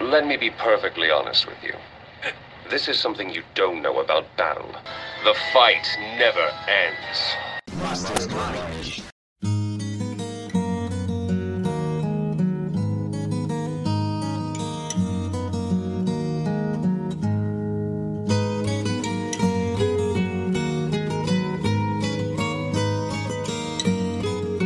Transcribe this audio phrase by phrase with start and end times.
[0.00, 1.74] Let me be perfectly honest with you.
[2.68, 4.70] This is something you don't know about battle.
[5.24, 5.86] The fight
[6.18, 7.36] never ends.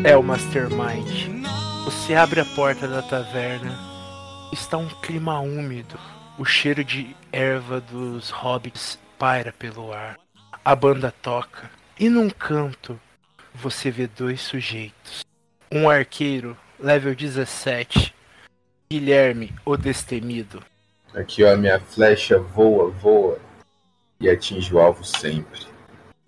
[0.02, 1.44] É o Mastermind.
[1.84, 3.89] Você abre a porta da taverna.
[4.52, 5.96] Está um clima úmido.
[6.36, 10.18] O cheiro de erva dos hobbits paira pelo ar.
[10.64, 11.70] A banda toca.
[11.98, 12.98] E num canto
[13.54, 15.24] você vê dois sujeitos.
[15.70, 18.12] Um arqueiro, level 17.
[18.90, 20.60] Guilherme, o destemido.
[21.14, 23.38] Aqui, ó, minha flecha voa, voa
[24.20, 25.60] e atinge o alvo sempre.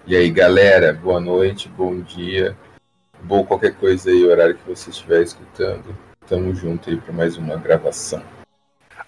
[0.06, 2.56] E aí, galera, boa noite, bom dia,
[3.22, 5.96] bom qualquer coisa aí, horário que você estiver escutando.
[6.26, 8.22] Tamo junto aí para mais uma gravação.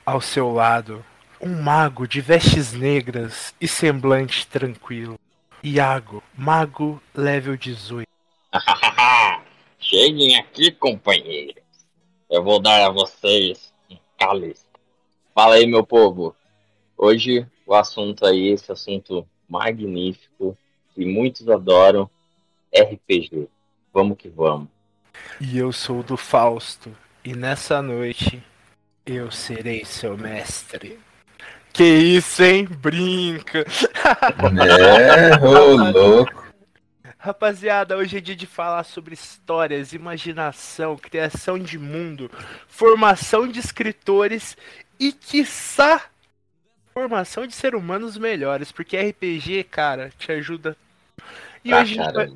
[0.05, 1.05] Ao seu lado,
[1.41, 5.19] um mago de vestes negras e semblante tranquilo.
[5.63, 8.07] Iago, mago level 18.
[9.79, 11.63] Cheguem aqui, companheiros.
[12.31, 14.65] Eu vou dar a vocês um cálice.
[15.35, 16.35] Fala aí, meu povo.
[16.97, 20.57] Hoje o assunto aí, esse assunto magnífico
[20.95, 22.09] que muitos adoram,
[22.75, 23.49] RPG.
[23.93, 24.69] Vamos que vamos.
[25.41, 26.95] E eu sou do Fausto,
[27.25, 28.43] e nessa noite
[29.07, 30.99] eu serei seu mestre.
[31.73, 32.67] Que isso, hein?
[32.67, 33.65] Brinca!
[35.01, 36.45] É, ô louco.
[37.19, 42.31] Rapaziada, hoje é dia de falar sobre histórias, imaginação, criação de mundo,
[42.69, 44.57] formação de escritores
[45.01, 46.03] e, quiçá,
[46.93, 50.77] formação de ser humanos melhores, porque RPG, cara, te ajuda.
[51.65, 52.31] E Ah, hoje, a vai,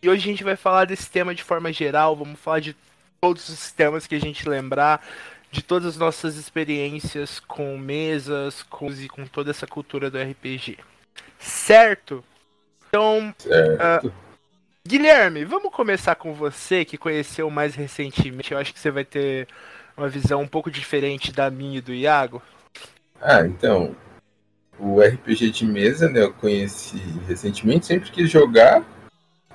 [0.00, 2.76] e hoje a gente vai falar desse tema de forma geral, vamos falar de
[3.20, 5.06] todos os temas que a gente lembrar,
[5.50, 10.78] de todas as nossas experiências com mesas, com, e com toda essa cultura do RPG.
[11.38, 12.24] Certo?
[12.88, 14.12] Então, Certo.
[14.86, 18.52] Guilherme, vamos começar com você que conheceu mais recentemente.
[18.52, 19.46] Eu acho que você vai ter
[19.96, 22.40] uma visão um pouco diferente da minha e do Iago.
[23.20, 23.94] Ah, então,
[24.78, 26.96] o RPG de mesa, né, eu conheci
[27.26, 28.82] recentemente, sempre quis jogar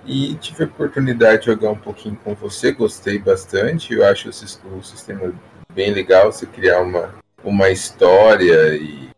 [0.05, 4.77] e tive a oportunidade de jogar um pouquinho com você, gostei bastante, eu acho o,
[4.77, 5.33] o sistema
[5.73, 9.09] bem legal, você criar uma, uma história e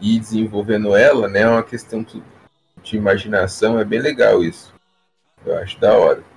[0.00, 2.04] ir desenvolvendo ela, né, é uma questão
[2.82, 4.72] de imaginação, é bem legal isso,
[5.44, 6.31] eu acho da hora.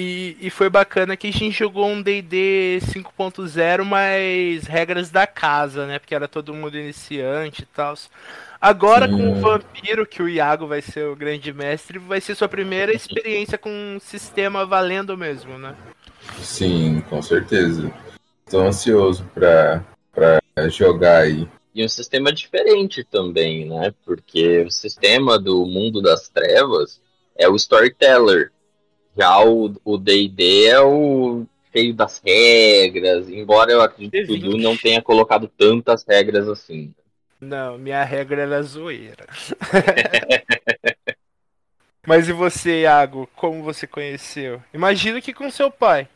[0.00, 5.88] E, e foi bacana que a gente jogou um D&D 5.0, mas regras da casa,
[5.88, 5.98] né?
[5.98, 7.96] Porque era todo mundo iniciante e tal.
[8.60, 9.16] Agora Sim.
[9.16, 12.94] com o Vampiro, que o Iago vai ser o grande mestre, vai ser sua primeira
[12.94, 15.74] experiência com um sistema valendo mesmo, né?
[16.38, 17.92] Sim, com certeza.
[18.46, 19.84] Estou ansioso para
[20.14, 21.48] para jogar aí.
[21.74, 23.92] E um sistema diferente também, né?
[24.04, 27.00] Porque o sistema do mundo das trevas
[27.36, 28.52] é o storyteller.
[29.18, 34.40] Já o D&D é o cheio das regras, embora eu acredito que o D20.
[34.40, 36.94] Du não tenha colocado tantas regras assim.
[37.40, 39.26] Não, minha regra era zoeira.
[42.06, 43.28] Mas e você, Iago?
[43.36, 44.62] Como você conheceu?
[44.72, 46.08] Imagino que com seu pai.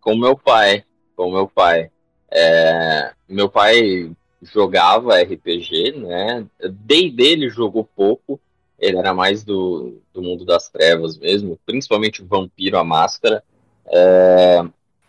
[0.00, 0.82] Com meu pai,
[1.14, 1.90] com meu pai.
[2.30, 4.10] É, meu pai
[4.42, 6.46] jogava RPG, né?
[6.60, 8.40] D&D ele jogou pouco,
[8.78, 13.42] ele era mais do, do mundo das trevas mesmo, principalmente Vampiro a Máscara.
[13.86, 14.62] É,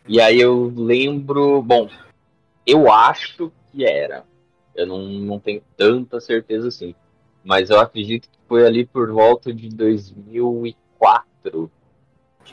[0.07, 1.89] e aí eu lembro, bom,
[2.65, 4.23] eu acho que era,
[4.75, 6.95] eu não, não tenho tanta certeza assim,
[7.43, 11.71] mas eu acredito que foi ali por volta de 2004,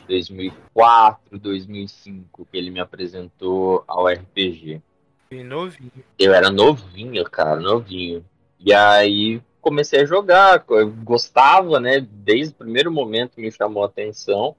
[0.07, 4.81] 2004, 2005 que ele me apresentou ao RPG.
[5.29, 5.91] Bem novinho.
[6.19, 8.23] Eu era novinho, cara, novinho.
[8.59, 11.99] E aí comecei a jogar, eu gostava, né?
[11.99, 14.55] Desde o primeiro momento me chamou a atenção.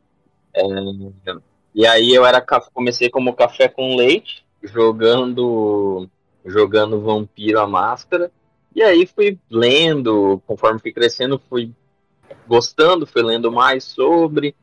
[0.53, 0.63] É,
[1.73, 2.45] e aí eu era
[2.75, 6.09] comecei como café com leite, jogando
[6.45, 8.33] jogando Vampiro a Máscara.
[8.75, 11.71] E aí fui lendo, conforme fui crescendo, fui
[12.49, 14.57] gostando, fui lendo mais sobre.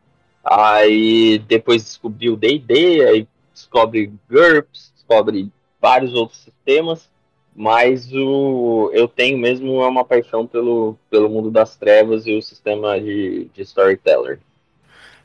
[0.44, 5.50] Aí depois descobri o D&D, aí descobre GURPS, descobre
[5.80, 7.10] vários outros sistemas,
[7.56, 13.00] mas o eu tenho mesmo uma paixão pelo, pelo mundo das trevas e o sistema
[13.00, 14.40] de, de storyteller.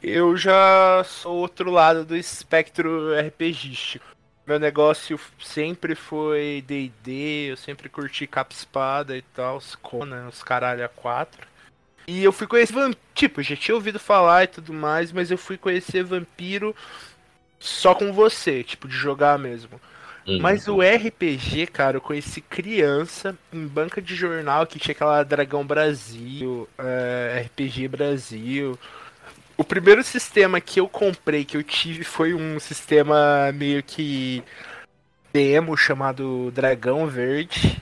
[0.03, 4.07] Eu já sou outro lado do espectro RPGístico.
[4.47, 10.43] Meu negócio sempre foi D&D, eu sempre curti capa espada e tal, os Conan, os
[10.43, 11.47] caralho a 4.
[12.07, 15.37] E eu fui conhecer vampiro, tipo, já tinha ouvido falar e tudo mais, mas eu
[15.37, 16.75] fui conhecer vampiro
[17.59, 19.79] só com você, tipo, de jogar mesmo.
[20.29, 20.41] Uhum.
[20.41, 25.67] Mas o RPG, cara, eu conheci criança em banca de jornal que tinha aquela Dragão
[25.67, 28.79] Brasil, é, RPG Brasil.
[29.57, 34.45] O primeiro sistema que eu comprei, que eu tive, foi um sistema meio que
[35.33, 37.81] demo chamado Dragão Verde.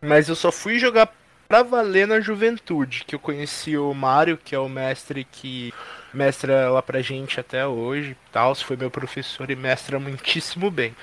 [0.00, 1.12] Mas eu só fui jogar
[1.48, 5.74] pra valer na juventude, que eu conheci o Mário, que é o mestre que
[6.14, 10.94] mestra lá pra gente até hoje, tal, foi meu professor e mestra muitíssimo bem.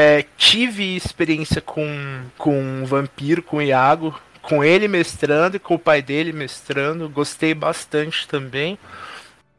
[0.00, 5.78] É, tive experiência com, com Vampiro, com o Iago, com ele mestrando e com o
[5.78, 7.08] pai dele mestrando.
[7.08, 8.78] Gostei bastante também.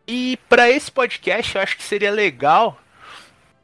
[0.07, 2.81] E para esse podcast, eu acho que seria legal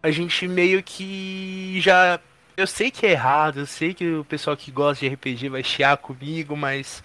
[0.04, 2.20] a gente meio que já.
[2.58, 5.64] Eu sei que é errado, eu sei que o pessoal que gosta de RPG vai
[5.64, 7.02] chiar comigo, mas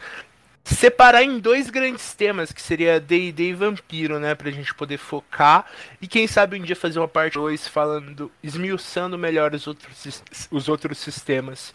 [0.65, 5.67] separar em dois grandes temas, que seria D&D e Vampiro, né, pra gente poder focar
[6.01, 10.69] e quem sabe um dia fazer uma parte 2 falando, esmiuçando melhor os outros, os
[10.69, 11.73] outros sistemas.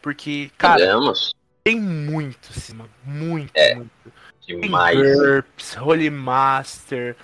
[0.00, 1.34] Porque, cara, Podemos.
[1.64, 3.90] tem muito, cima, muito, é, muito.
[4.46, 4.96] Demais.
[4.96, 7.16] Tem GURPS, Holy Master,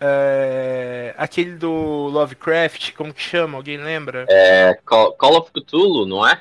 [0.00, 3.56] é, aquele do Lovecraft, como que chama?
[3.56, 4.26] Alguém lembra?
[4.28, 6.40] É, Call, Call of Cthulhu, não é?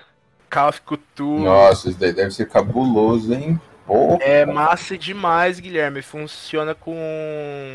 [0.50, 1.44] Call of Cthulhu.
[1.44, 3.60] Nossa, isso daí deve ser cabuloso, hein?
[3.86, 4.24] Porra.
[4.24, 6.02] É massa demais, Guilherme.
[6.02, 6.96] Funciona com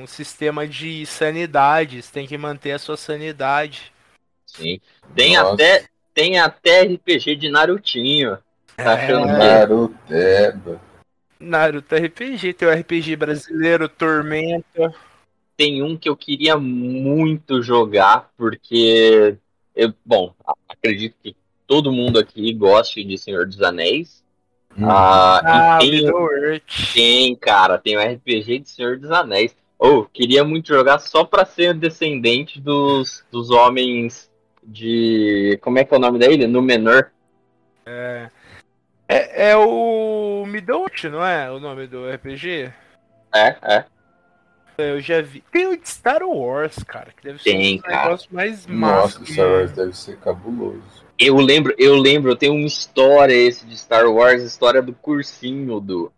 [0.03, 2.03] um sistema de sanidade.
[2.03, 3.93] Você tem que manter a sua sanidade.
[4.47, 4.81] Sim.
[5.15, 8.39] Tem até, tem até RPG de Narutinho.
[8.77, 9.39] Tá achando é...
[9.39, 10.81] Naruteba.
[11.41, 14.93] Naruto RPG, tem o RPG brasileiro, Tormenta.
[15.57, 19.37] Tem um que eu queria muito jogar, porque
[19.75, 20.35] eu, bom,
[20.69, 24.25] acredito que todo mundo aqui goste de Senhor dos Anéis.
[24.83, 26.63] Ah, ah tem,
[26.95, 29.57] tem, cara, tem o RPG de Senhor dos Anéis.
[29.79, 34.29] Ou, oh, queria muito jogar só pra ser descendente dos, dos homens
[34.63, 35.59] de.
[35.63, 36.47] Como é que é o nome dele?
[36.47, 37.11] No menor.
[37.87, 38.29] É.
[39.09, 41.51] É, é o Midot, não é?
[41.51, 42.73] O nome do RPG?
[43.35, 43.85] É, é.
[44.77, 45.43] Eu já vi.
[45.51, 48.05] Tem o de Star Wars, cara, que deve ser Tem, um cara.
[48.05, 49.19] negócio mais massa.
[49.19, 51.08] Nossa, Star Wars deve ser cabuloso.
[51.19, 55.81] Eu lembro, eu lembro, eu tenho uma história esse de Star Wars, história do cursinho
[55.81, 56.13] do.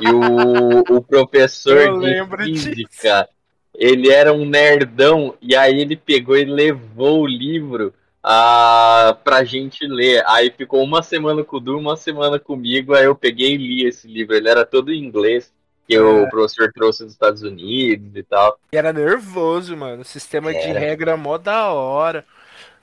[0.00, 3.28] e o, o professor de física, disso.
[3.72, 7.94] ele era um nerdão, e aí ele pegou e levou o livro
[8.24, 10.24] uh, pra gente ler.
[10.26, 13.86] Aí ficou uma semana com o Du, uma semana comigo, aí eu peguei e li
[13.86, 14.34] esse livro.
[14.34, 15.52] Ele era todo em inglês,
[15.86, 16.00] que é.
[16.00, 18.58] o professor trouxe dos Estados Unidos e tal.
[18.72, 20.04] E era nervoso, mano.
[20.04, 20.60] Sistema era.
[20.60, 22.24] de regra mó da hora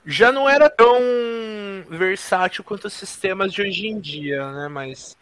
[0.05, 0.99] já não era tão
[1.89, 4.67] versátil quanto os sistemas de hoje em dia, né?
[4.67, 5.17] Mas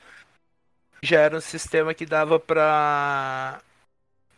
[1.02, 3.62] já era um sistema que dava para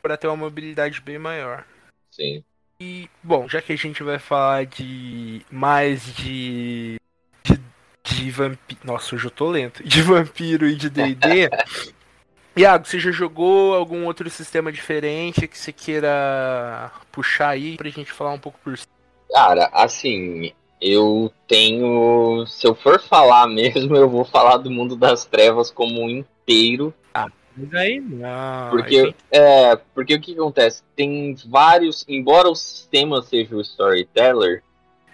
[0.01, 1.65] para ter uma mobilidade bem maior.
[2.11, 2.43] Sim.
[2.79, 6.97] E bom, já que a gente vai falar de mais de
[7.43, 7.59] de,
[8.03, 11.49] de vampiro, nossa, hoje eu tô lento, de vampiro e de D&D.
[12.55, 18.11] Iago, você já jogou algum outro sistema diferente que você queira puxar aí pra gente
[18.11, 18.98] falar um pouco por cima?
[19.31, 22.45] Cara, assim, eu tenho.
[22.47, 26.93] Se eu for falar mesmo, eu vou falar do mundo das trevas como um inteiro.
[27.13, 28.69] Ah, mas aí não.
[28.69, 29.15] Porque, aí...
[29.31, 30.83] é, porque o que acontece?
[30.95, 32.05] Tem vários.
[32.07, 34.63] Embora o sistema seja o storyteller,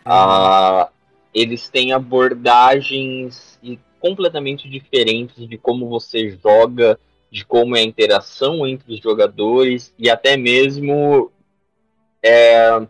[0.05, 0.89] uh,
[1.33, 3.59] eles têm abordagens
[3.99, 6.99] completamente diferentes de como você joga,
[7.31, 11.31] de como é a interação entre os jogadores e até mesmo.
[12.23, 12.87] É,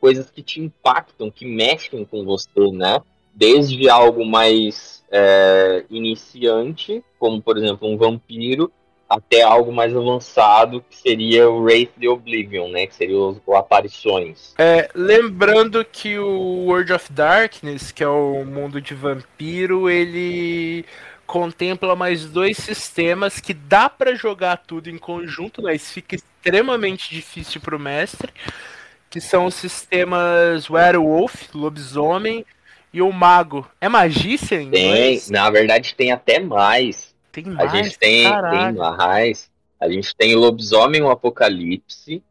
[0.00, 3.00] coisas que te impactam, que mexem com você, né?
[3.34, 8.72] Desde algo mais é, iniciante, como por exemplo um vampiro,
[9.08, 12.86] até algo mais avançado, que seria o Wraith the Oblivion, né?
[12.86, 14.54] Que seria os, os aparições.
[14.58, 20.84] É, lembrando que o World of Darkness, que é o mundo de vampiro, ele
[21.26, 27.60] contempla mais dois sistemas que dá para jogar tudo em conjunto, mas fica extremamente difícil
[27.60, 28.32] para o mestre
[29.10, 32.44] que são os sistemas Werewolf, lobisomem
[32.92, 33.68] e o mago.
[33.80, 37.14] É magícia em Tem, na verdade tem até mais.
[37.32, 37.72] Tem mais?
[37.72, 39.50] A gente tem, tem mais.
[39.80, 42.22] A gente tem lobisomem o apocalipse,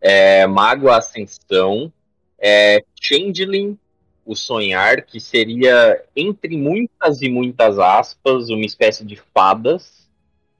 [0.00, 1.92] é, mago a ascensão,
[2.38, 3.78] é, changeling
[4.24, 10.08] o sonhar, que seria entre muitas e muitas aspas uma espécie de fadas.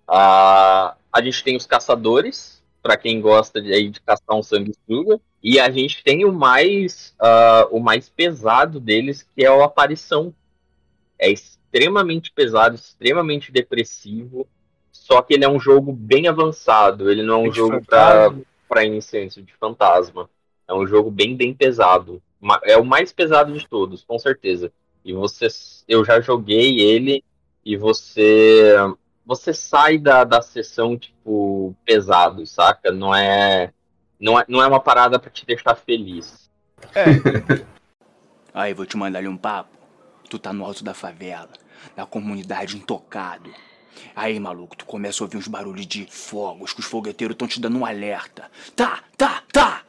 [0.07, 5.21] Ah, a gente tem os caçadores, para quem gosta de, de caçar um sanguessuga.
[5.49, 10.35] E a gente tem o mais, uh, o mais pesado deles, que é o Aparição.
[11.17, 14.45] É extremamente pesado, extremamente depressivo.
[14.91, 17.09] Só que ele é um jogo bem avançado.
[17.09, 20.29] Ele não é um é jogo para iniciantes de fantasma.
[20.67, 22.21] É um jogo bem, bem pesado.
[22.65, 24.73] É o mais pesado de todos, com certeza.
[25.05, 25.47] E você,
[25.87, 27.23] eu já joguei ele
[27.65, 28.75] e você
[29.25, 32.91] você sai da, da sessão tipo pesado, saca?
[32.91, 33.73] Não é
[34.21, 36.51] não é, não é uma parada para te deixar feliz.
[36.95, 37.65] É.
[38.53, 39.77] Aí, vou te mandar ali um papo.
[40.29, 41.53] Tu tá no alto da favela,
[41.97, 43.53] na comunidade intocado.
[44.15, 47.61] Aí, maluco, tu começa a ouvir uns barulhos de fogos, que os fogueteiros estão te
[47.61, 48.51] dando um alerta.
[48.75, 49.85] Tá, tá, tá!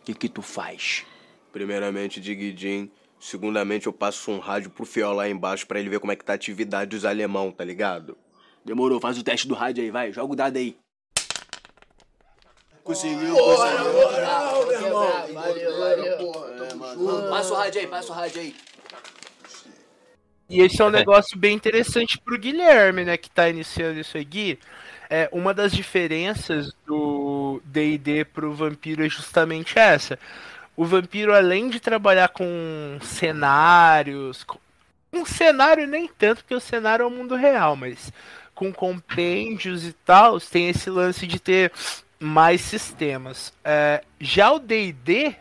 [0.00, 1.04] O que que tu faz?
[1.52, 2.90] Primeiramente, Diguidin.
[3.18, 6.24] Segundamente, eu passo um rádio pro fiel lá embaixo para ele ver como é que
[6.24, 8.16] tá a atividade dos alemão, tá ligado?
[8.64, 10.12] Demorou, faz o teste do rádio aí, vai.
[10.12, 10.76] Joga o dado aí.
[12.84, 13.92] Conseguiu, conseguiu.
[13.94, 15.08] Moral, meu irmão.
[15.32, 17.30] Valeu, valeu.
[17.30, 18.54] Passa o rádio aí, passa o rádio aí.
[20.50, 24.58] E esse é um negócio bem interessante pro Guilherme, né, que tá iniciando isso aqui.
[25.08, 30.18] É, uma das diferenças do D&D pro Vampiro é justamente essa.
[30.76, 34.44] O Vampiro, além de trabalhar com cenários,
[35.10, 38.12] um cenário nem tanto, porque o cenário é o mundo real, mas
[38.54, 41.72] com compêndios e tal, tem esse lance de ter
[42.24, 43.52] mais sistemas.
[43.62, 45.34] É, já o D&D,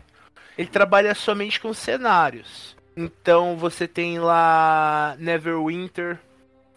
[0.58, 2.76] ele trabalha somente com cenários.
[2.96, 6.20] Então você tem lá Neverwinter,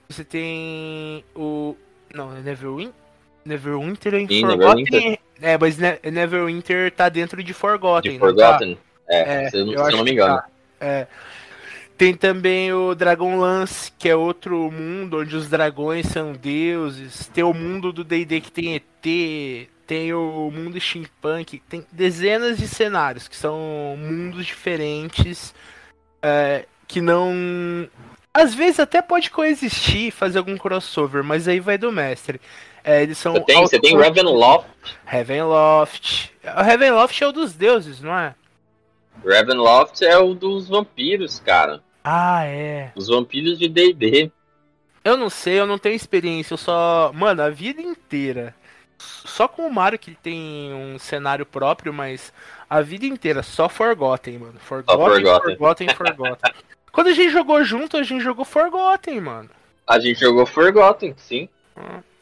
[0.09, 1.77] você tem o
[2.15, 2.95] não, é Neverwinter,
[3.45, 4.85] Neverwinter é em Sim, Forgotten.
[4.85, 5.19] Neverwinter.
[5.43, 8.25] É, mas ne Neverwinter tá dentro de Forgotten, De tá?
[8.27, 8.79] Forgotten?
[9.09, 10.37] É, É, se eu, não- eu não me que engano.
[10.39, 10.47] tá.
[10.81, 11.07] É.
[11.99, 17.27] Tem também o Dragonlance, que é outro mundo onde os dragões são deuses.
[17.29, 22.67] Tem o mundo do D&D que tem ET, tem o mundo steampunk, tem dezenas de
[22.67, 25.55] cenários que são mundos diferentes
[26.23, 27.89] é, que não
[28.37, 32.39] às vezes até pode coexistir, fazer algum crossover, mas aí vai do mestre.
[32.85, 34.69] É, eles são Você tem, você tem Ravenloft.
[35.07, 36.33] Ravenloft.
[36.45, 38.35] O Ravenloft é o dos deuses, não é?
[39.27, 41.83] Ravenloft é o dos vampiros, cara.
[42.05, 42.93] Ah, é.
[42.95, 44.31] Os vampiros de D&D.
[45.03, 47.13] Eu não sei, eu não tenho experiência, eu só.
[47.15, 48.55] Mano, a vida inteira.
[48.99, 52.33] Só com o Mario que ele tem um cenário próprio, mas
[52.69, 54.55] a vida inteira, só Forgotten, mano.
[54.59, 55.57] Forgotten, Forgotten.
[55.57, 56.53] Forgotten, Forgotten.
[56.93, 59.51] Quando a gente jogou junto, a gente jogou Forgotten, mano.
[59.87, 61.49] A gente jogou Forgotten, sim.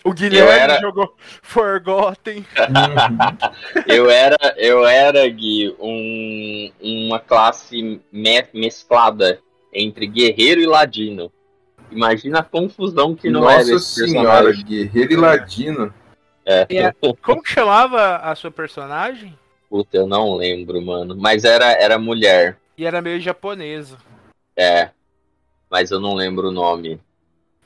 [0.02, 2.44] O Guilherme era- jogou Forgotten.
[3.86, 9.38] Eu era, eu era Gui, um, uma classe me- mesclada
[9.72, 11.32] entre guerreiro e ladino.
[11.90, 14.64] Imagina a confusão que não era Nossa esse senhora, personagem.
[14.64, 15.94] guerreiro e ladino.
[16.44, 16.66] É.
[17.22, 19.36] Como que chamava a sua personagem?
[19.68, 21.16] Puta, eu não lembro, mano.
[21.16, 22.58] Mas era, era mulher.
[22.76, 23.98] E era meio japonesa.
[24.56, 24.90] É.
[25.70, 27.00] Mas eu não lembro o nome.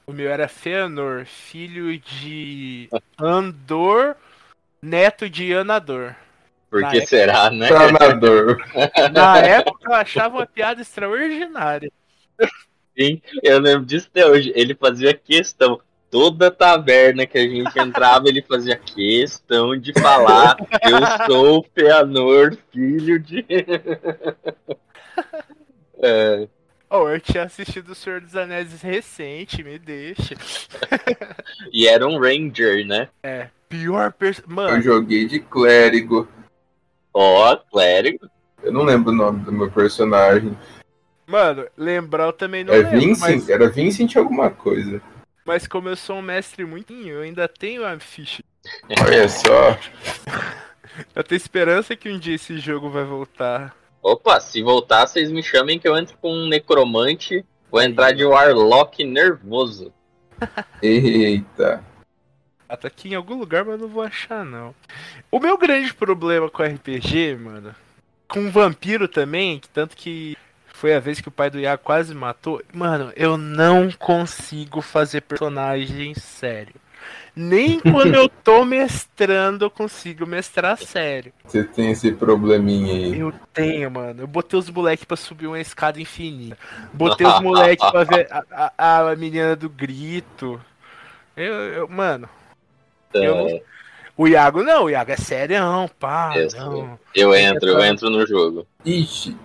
[0.06, 2.88] O meu era Feanor, filho de
[3.20, 4.16] Andor,
[4.80, 6.14] neto de Anador.
[6.70, 7.68] Por que época- será, né?
[7.68, 8.58] Planador.
[9.12, 11.90] Na época eu achava uma piada extraordinária.
[12.99, 14.52] Sim, eu lembro disso até hoje.
[14.54, 15.80] Ele fazia questão.
[16.10, 22.56] Toda taverna que a gente entrava, ele fazia questão de falar: Eu sou o Feanor,
[22.72, 23.44] filho de.
[26.00, 26.46] É,
[26.90, 30.34] Oh, eu tinha assistido O Senhor dos Anéis recente, me deixa.
[31.70, 33.08] e era um Ranger, né?
[33.68, 34.42] Pior person...
[34.48, 36.26] Eu Mano, joguei de clérigo.
[37.12, 38.26] Ó, clérigo.
[38.62, 40.56] Eu não lembro o nome do meu personagem.
[41.26, 43.20] mano, lembrar eu também não É lembro, Vincent?
[43.20, 45.02] mas, Era Vincent alguma coisa.
[45.48, 48.44] Mas como eu sou um mestre muito, eu ainda tenho a ficha.
[49.02, 49.78] Olha só.
[51.14, 53.74] Eu tenho esperança que um dia esse jogo vai voltar.
[54.02, 57.44] Opa, se voltar, vocês me chamem que eu entro com um necromante.
[57.70, 59.92] Vou entrar de Warlock nervoso.
[60.82, 61.84] Eita.
[62.68, 64.74] Ah, tá aqui em algum lugar, mas eu não vou achar, não.
[65.30, 67.72] O meu grande problema com RPG, mano,
[68.26, 70.36] com vampiro também, que tanto que
[70.80, 72.62] foi a vez que o pai do Iago quase matou.
[72.73, 76.75] Mano, eu não consigo fazer personagem sério.
[77.35, 81.32] Nem quando eu tô mestrando eu consigo mestrar sério.
[81.44, 83.18] Você tem esse probleminha aí.
[83.18, 84.23] Eu tenho, mano.
[84.23, 86.56] Eu botei os moleques pra subir uma escada infinita.
[86.92, 90.61] Botei os moleques pra ver a, a, a menina do grito.
[91.37, 92.28] Eu, eu- mano,
[93.14, 93.62] Eu não- É,
[94.16, 95.56] o Iago não, o Iago é sério,
[95.99, 96.32] pá.
[96.37, 96.99] Eu não.
[97.14, 98.66] eu entro, eu entro no jogo.
[98.85, 99.37] Ixi.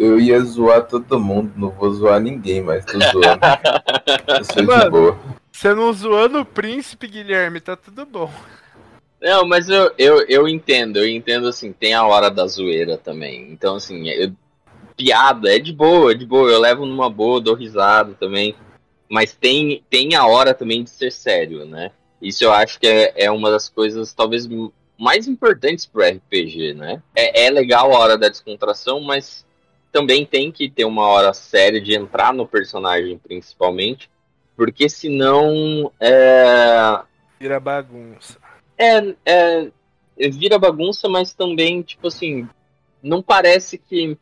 [0.00, 1.52] Eu ia zoar todo mundo.
[1.56, 3.40] Não vou zoar ninguém, mas tô zoando.
[4.38, 4.90] Eu sou de Mano.
[4.90, 5.18] boa.
[5.52, 8.30] Você não zoando o príncipe, Guilherme, tá tudo bom.
[9.20, 13.52] Não, mas eu, eu, eu entendo, eu entendo assim, tem a hora da zoeira também.
[13.52, 14.32] Então, assim, eu-
[14.96, 18.54] piada é de boa, é de boa, eu levo numa boa, dou risada também.
[19.06, 21.90] Mas tem, tem a hora também de ser sério, né?
[22.22, 24.48] Isso eu acho que é, é uma das coisas talvez
[24.98, 27.02] mais importantes pro RPG, né?
[27.14, 29.44] É, é legal a hora da descontração, mas
[29.90, 34.10] também tem que ter uma hora séria de entrar no personagem, principalmente,
[34.56, 37.00] porque senão é,
[37.38, 38.38] Vira bagunça.
[38.78, 39.70] é, é
[40.28, 42.48] vira bagunça, mas também tipo assim
[43.02, 44.16] não parece que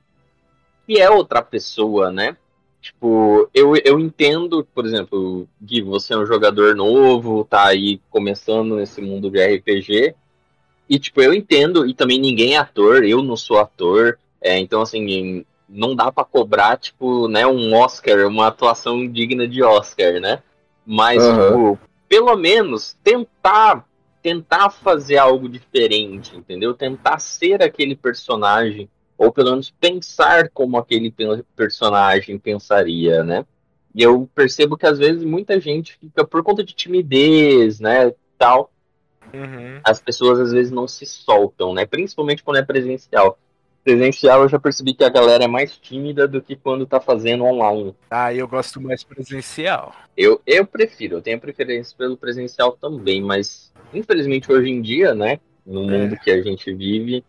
[0.86, 2.36] que é outra pessoa, né?
[2.80, 8.76] Tipo, eu, eu entendo, por exemplo, Gui, você é um jogador novo, tá aí começando
[8.76, 10.14] nesse mundo de RPG.
[10.88, 14.18] E, tipo, eu entendo, e também ninguém é ator, eu não sou ator.
[14.40, 19.62] É, então, assim, não dá pra cobrar, tipo, né, um Oscar, uma atuação digna de
[19.62, 20.42] Oscar, né?
[20.86, 21.46] Mas, Aham.
[21.48, 23.86] tipo, pelo menos tentar
[24.20, 26.74] tentar fazer algo diferente, entendeu?
[26.74, 33.44] Tentar ser aquele personagem ou pelo menos pensar como aquele pe- personagem pensaria, né?
[33.94, 38.70] E eu percebo que às vezes muita gente fica por conta de timidez, né, tal,
[39.34, 39.80] Uhum.
[39.84, 41.84] as pessoas às vezes não se soltam, né?
[41.86, 43.38] Principalmente quando é presencial.
[43.88, 47.44] Presencial eu já percebi que a galera é mais tímida do que quando tá fazendo
[47.44, 47.94] online.
[48.10, 49.94] Ah, eu gosto mais presencial.
[50.14, 55.40] Eu, eu prefiro, eu tenho preferência pelo presencial também, mas infelizmente hoje em dia, né,
[55.64, 57.24] no mundo que a gente vive,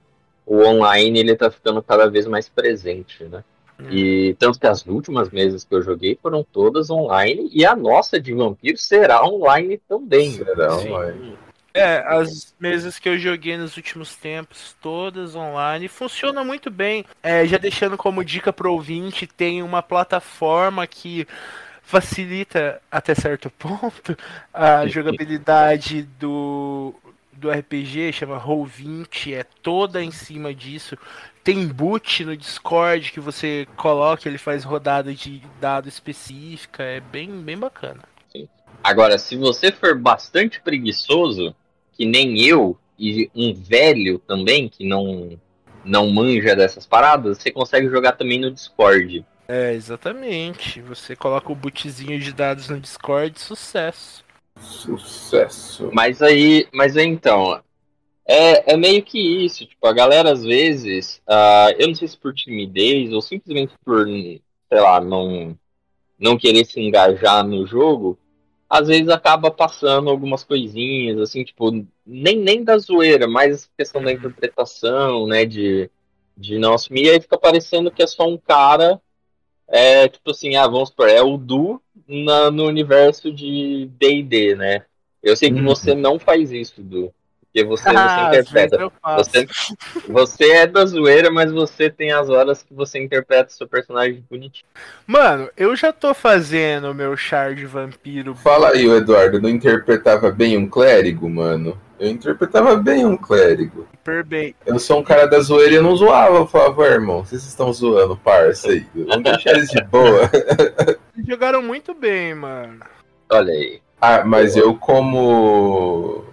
[0.46, 3.42] o online ele tá ficando cada vez mais presente, né?
[3.90, 8.20] E tanto que as últimas mesas que eu joguei foram todas online e a nossa
[8.20, 10.32] de vampiro será online também.
[10.32, 10.90] Será Sim.
[10.90, 11.38] online.
[11.74, 17.06] É, as mesas que eu joguei nos últimos tempos, todas online, funcionam muito bem.
[17.22, 21.28] É, já deixando como dica pro ouvinte, tem uma plataforma que
[21.84, 24.16] facilita até certo ponto
[24.54, 26.94] a jogabilidade do,
[27.34, 30.98] do RPG, chama Roll20, é toda em cima disso.
[31.44, 37.42] Tem boot no Discord que você coloca, ele faz rodada de dado específica, é bem,
[37.42, 38.04] bem bacana.
[38.84, 41.56] Agora, se você for bastante preguiçoso,
[41.94, 45.40] que nem eu, e um velho também, que não,
[45.84, 49.26] não manja dessas paradas, você consegue jogar também no Discord.
[49.48, 50.82] É, exatamente.
[50.82, 54.24] Você coloca o bootzinho de dados no Discord, sucesso.
[54.60, 55.90] Sucesso.
[55.94, 57.62] Mas aí, mas aí então,
[58.28, 62.18] é, é meio que isso, tipo, a galera às vezes, ah, eu não sei se
[62.18, 65.58] por timidez ou simplesmente por, sei lá, não,
[66.20, 68.20] não querer se engajar no jogo,
[68.70, 71.72] às vezes acaba passando algumas coisinhas, assim, tipo,
[72.06, 75.90] nem, nem da zoeira, mas questão da interpretação, né, de,
[76.38, 79.02] de não assumir, e aí fica parecendo que é só um cara,
[79.68, 84.86] é, tipo assim, ah, vamos supor, é o Du na, no universo de D&D, né?
[85.22, 85.66] Eu sei que Uhum.
[85.66, 87.14] você não faz isso, Du,
[87.64, 88.92] porque você, você Ah, vezes interpreta.
[89.18, 89.48] Você,
[90.08, 94.24] você é da zoeira, mas você tem as horas que você interpreta o seu personagem
[94.30, 94.66] bonitinho.
[95.06, 98.36] Mano, eu já tô fazendo o meu char de vampiro.
[98.36, 101.78] Fala aí, o Eduardo, não interpretava bem um clérigo, mano?
[102.00, 103.86] Eu interpretava bem um clérigo.
[103.92, 104.56] super bem.
[104.66, 106.38] Eu sou um cara da zoeira e eu não zoava.
[106.38, 108.86] Eu falava, "Ô, irmão, vocês estão zoando, parça aí.
[108.96, 110.30] Vamos deixar eles de boa.
[111.28, 112.80] Jogaram muito bem, mano.
[113.30, 113.82] Olha aí.
[114.02, 116.24] Ah, mas eu, como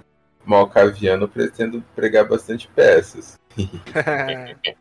[0.47, 3.39] malcaviano, pretendo pregar bastante peças.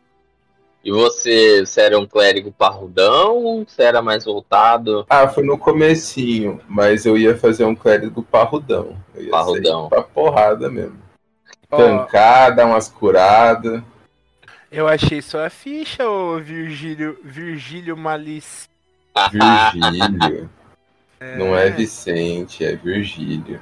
[0.84, 3.66] E você, você era um clérigo parrudão?
[3.68, 5.04] Você era mais voltado?
[5.10, 8.96] Ah, foi no comecinho, mas eu ia fazer um clérigo parrudão.
[9.16, 9.90] Eu ia Parrudão.
[9.90, 11.00] pra porrada mesmo.
[11.72, 13.82] Ó, Tancar, dar umas curadas.
[14.72, 18.68] eu achei só a ficha, ô Virgílio, Virgílio Malice.
[19.32, 20.48] Virgílio.
[21.40, 23.60] Não é Vicente, é Virgílio.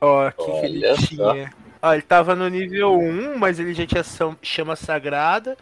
[0.00, 1.32] Ó, o que, que ele Olha só.
[1.32, 1.52] tinha?
[1.82, 4.04] Ó, ele tava no nível 1, mas ele já tinha
[4.42, 5.56] chama sagrada.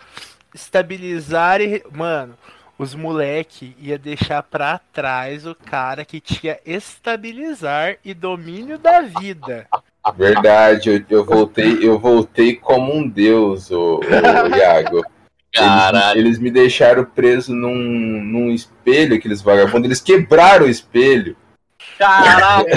[0.55, 1.83] Estabilizar e.
[1.92, 2.35] Mano,
[2.79, 9.66] os moleque ia deixar pra trás o cara que tinha estabilizar e domínio da vida.
[10.16, 14.01] Verdade, eu, eu voltei, eu voltei como um deus, o,
[14.57, 14.99] Iago.
[15.53, 16.18] Eles, Caralho.
[16.18, 19.85] eles me deixaram preso num, num espelho, aqueles vagabundos.
[19.85, 21.37] Eles quebraram o espelho.
[21.99, 22.71] Caraca!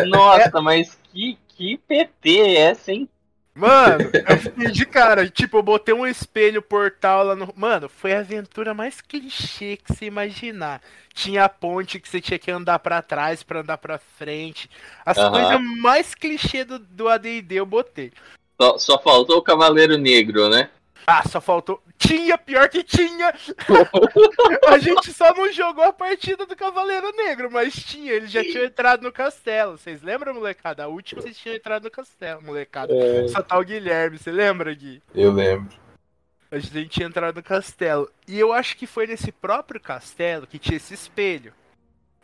[0.06, 3.08] Nossa, mas que, que PT é essa, hein?
[3.54, 5.28] Mano, eu fiquei de cara.
[5.28, 7.52] Tipo, eu botei um espelho portal lá no.
[7.56, 10.80] Mano, foi a aventura mais clichê que você imaginar.
[11.12, 14.70] Tinha a ponte que você tinha que andar pra trás pra andar pra frente.
[15.04, 15.30] As Aham.
[15.32, 18.12] coisas mais clichê do, do ADD eu botei.
[18.60, 20.70] Só, só faltou o Cavaleiro Negro, né?
[21.06, 21.82] Ah, só faltou.
[21.98, 23.32] Tinha, pior que tinha!
[24.68, 28.64] a gente só não jogou a partida do Cavaleiro Negro, mas tinha, eles já tinham
[28.64, 29.76] entrado no castelo.
[29.76, 30.84] Vocês lembram, molecada?
[30.84, 32.92] A última vocês tinham entrado no castelo, molecada.
[33.28, 35.02] Só tá o Guilherme, você lembra, Gui?
[35.14, 35.78] Eu lembro.
[36.50, 38.10] A gente tinha entrado no castelo.
[38.26, 41.52] E eu acho que foi nesse próprio castelo que tinha esse espelho.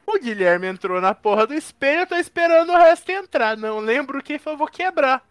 [0.04, 3.56] O Guilherme entrou na porra do espelho, eu tô esperando o resto entrar.
[3.56, 5.24] Não lembro quem foi, eu vou quebrar.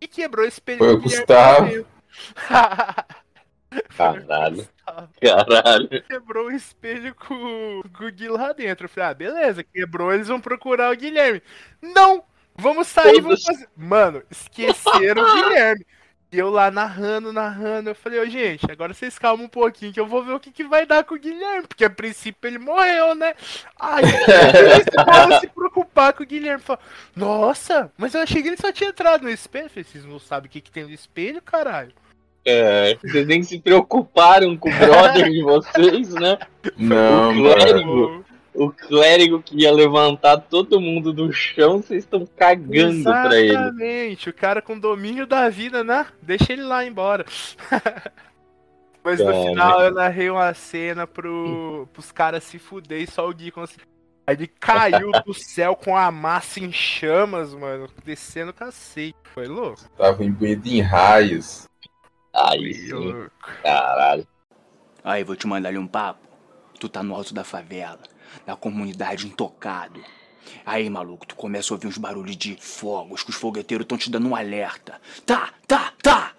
[0.00, 1.86] E quebrou o espelho Foi do o Guilherme Gustavo.
[3.96, 4.68] Caralho.
[5.20, 6.02] Caralho.
[6.04, 8.86] Quebrou o espelho com, com o Gui lá dentro.
[8.86, 11.42] Eu falei, ah, beleza, quebrou, eles vão procurar o Guilherme.
[11.82, 12.24] Não!
[12.58, 13.68] Vamos sair, vamos fazer.
[13.76, 15.84] Mano, esqueceram o Guilherme.
[16.32, 20.00] E eu lá narrando, narrando, eu falei, ô gente, agora vocês calmam um pouquinho que
[20.00, 22.58] eu vou ver o que, que vai dar com o Guilherme, porque a princípio ele
[22.58, 23.34] morreu, né?
[23.78, 26.64] Aí eles vão se preocupar com o Guilherme.
[27.14, 29.66] Nossa, mas eu achei que ele só tinha entrado no espelho.
[29.66, 31.92] Eu falei, vocês não sabem o que, que tem no espelho, caralho?
[32.48, 36.38] É, vocês nem se preocuparam com o brother de vocês, né?
[36.76, 37.54] Não, o mano.
[37.54, 43.50] clérigo, o clérigo que ia levantar todo mundo do chão, vocês estão cagando pra ele.
[43.50, 46.06] Exatamente, o cara com domínio da vida, né?
[46.22, 47.26] Deixa ele lá embora.
[49.02, 53.34] Mas no final eu narrei uma cena pro, pros caras se fuder e só o
[53.34, 53.86] Gui conseguiu.
[54.26, 59.16] Aí ele caiu do céu com a massa em chamas, mano, descendo cacete.
[59.32, 59.88] Foi louco.
[59.96, 61.68] Tava imbuído em raios.
[62.36, 63.28] Aí sim,
[63.62, 64.26] caralho.
[65.02, 66.26] Aí, vou te mandar ali um papo.
[66.78, 68.02] Tu tá no alto da favela,
[68.46, 70.02] na comunidade intocado.
[70.64, 74.10] Aí, maluco, tu começa a ouvir uns barulhos de fogos, que os fogueteiros estão te
[74.10, 75.00] dando um alerta.
[75.24, 76.34] Tá, tá, tá!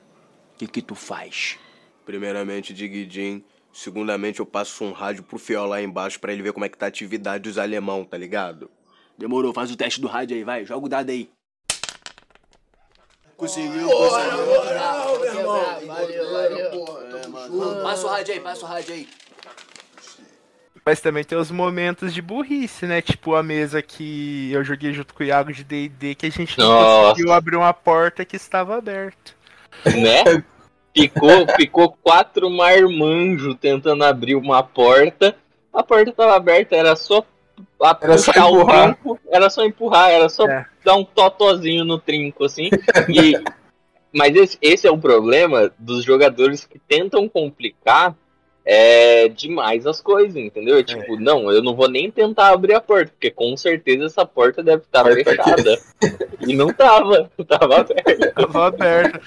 [0.53, 1.57] O que que tu faz?
[2.05, 3.43] Primeiramente, Diguidin.
[3.73, 6.77] Segundamente, eu passo um rádio pro Fiel lá embaixo pra ele ver como é que
[6.77, 8.69] tá a atividade dos alemão, tá ligado?
[9.17, 11.29] Demorou, faz o teste do rádio aí, vai, joga o dado aí.
[13.37, 14.47] Conseguiu, conseguiu.
[17.83, 19.07] Passa o rádio aí, passa o rádio aí.
[20.83, 23.01] Mas também tem os momentos de burrice, né?
[23.01, 26.57] Tipo a mesa que eu joguei junto com o Iago de D&D que a gente
[26.57, 27.09] não Nossa.
[27.09, 29.33] conseguiu abrir uma porta que estava aberta.
[29.85, 30.43] né?
[30.95, 35.35] Ficou, ficou quatro marmanjos tentando abrir uma porta.
[35.71, 37.23] A porta tava aberta, era só
[37.81, 38.93] a- Era só puxar o empurrar.
[38.95, 40.65] trinco, era só empurrar, era só É.
[40.83, 42.69] dar um totozinho no trinco, assim.
[43.09, 43.33] E,
[44.13, 48.15] mas esse, esse é o problema dos jogadores que tentam complicar
[48.69, 50.83] é, demais as coisas, entendeu?
[50.83, 54.61] Tipo, não, eu não vou nem tentar abrir a porta, porque com certeza essa porta
[54.61, 55.77] deve estar Vai fechada.
[56.45, 58.31] E não tava, tava aberta.
[58.33, 59.21] Tava aberta.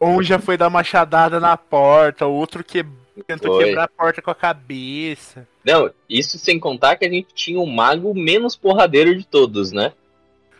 [0.00, 2.84] Um já foi dar machadada na porta, o outro que
[3.24, 3.64] tentou Foi.
[3.64, 5.46] quebrar a porta com a cabeça.
[5.64, 9.92] Não, isso sem contar que a gente tinha o mago menos porradeiro de todos, né?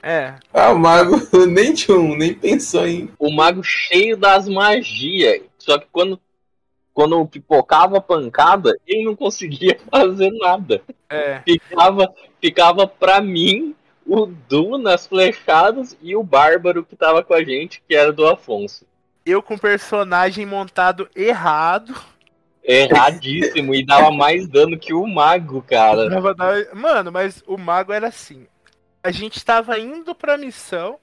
[0.03, 1.17] É, Ah, o mago
[1.49, 3.11] nem tinha um, nem pensou em.
[3.19, 5.43] O mago cheio das magias.
[5.59, 6.21] Só que quando,
[6.95, 10.81] quando pipocava a pancada, ele não conseguia fazer nada.
[11.11, 11.41] é.
[11.41, 13.75] Ficava, ficava pra mim
[14.07, 18.27] o Du nas flechadas e o bárbaro que tava com a gente, que era do
[18.29, 18.87] Afonso.
[19.25, 21.93] Eu com o personagem montado errado.
[22.67, 26.09] Erradíssimo e dava mais dano que o mago, cara.
[26.09, 28.47] Dava- dava- Mano, mas o mago era assim.
[29.05, 30.99] A gente tava indo pra missão,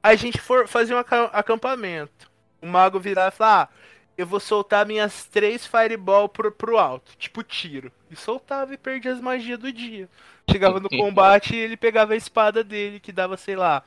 [0.00, 2.30] a gente for fazer um aca- acampamento.
[2.62, 3.68] O mago virava e falava, ah,
[4.16, 7.90] eu vou soltar minhas três fireball pro, pro alto, tipo tiro.
[8.10, 10.08] E soltava e perdia as magias do dia.
[10.48, 13.82] Chegava no combate e ele pegava a espada dele, que dava, sei lá,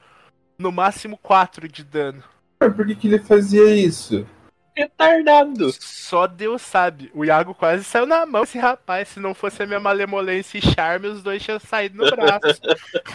[0.58, 2.22] no máximo 4 de dano.
[2.60, 4.28] Por que, que ele fazia isso?
[4.76, 5.72] Retardado.
[5.74, 7.12] Só Deus sabe.
[7.14, 9.10] O Iago quase saiu na mão esse rapaz.
[9.10, 12.62] Se não fosse a minha malemolência e charme, os dois tinham saído no braço.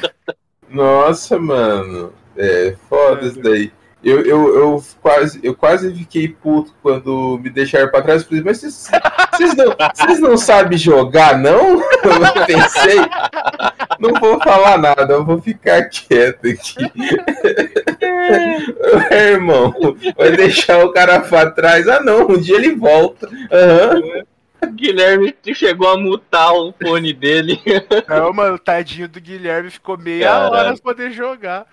[0.69, 2.13] Nossa, mano.
[2.37, 3.73] É foda isso daí.
[4.05, 8.23] Eu, eu, eu, quase, eu quase fiquei puto quando me deixaram pra trás.
[8.25, 8.91] Falei, mas vocês,
[9.33, 11.81] vocês, não, vocês não sabem jogar, não?
[12.05, 12.99] Eu pensei,
[13.99, 16.75] não vou falar nada, eu vou ficar quieto aqui.
[19.11, 19.75] É, irmão,
[20.17, 21.87] vai deixar o cara pra trás?
[21.87, 23.29] Ah, não, um dia ele volta.
[23.53, 24.01] Aham.
[24.63, 27.61] O Guilherme chegou a mutar o fone dele.
[28.09, 30.53] Não, mano, o tadinho do Guilherme ficou meia Caralho.
[30.55, 31.67] hora pra poder jogar.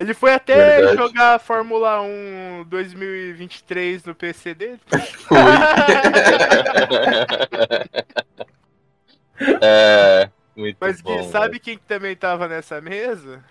[0.00, 0.96] Ele foi até Verdade.
[0.96, 4.80] jogar Fórmula 1 2023 no PC dele.
[9.62, 11.22] É, muito Mas bom.
[11.30, 13.44] Sabe quem que também tava nessa mesa?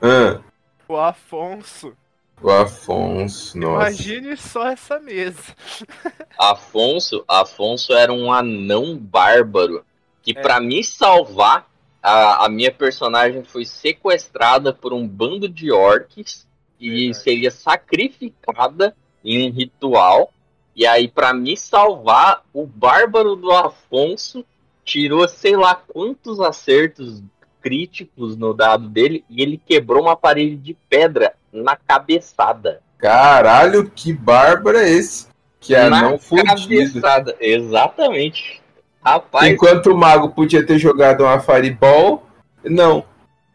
[0.00, 0.40] Ah,
[0.88, 1.96] O Afonso.
[2.40, 3.88] o Afonso, nossa.
[3.88, 5.42] Imagine só essa mesa.
[6.38, 9.84] Afonso, Afonso era um anão bárbaro
[10.22, 10.40] que É.
[10.40, 11.66] pra me salvar,
[12.02, 16.46] a, a minha personagem foi sequestrada por um bando de orcs
[16.80, 20.32] e seria sacrificada em um ritual.
[20.74, 24.44] E aí pra me salvar, o bárbaro do Afonso
[24.84, 27.22] tirou sei lá quantos acertos
[27.60, 32.80] críticos no dado dele e ele quebrou uma parede de pedra na cabeçada.
[32.98, 35.28] Caralho, que bárbaro é esse?
[35.60, 37.00] Que anão na fudido.
[37.00, 37.36] cabeçada.
[37.38, 38.61] Exatamente.
[39.04, 42.26] Rapaz, Enquanto o mago podia ter jogado uma fireball,
[42.64, 43.04] não.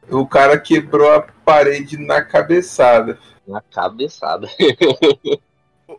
[0.09, 3.17] O cara quebrou a parede na cabeçada.
[3.47, 4.47] na cabeçada.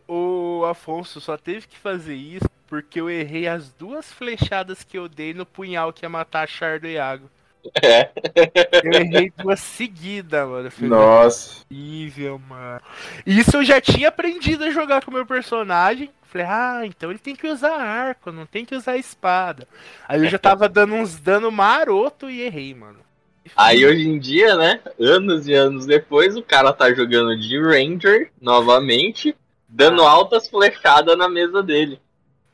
[0.07, 4.97] O, o Afonso só teve que fazer isso porque eu errei as duas flechadas que
[4.97, 7.27] eu dei no punhal que ia matar a Char do Iago.
[7.81, 8.09] É.
[8.83, 10.71] Eu errei duas seguidas, mano.
[10.71, 11.63] Foi Nossa.
[11.69, 12.79] horrível, mano.
[13.25, 16.09] Isso eu já tinha aprendido a jogar com o meu personagem.
[16.31, 19.67] Falei, ah, então ele tem que usar arco, não tem que usar espada.
[20.07, 22.99] Aí eu já tava dando uns dano maroto e errei, mano.
[23.55, 24.79] Aí hoje em dia, né?
[24.99, 29.35] Anos e anos depois, o cara tá jogando de Ranger novamente,
[29.67, 31.99] dando altas flechadas na mesa dele.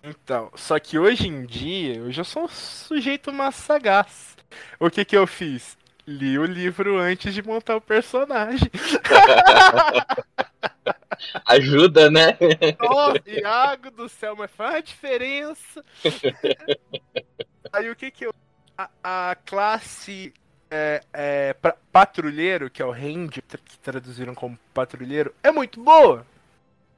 [0.01, 4.37] Então, só que hoje em dia eu já sou um sujeito mais sagaz.
[4.79, 5.77] O que que eu fiz?
[6.07, 8.69] Li o livro antes de montar o personagem.
[11.45, 12.37] Ajuda, né?
[12.79, 15.83] Nossa, Iago do céu, mas faz a diferença.
[17.73, 18.33] Aí o que que eu.
[18.77, 20.33] A, a classe
[20.69, 26.25] é, é, pra- patrulheiro, que é o Ranger, que traduziram como patrulheiro, é muito boa.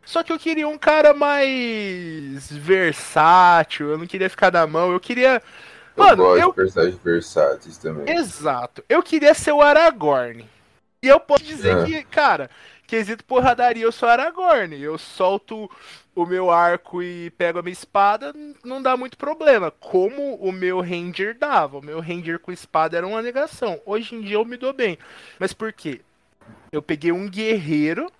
[0.04, 5.00] Só que eu queria um cara mais versátil, eu não queria ficar na mão, eu
[5.00, 5.42] queria.
[5.98, 8.16] Eu Mano, gosto eu de personagens versáteis também.
[8.16, 8.84] Exato.
[8.88, 10.46] Eu queria ser o Aragorn.
[11.02, 11.84] E eu posso dizer Ah.
[11.86, 12.50] que, cara,
[12.86, 14.80] quesito porradaria, eu sou Aragorn.
[14.82, 15.70] Eu solto
[16.16, 18.34] o meu arco e pego a minha espada,
[18.64, 19.72] não dá muito problema.
[19.72, 21.78] Como o meu Ranger dava.
[21.80, 23.80] O meu Ranger com espada era uma negação.
[23.86, 24.98] Hoje em dia eu me dou bem.
[25.40, 26.02] Mas por quê?
[26.72, 28.12] Eu peguei um guerreiro,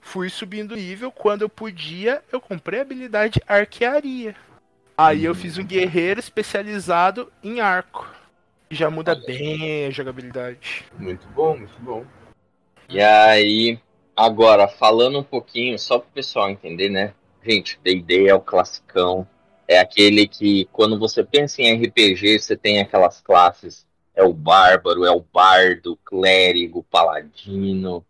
[0.00, 1.10] fui subindo nível.
[1.10, 4.34] Quando eu podia, eu comprei a habilidade arquearia.
[4.98, 8.08] Aí eu fiz um guerreiro especializado em arco.
[8.70, 10.86] Já muda bem a jogabilidade.
[10.98, 12.04] Muito bom, muito bom.
[12.88, 13.78] E aí,
[14.16, 17.12] agora, falando um pouquinho, só pro pessoal entender, né?
[17.44, 19.26] Gente, D&D é o classicão.
[19.68, 23.86] É aquele que, quando você pensa em RPG, você tem aquelas classes.
[24.14, 28.04] É o bárbaro, é o bardo, o clérigo, o paladino.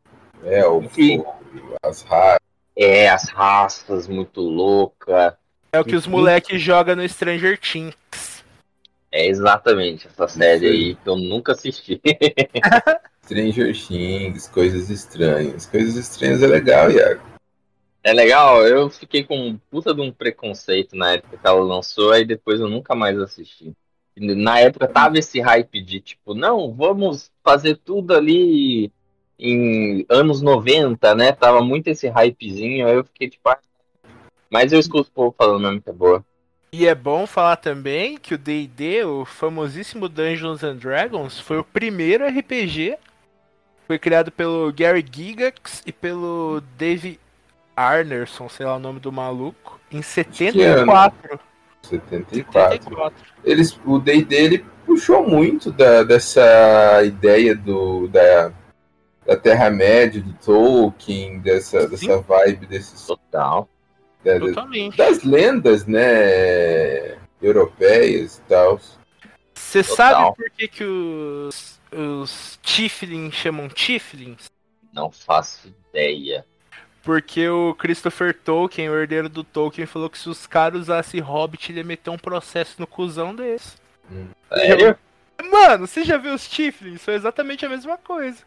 [0.45, 1.35] É, o fogo,
[1.83, 2.41] as raras.
[2.77, 5.37] É, as raças muito louca.
[5.73, 8.45] É o que os moleques jogam no Stranger Things.
[9.11, 12.01] É exatamente essa série aí que eu nunca assisti.
[13.25, 15.67] Stranger Things, coisas estranhas.
[15.67, 17.21] Coisas estranhas é legal, Iago.
[18.03, 22.13] É legal, eu fiquei com um puta de um preconceito na época que ela lançou,
[22.13, 23.73] aí depois eu nunca mais assisti.
[24.17, 28.93] Na época tava esse hype de tipo, não, vamos fazer tudo ali
[29.37, 31.33] em anos 90, né?
[31.33, 33.59] Tava muito esse hypezinho, aí eu fiquei tipo, ah.
[34.51, 36.25] Mas eu escuto o povo falando mesmo que é boa.
[36.73, 41.65] E é bom falar também que o D&D, o famosíssimo Dungeons and Dragons, foi o
[41.65, 42.99] primeiro RPG.
[43.87, 47.21] Foi criado pelo Gary Gigax e pelo Dave
[47.77, 51.39] Arnerson, sei lá o nome do maluco, em 74.
[51.83, 52.45] 74.
[52.45, 53.15] 74.
[53.45, 58.53] Eles, o D&D ele puxou muito da, dessa ideia do, da,
[59.25, 63.69] da Terra-média, do Tolkien, dessa, dessa vibe desses, Total.
[64.27, 64.97] Da- da- Totalmente.
[64.97, 68.81] das lendas, né, europeias e tal.
[69.55, 74.51] Você sabe por que, que os, os Tiflins chamam Tiflins?
[74.93, 76.45] Não faço ideia.
[77.03, 81.71] Porque o Christopher Tolkien, o herdeiro do Tolkien, falou que se os caras usassem Hobbit,
[81.71, 83.77] ele ia meter um processo no cuzão desse.
[84.53, 84.99] Sério?
[85.51, 87.01] Mano, você já viu os Tiflins?
[87.03, 88.39] São exatamente a mesma coisa.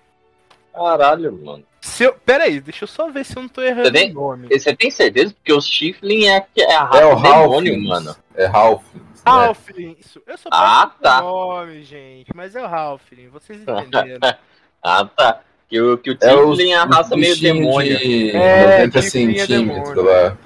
[0.74, 1.64] Caralho, mano.
[1.82, 2.14] Se eu...
[2.14, 4.48] Pera aí, deixa eu só ver se eu não tô errando Você tem- o nome.
[4.50, 5.34] Você tem certeza?
[5.34, 7.88] Porque os Tiflin é, é a raça É o do demônio, Halflings.
[7.88, 8.16] mano.
[8.36, 8.52] É né?
[9.26, 10.22] Halfling, isso.
[10.26, 11.22] Eu sou Ah, tá.
[11.22, 14.20] nome, gente, mas é o Halfling, vocês entenderam.
[14.84, 15.42] Ah, tá.
[15.70, 17.98] Que o, que o É os- é a raça meio demônio.
[17.98, 20.04] de É, 90 Tiflin é centímetros demônio.
[20.04, 20.38] lá.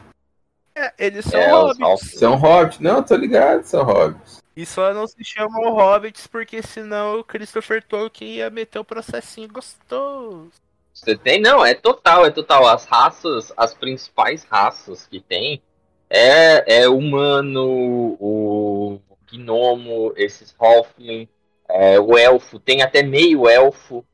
[0.76, 2.20] é, eles são É, os hobbits.
[2.20, 2.80] São hobbits?
[2.80, 4.43] Não, tô ligado, são hobbits.
[4.56, 9.48] E só não se chamam hobbits porque senão o Christopher Tolkien ia meter o processinho
[9.48, 10.52] gostoso.
[10.94, 11.42] Você tem?
[11.42, 12.68] Não, é total, é total.
[12.68, 15.62] As raças, as principais raças que tem
[16.10, 19.00] é, é humano, o
[19.32, 21.28] gnomo, esses Halfling,
[21.68, 24.06] é, o elfo, tem até meio elfo,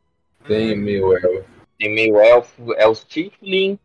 [0.46, 1.50] Tem meio elfo.
[1.78, 3.80] tem meio elfo, é os Tiflin,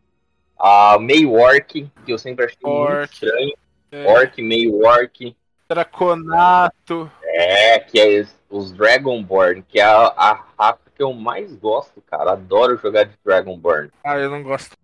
[0.57, 3.03] a meio orc, que eu sempre achei muito Orc.
[3.03, 3.53] estranho,
[3.91, 5.35] É, orc, meio orc,
[5.67, 7.11] Draconato.
[7.23, 12.33] É, que é os Dragonborn, que é a, a raça que eu mais gosto, cara.
[12.33, 13.91] Adoro jogar de Dragonborn.
[14.03, 14.77] Ah, eu não gosto.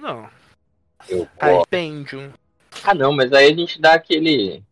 [0.00, 0.28] Não.
[1.08, 1.68] Eu gosto.
[1.68, 2.32] Pendium.
[2.84, 4.62] Ah, não, mas aí a gente dá aquele.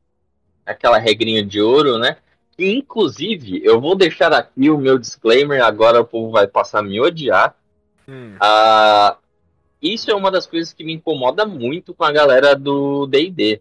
[0.64, 2.16] aquela regrinha de ouro, né?
[2.58, 6.82] E, inclusive, eu vou deixar aqui o meu disclaimer, agora o povo vai passar a
[6.82, 7.54] me odiar.
[8.08, 8.34] Hum.
[8.40, 9.16] Ah,
[9.80, 13.60] isso é uma das coisas que me incomoda muito com a galera do DD.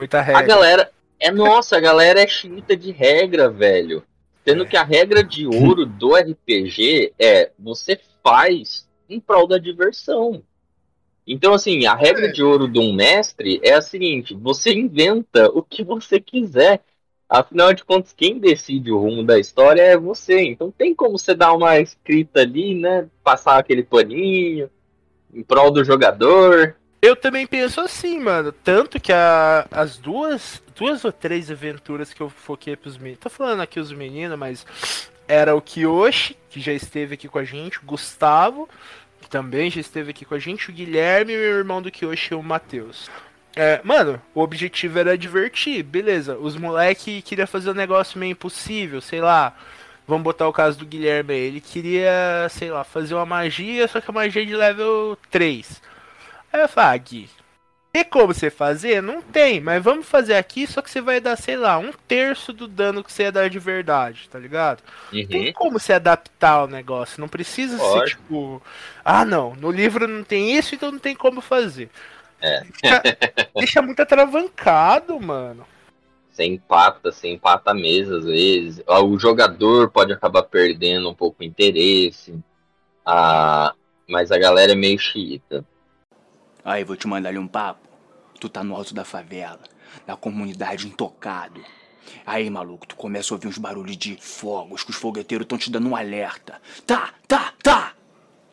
[0.00, 0.42] Muita A regra.
[0.42, 0.90] galera.
[1.20, 4.02] É nossa, a galera é chita de regra, velho.
[4.42, 10.42] Sendo que a regra de ouro do RPG é você faz em prol da diversão.
[11.26, 15.62] Então, assim, a regra de ouro de um mestre é a seguinte: você inventa o
[15.62, 16.80] que você quiser.
[17.28, 20.40] Afinal de contas, quem decide o rumo da história é você.
[20.40, 23.06] Então tem como você dar uma escrita ali, né?
[23.22, 24.68] Passar aquele paninho
[25.32, 26.74] em prol do jogador.
[27.02, 28.52] Eu também penso assim, mano.
[28.52, 33.20] Tanto que a, as duas, duas ou três aventuras que eu foquei pros meninos.
[33.20, 34.66] Tô falando aqui os meninos, mas
[35.26, 38.68] era o Kiyoshi, que já esteve aqui com a gente, o Gustavo,
[39.20, 42.34] que também já esteve aqui com a gente, o Guilherme e o irmão do Kiyoshi,
[42.34, 43.08] o Matheus.
[43.56, 46.36] É, mano, o objetivo era divertir, beleza.
[46.36, 49.54] Os moleque queria fazer um negócio meio impossível, sei lá.
[50.06, 51.40] Vamos botar o caso do Guilherme aí.
[51.40, 55.80] Ele queria, sei lá, fazer uma magia, só que a magia é de level 3.
[56.52, 57.30] Aí eu falei, ah, Gui,
[57.92, 59.02] tem como você fazer?
[59.02, 62.52] Não tem, mas vamos fazer aqui, só que você vai dar, sei lá, um terço
[62.52, 64.80] do dano que você ia dar de verdade, tá ligado?
[65.12, 65.26] Uhum.
[65.26, 68.22] Tem como você adaptar o negócio, não precisa ser Lógico.
[68.22, 68.62] tipo,
[69.04, 71.90] ah não, no livro não tem isso, então não tem como fazer.
[72.40, 72.62] É.
[72.80, 73.02] Deixa,
[73.56, 75.66] deixa muito atravancado, mano.
[76.30, 78.82] Você empata, você empata a mesa às vezes.
[78.86, 82.38] O jogador pode acabar perdendo um pouco o interesse.
[83.04, 83.74] Ah,
[84.08, 85.64] mas a galera é meio xiita.
[86.70, 87.88] Aí, vou te mandar ali um papo.
[88.38, 89.58] Tu tá no alto da favela,
[90.06, 91.60] na comunidade intocado.
[92.24, 95.68] Aí, maluco, tu começa a ouvir uns barulhos de fogos, que os fogueteiros estão te
[95.68, 96.62] dando um alerta.
[96.86, 97.94] Tá, tá, tá!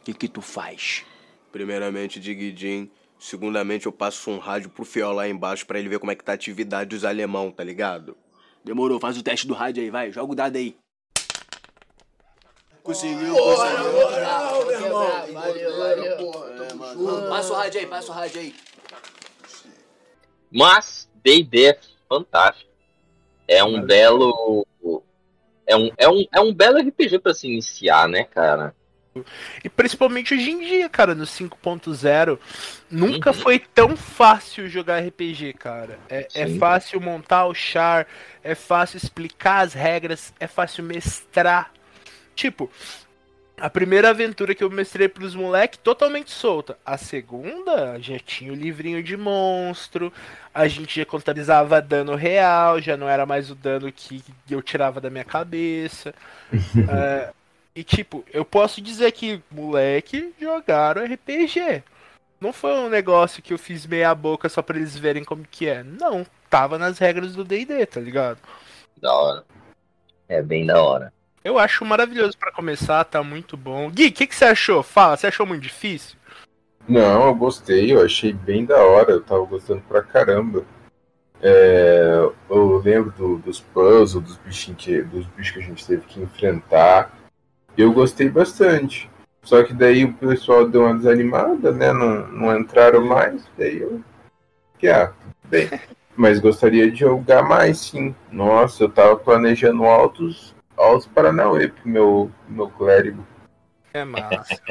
[0.01, 1.05] O que que tu faz?
[1.51, 2.89] Primeiramente, Diguidin.
[3.19, 6.23] Segundamente, eu passo um rádio pro fiel lá embaixo pra ele ver como é que
[6.23, 8.17] tá a atividade dos alemão, tá ligado?
[8.65, 10.11] Demorou, faz o teste do rádio aí, vai.
[10.11, 10.75] Joga o dado aí.
[12.81, 13.35] Conseguiu,
[17.29, 18.55] Passa o rádio aí, passa o rádio aí.
[20.51, 22.69] Mas D&D é fantástico.
[23.47, 24.65] É um belo
[25.65, 28.73] é um, é um, é um belo RPG pra se iniciar, né, cara?
[29.63, 32.39] E principalmente hoje em dia, cara, no 5.0,
[32.89, 33.35] nunca Uhum.
[33.35, 35.99] foi tão fácil jogar RPG, cara.
[36.07, 38.07] É, é fácil montar o char,
[38.43, 41.73] é fácil explicar as regras, é fácil mestrar.
[42.35, 42.71] Tipo,
[43.59, 46.77] a primeira aventura que eu mestrei pros moleques, totalmente solta.
[46.85, 50.13] A segunda, já tinha o livrinho de monstro,
[50.53, 55.01] a gente já contabilizava dano real, já não era mais o dano que eu tirava
[55.01, 56.13] da minha cabeça.
[56.89, 57.33] É,
[57.75, 61.83] e tipo, eu posso dizer que moleque jogaram RPG.
[62.39, 65.67] Não foi um negócio que eu fiz meia boca só pra eles verem como que
[65.67, 65.83] é.
[65.83, 68.39] Não, tava nas regras do D&D, tá ligado?
[69.01, 69.43] Da hora.
[70.29, 71.13] É bem da hora.
[71.47, 73.89] Eu acho maravilhoso pra começar, tá muito bom.
[73.89, 74.83] Gui, o que, que você achou?
[74.83, 76.17] Fala, você achou muito difícil?
[76.85, 80.65] Não, eu gostei, eu achei bem da hora, eu tava gostando pra caramba.
[81.41, 86.01] É, eu lembro do- dos puzzles, dos bichinhos que, dos bichos que a gente teve
[86.01, 87.17] que enfrentar.
[87.77, 89.09] Eu gostei bastante.
[89.41, 91.93] Só que daí o pessoal deu uma desanimada, né?
[91.93, 94.01] Não, não entraram mais, daí eu.
[94.77, 95.13] Que ah,
[95.45, 95.69] bem.
[96.13, 98.13] Mas gostaria de jogar mais, sim.
[98.29, 103.25] Nossa, eu tava planejando altos, altos Paranauê pro meu, pro meu clérigo.
[103.93, 104.61] É massa.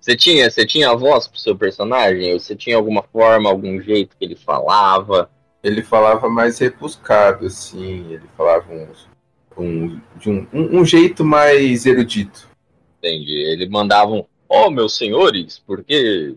[0.00, 2.32] Você tinha, você tinha a voz pro seu personagem?
[2.32, 5.30] Ou Você tinha alguma forma, algum jeito que ele falava?
[5.64, 9.08] ele falava mais rebuscado, assim, ele falava uns,
[9.56, 12.46] um, de um, um, um jeito mais erudito.
[12.98, 13.32] Entendi.
[13.32, 16.34] Ele mandava um, ó, meus senhores, porque.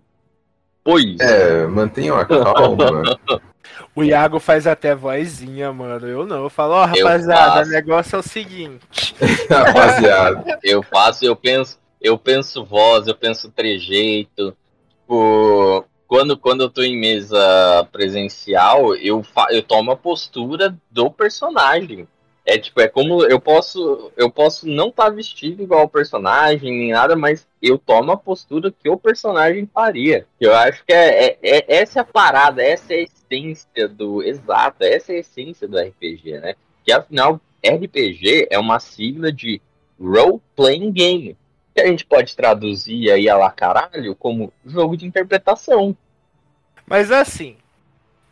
[0.82, 1.20] Pois.
[1.20, 3.20] É, mantenham a calma.
[3.96, 6.08] o Iago faz até vozinha, mano.
[6.08, 6.44] Eu não.
[6.44, 9.16] Eu falo, ó, Eu rapaziada, o negócio é o seguinte.
[9.50, 10.60] rapaziada.
[10.64, 14.56] Eu faço, eu penso, eu penso voz, eu penso trejeito.
[15.02, 21.10] Tipo, quando, quando eu tô em mesa presencial, eu, fa eu tomo a postura do
[21.12, 22.08] personagem.
[22.46, 26.92] É tipo, é como eu posso, eu posso não estar vestido igual o personagem, nem
[26.92, 30.26] nada, mas eu tomo a postura que o personagem faria.
[30.40, 34.24] Eu acho que é, é- é- essa é a parada, essa é a essência do.
[34.24, 36.56] Exato, essa é a essência do RPG, né?
[36.84, 39.62] Que afinal, RPG é uma sigla de
[40.00, 41.38] Role Playing Game.
[41.76, 45.96] Que a gente pode traduzir aí a lá caralho como jogo de interpretação.
[46.88, 47.56] Mas assim,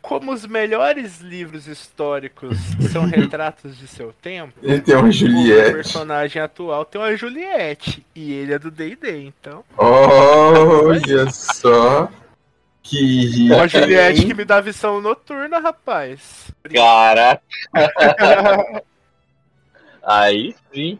[0.02, 2.56] como os melhores livros históricos
[2.90, 5.72] são retratos de seu tempo, Ele tem uma o Juliette.
[5.72, 8.04] personagem atual tem uma Juliette.
[8.14, 9.62] E ele é do D&D, então.
[9.76, 12.08] Olha só.
[12.88, 13.80] Que Uma rica.
[13.80, 14.26] Juliette hein?
[14.28, 16.52] que me dá visão noturna, rapaz.
[16.72, 17.40] Cara,
[20.02, 20.98] aí sim.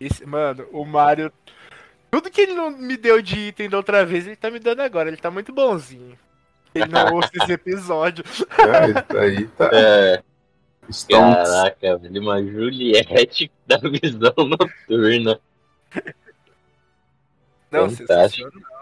[0.00, 1.32] Esse- mano, o Mario.
[2.10, 4.80] Tudo que ele não me deu de item da outra vez, ele tá me dando
[4.80, 5.08] agora.
[5.08, 6.18] Ele tá muito bonzinho.
[6.74, 8.24] Ele não ouça esse episódio.
[8.26, 8.46] Isso
[9.18, 9.70] aí tá.
[9.72, 10.22] É,
[10.90, 11.48] Stonks.
[11.50, 15.40] caraca, velho, uma Juliette da visão noturna.
[17.70, 18.50] Não, Fantástico.
[18.50, 18.81] sensacional.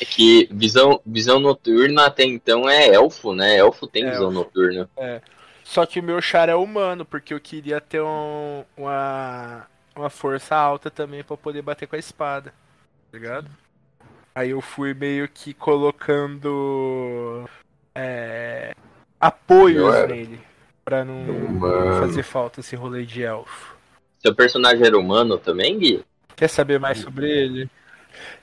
[0.00, 3.56] É que visão, visão noturna até então é elfo, né?
[3.56, 4.88] Elfo tem É, visão noturna.
[5.64, 9.66] Só que o meu char é humano, porque eu queria ter um- uma,
[9.96, 12.50] uma força alta também pra poder bater com a espada.
[13.10, 13.50] Tá ligado?
[14.34, 17.48] Aí eu fui meio que colocando
[17.94, 18.72] é,
[19.20, 20.40] apoios nele.
[20.84, 21.16] Pra não
[21.50, 21.98] Mano.
[21.98, 23.74] fazer falta esse rolê de elfo.
[24.20, 26.04] Seu personagem era humano também, Gui?
[26.36, 27.70] Quer saber mais sobre ele?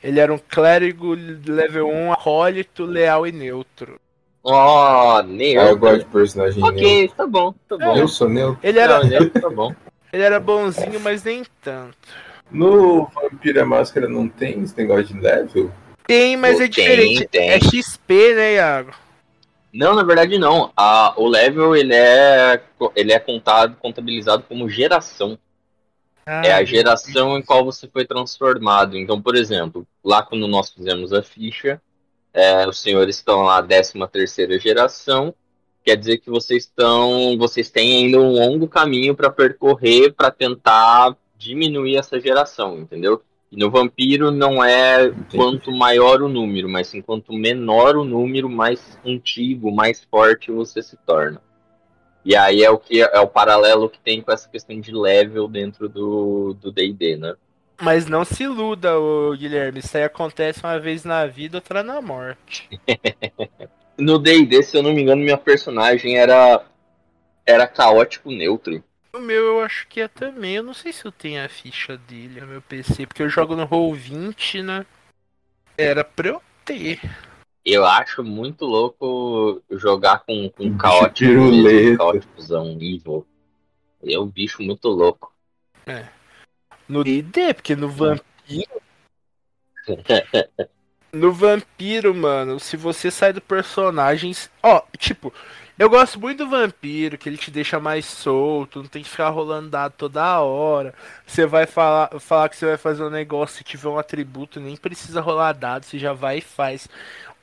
[0.03, 1.13] Ele era um clérigo
[1.47, 3.99] level 1, acólito, leal e neutro.
[4.43, 5.69] Ó, Ah, neutro.
[5.69, 6.77] eu gosto de personagem neutro.
[6.79, 7.95] Ok, tá bom, tá bom.
[7.95, 8.59] Eu sou neutro.
[8.61, 9.73] Ele era, Não, neutro tá bom.
[10.11, 11.95] ele era bonzinho, mas nem tanto.
[12.51, 15.71] No Vampira Máscara não tem esse negócio de level?
[16.05, 17.27] Tem, mas Pô, é tem, diferente.
[17.29, 17.49] tem.
[17.49, 18.91] É XP, né, Iago?
[19.73, 20.71] Não, na verdade não.
[20.77, 22.61] A, o level ele é,
[22.95, 25.37] ele é contado, contabilizado como geração.
[26.25, 28.97] É Ah, a geração em qual você foi transformado.
[28.97, 31.81] Então, por exemplo, lá quando nós fizemos a ficha,
[32.33, 35.33] é, os senhores estão lá 13 terceira geração.
[35.83, 41.15] Quer dizer que vocês estão, vocês têm ainda um longo caminho para percorrer para tentar
[41.37, 43.21] diminuir essa geração, entendeu?
[43.51, 48.49] E no vampiro não é quanto maior o número, mas sim quanto menor o número,
[48.49, 51.39] mais antigo, mais forte você se torna.
[52.25, 55.47] E aí é o que é o paralelo que tem com essa questão de level
[55.47, 57.35] dentro do do D&D, né?
[57.81, 59.79] Mas não se iluda, ô, Guilherme.
[59.79, 62.69] Isso aí acontece uma vez na vida, outra na morte.
[63.95, 66.65] No D&D, se eu não me engano, minha personagem era
[67.45, 68.83] era caótico neutro.
[69.15, 70.55] O meu eu acho que é também.
[70.55, 73.55] Eu não sei se eu tenho a ficha dele no meu PC, porque eu jogo
[73.55, 74.85] no Roll20, né?
[75.77, 76.99] Era pra eu ter.
[77.65, 83.25] Eu acho muito louco jogar com, com Bicho caótico mesmo, caóticozão evil.
[84.05, 85.33] É um bicho muito louco.
[86.87, 88.81] No D&D, porque no Vampiro...
[91.13, 94.33] No Vampiro, mano, se você sai do personagem...
[94.61, 95.33] Ó, tipo...
[95.77, 99.29] Eu gosto muito do Vampiro, que ele te deixa mais solto, não tem que ficar
[99.29, 100.93] rolando dado toda hora.
[101.25, 104.77] Você vai falar, falar que você vai fazer um negócio, se tiver um atributo, nem
[104.77, 106.87] precisa rolar dado, você já vai e faz.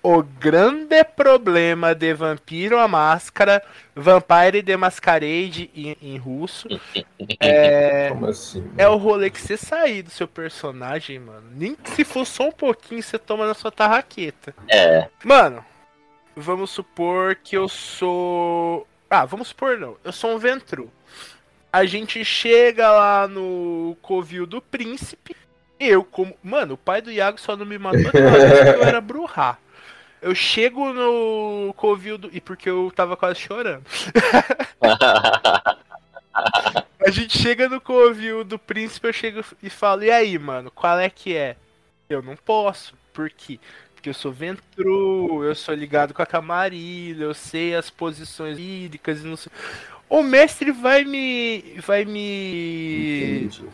[0.02, 3.62] O grande problema de Vampiro a Máscara,
[3.94, 6.68] Vampire the Masquerade em, em russo,
[7.38, 8.70] é, Como assim?
[8.78, 11.44] é o rolê que você sair do seu personagem, mano.
[11.54, 14.54] Nem que se for só um pouquinho, você toma na sua tarraqueta.
[14.68, 15.62] É, Mano,
[16.34, 18.86] vamos supor que eu sou.
[19.10, 19.96] Ah, vamos supor não.
[20.02, 20.90] Eu sou um Ventru.
[21.70, 25.36] A gente chega lá no Covil do Príncipe.
[25.78, 26.34] Eu, como.
[26.42, 29.58] Mano, o pai do Iago só não me matou porque eu era Bruhá.
[30.22, 32.30] Eu chego no Covil do.
[32.32, 33.84] E porque eu tava quase chorando.
[37.04, 40.98] A gente chega no Covil do Príncipe, eu chego e falo, e aí, mano, qual
[40.98, 41.56] é que é?
[42.08, 42.94] Eu não posso.
[43.12, 43.58] Por quê?
[43.94, 49.20] Porque eu sou Ventru, eu sou ligado com a Camarilha, eu sei as posições líricas
[49.20, 49.50] e não sei.
[50.08, 51.76] O mestre vai me.
[51.78, 53.64] vai me Entendi.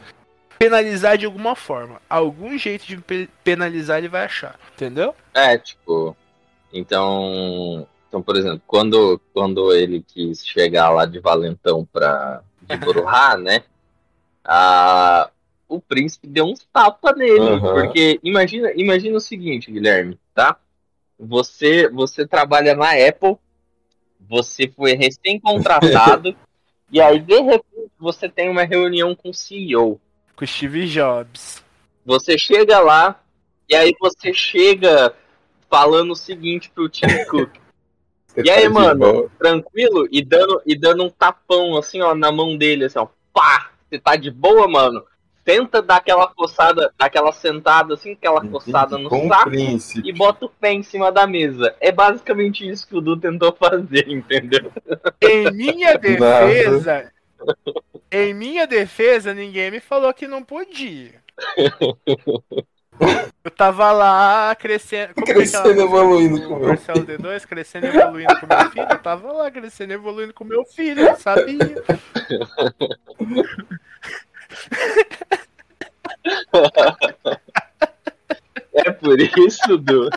[0.58, 2.00] penalizar de alguma forma.
[2.08, 2.98] Algum jeito de
[3.42, 4.58] penalizar ele vai achar.
[4.74, 5.14] Entendeu?
[5.34, 6.16] é, tipo.
[6.72, 7.86] Então.
[8.08, 12.74] Então, por exemplo, quando, quando ele quis chegar lá de Valentão pra de
[13.42, 13.62] né?
[14.44, 15.30] A,
[15.68, 17.40] o príncipe deu uns tapas nele.
[17.40, 17.74] Aham.
[17.74, 20.56] Porque imagina, imagina o seguinte, Guilherme, tá?
[21.18, 23.36] Você, você trabalha na Apple,
[24.20, 26.36] você foi recém-contratado,
[26.92, 30.00] e aí, de repente, você tem uma reunião com o CEO.
[30.36, 31.64] Com o Steve Jobs.
[32.04, 33.20] Você chega lá,
[33.68, 35.14] e aí você chega
[35.70, 37.50] falando o seguinte pro Tim Cook.
[38.28, 38.98] Você E aí, tá mano?
[38.98, 39.30] boa?
[39.38, 43.70] tranquilo e dando, e dando um tapão assim, ó, na mão dele, assim, ó, pá!
[43.88, 45.04] Você tá de boa, mano?
[45.44, 50.02] Tenta dar aquela coçada, aquela sentada assim, aquela coçada no saco príncipe.
[50.02, 51.76] e bota o pé em cima da mesa.
[51.80, 54.72] É basicamente isso que o Du tentou fazer, entendeu?
[55.20, 57.12] Em minha defesa.
[58.10, 61.22] em minha defesa, ninguém me falou que não podia.
[63.44, 65.14] Eu tava lá crescendo.
[65.14, 68.46] como que é Crescendo, aquela música evoluindo do com meu Marcelo D2, crescendo evoluindo com
[68.46, 68.86] meu filho.
[68.90, 71.58] Eu tava lá crescendo e evoluindo com meu filho, eu sabia.
[78.72, 80.10] É por isso, Du.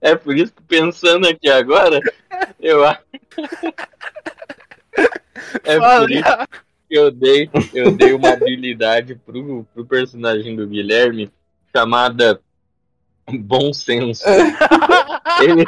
[0.00, 2.00] É por isso que pensando aqui agora,
[2.60, 3.00] eu acho.
[5.64, 6.24] É Fala, por isso
[6.90, 11.30] eu dei, eu dei uma habilidade pro, pro personagem do Guilherme
[11.74, 12.40] chamada
[13.38, 14.24] bom senso.
[15.40, 15.64] Ele,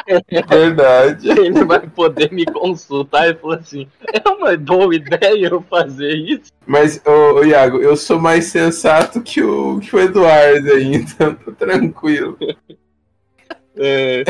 [0.48, 1.30] Verdade.
[1.30, 6.52] ele vai poder me consultar e falar assim: é uma boa ideia eu fazer isso?
[6.66, 11.34] Mas, ô, ô, Iago, eu sou mais sensato que o, que o Eduardo aí, então
[11.34, 12.36] tô tranquilo.
[13.76, 14.24] É...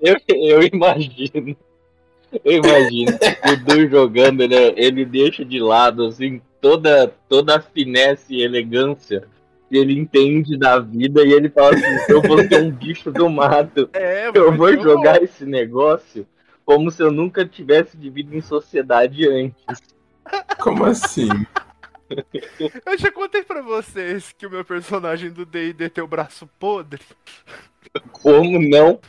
[0.00, 1.56] eu, eu imagino.
[2.44, 3.18] Eu imagino
[3.52, 4.72] o Du jogando, né?
[4.76, 9.24] Ele deixa de lado, assim, toda, toda a finesse e elegância
[9.68, 13.28] que ele entende da vida e ele fala assim: eu vou ser um bicho do
[13.30, 15.24] mato, É, eu vou muito jogar bom.
[15.24, 16.26] esse negócio
[16.64, 19.80] como se eu nunca tivesse vivido em sociedade antes.
[20.60, 21.28] Como assim?
[22.86, 27.00] Eu já contei pra vocês que o meu personagem do D&D tem o braço podre.
[28.12, 29.00] Como não?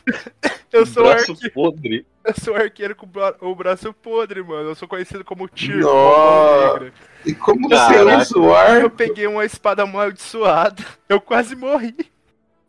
[0.72, 1.50] Eu sou, Braço arque...
[1.50, 2.06] podre.
[2.24, 4.70] Eu sou arqueiro com bra- o braço podre, mano.
[4.70, 5.48] Eu sou conhecido como.
[5.48, 6.92] Mão Negra.
[7.24, 7.94] E como Caraca.
[8.24, 8.90] você usa o Eu ar?
[8.90, 10.84] peguei uma espada amaldiçoada.
[11.08, 11.94] Eu quase morri.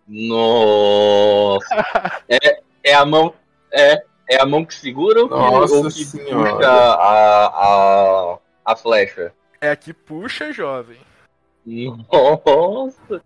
[0.07, 1.63] Nossa.
[2.29, 3.33] É, é a mão.
[3.71, 6.55] É, é a mão que segura Nossa ou que senhora.
[6.55, 9.33] puxa a, a, a flecha?
[9.61, 10.97] É a que puxa, jovem.
[11.65, 13.21] Nossa.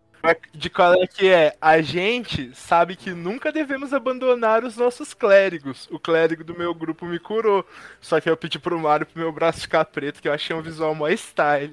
[0.53, 1.55] De qual é que é?
[1.61, 5.88] A gente sabe que nunca devemos abandonar os nossos clérigos.
[5.91, 7.65] O clérigo do meu grupo me curou.
[8.01, 10.61] Só que eu pedi pro Mario pro meu braço ficar preto, que eu achei um
[10.61, 11.71] visual mó style.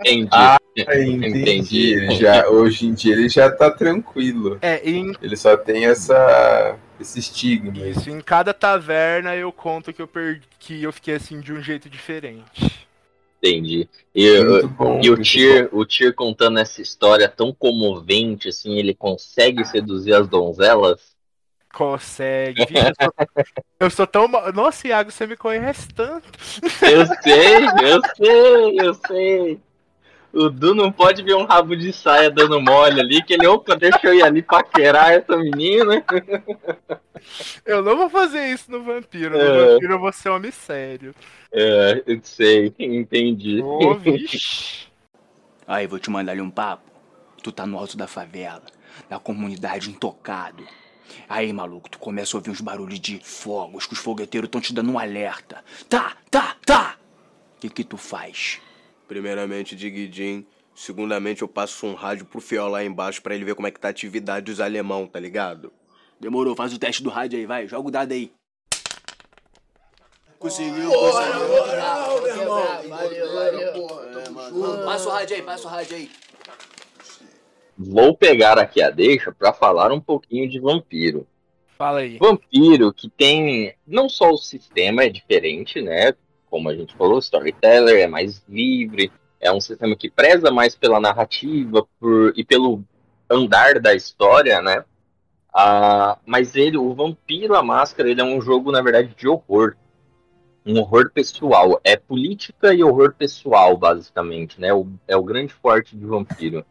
[0.00, 0.28] entendi.
[0.32, 1.26] Ah, entendi.
[1.26, 1.92] Entendi.
[1.92, 4.58] Ele já, hoje em dia ele já tá tranquilo.
[4.60, 7.76] É, em, Ele só tem essa, esse estigma.
[7.86, 11.62] isso, em cada taverna eu conto que eu perdi, que eu fiquei assim de um
[11.62, 12.87] jeito diferente.
[13.38, 13.88] Entendi.
[14.14, 15.00] E, Muito bom.
[15.02, 20.26] e o Tyr, o Tyr contando essa história tão comovente, assim, ele consegue seduzir as
[20.28, 21.16] donzelas?
[21.72, 22.64] Consegue.
[22.64, 23.14] Vixe, eu, sou,
[23.80, 24.26] eu sou tão.
[24.26, 26.26] ma- Nossa, Iago, você me conhece tanto.
[26.82, 29.60] Eu sei, eu sei, eu sei.
[30.32, 33.74] O Du não pode ver um rabo de saia dando mole ali, que ele, opa,
[33.74, 36.04] deixa eu ir ali paquerar essa menina.
[37.64, 39.36] Eu não vou fazer isso no vampiro.
[39.36, 39.66] No É.
[39.72, 41.14] vampiro eu vou ser homem sério.
[41.52, 43.62] É, eu sei, entendi.
[44.00, 44.86] Vixe.
[45.66, 46.90] Aí, vou te mandar ali um papo.
[47.42, 48.62] Tu tá no alto da favela,
[49.08, 50.62] na comunidade intocado.
[51.28, 54.74] Aí, maluco, tu começa a ouvir uns barulhos de fogos, que os fogueteiros estão te
[54.74, 55.64] dando um alerta.
[55.88, 56.96] Tá, tá, tá!
[57.56, 58.60] O que que tu faz?
[59.08, 60.46] Primeiramente, Diguidin.
[60.74, 63.80] Segundamente, eu passo um rádio pro Fiel lá embaixo pra ele ver como é que
[63.80, 65.72] tá a atividade dos alemão, tá ligado?
[66.20, 67.66] Demorou, faz o teste do rádio aí, vai.
[67.66, 68.30] Joga o dado aí.
[70.38, 70.90] Conseguiu,
[74.84, 76.10] Passa o rádio aí, passa o rádio aí.
[77.76, 81.26] Vou pegar aqui a deixa pra falar um pouquinho de vampiro.
[81.76, 82.18] Fala aí.
[82.18, 86.12] Vampiro que tem não só o sistema é diferente, né?
[86.50, 91.00] Como a gente falou, storyteller é mais livre, é um sistema que preza mais pela
[91.00, 92.82] narrativa por, e pelo
[93.30, 94.84] andar da história, né?
[95.52, 99.76] Ah, mas ele, o Vampiro a Máscara, ele é um jogo na verdade de horror,
[100.64, 104.72] um horror pessoal, é política e horror pessoal basicamente, né?
[104.72, 106.64] O, é o grande forte de Vampiro.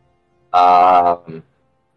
[0.52, 1.20] Ah,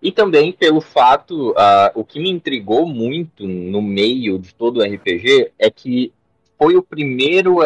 [0.03, 4.83] e também pelo fato, ah, o que me intrigou muito no meio de todo o
[4.83, 6.13] RPG é que
[6.61, 7.63] foi o primeiro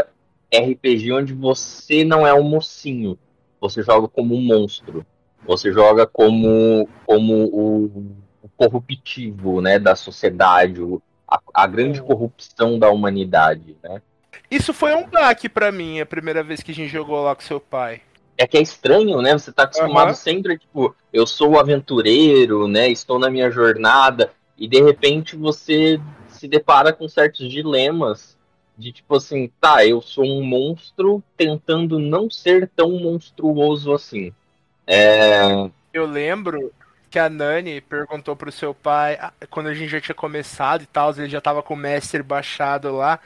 [0.55, 3.19] RPG onde você não é um mocinho,
[3.61, 5.05] você joga como um monstro,
[5.45, 7.85] você joga como, como o,
[8.41, 10.81] o corruptivo né, da sociedade,
[11.29, 13.77] a, a grande corrupção da humanidade.
[13.83, 14.01] Né?
[14.49, 17.43] Isso foi um baque pra mim, a primeira vez que a gente jogou lá com
[17.43, 18.01] seu pai.
[18.39, 19.33] é que é estranho, né?
[19.33, 20.15] Você tá acostumado Aham.
[20.15, 22.89] sempre, tipo, eu sou o aventureiro, né?
[22.91, 28.35] Estou na minha jornada, e de repente você se depara com certos dilemas
[28.77, 34.33] de tipo assim, tá, eu sou um monstro tentando não ser tão monstruoso assim.
[34.87, 36.73] É, Eu lembro
[37.11, 40.87] que a Nani perguntou pro seu pai, ah, quando a gente já tinha começado e
[40.87, 43.21] tal, ele já tava com o mestre baixado lá.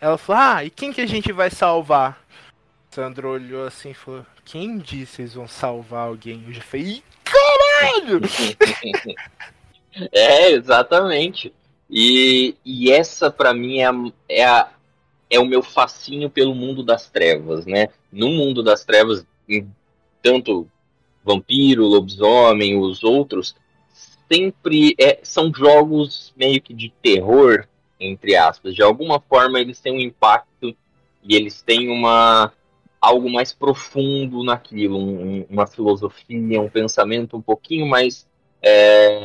[0.00, 2.20] Ela falou: Ah, e quem que a gente vai salvar?
[2.90, 6.44] Sandro olhou assim e falou: Quem disse que eles vão salvar alguém?
[6.46, 8.20] Eu já falei: caralho!
[10.12, 11.54] É, exatamente.
[11.90, 13.92] E, e essa, pra mim, é, a,
[14.28, 14.70] é, a-
[15.30, 17.88] é o meu fascínio pelo mundo das trevas, né?
[18.12, 19.24] No mundo das trevas,
[20.22, 20.68] tanto
[21.24, 23.54] vampiro, lobisomem, os outros,
[24.28, 27.66] sempre é- são jogos meio que de terror,
[27.98, 28.74] entre aspas.
[28.74, 30.74] De alguma forma, eles têm um impacto
[31.22, 32.52] e eles têm uma
[33.00, 38.26] algo mais profundo naquilo, um- uma filosofia, um pensamento um pouquinho mais
[38.62, 39.20] é,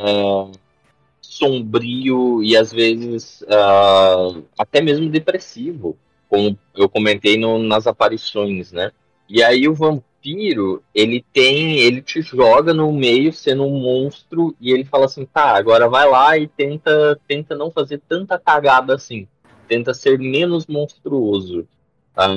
[1.32, 4.28] sombrio e às vezes ah,
[4.58, 5.96] até mesmo depressivo,
[6.28, 8.92] como eu comentei no- nas aparições, né?
[9.28, 14.70] E aí o vampiro, ele tem, ele te joga no meio sendo um monstro e
[14.70, 19.26] ele fala assim, tá, agora vai lá e tenta, tenta não fazer tanta cagada assim,
[19.66, 21.66] tenta ser menos monstruoso.
[22.14, 22.28] Ah,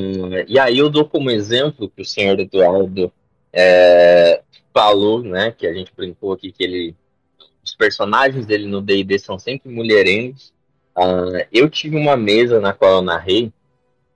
[0.47, 3.11] e aí eu dou como exemplo que o senhor Eduardo
[3.51, 4.41] é,
[4.73, 6.95] falou, né, que a gente brincou aqui que ele
[7.75, 10.53] personagens dele no D&D são sempre mulherengos.
[10.97, 13.51] Uh, eu tive uma mesa na qual eu narrei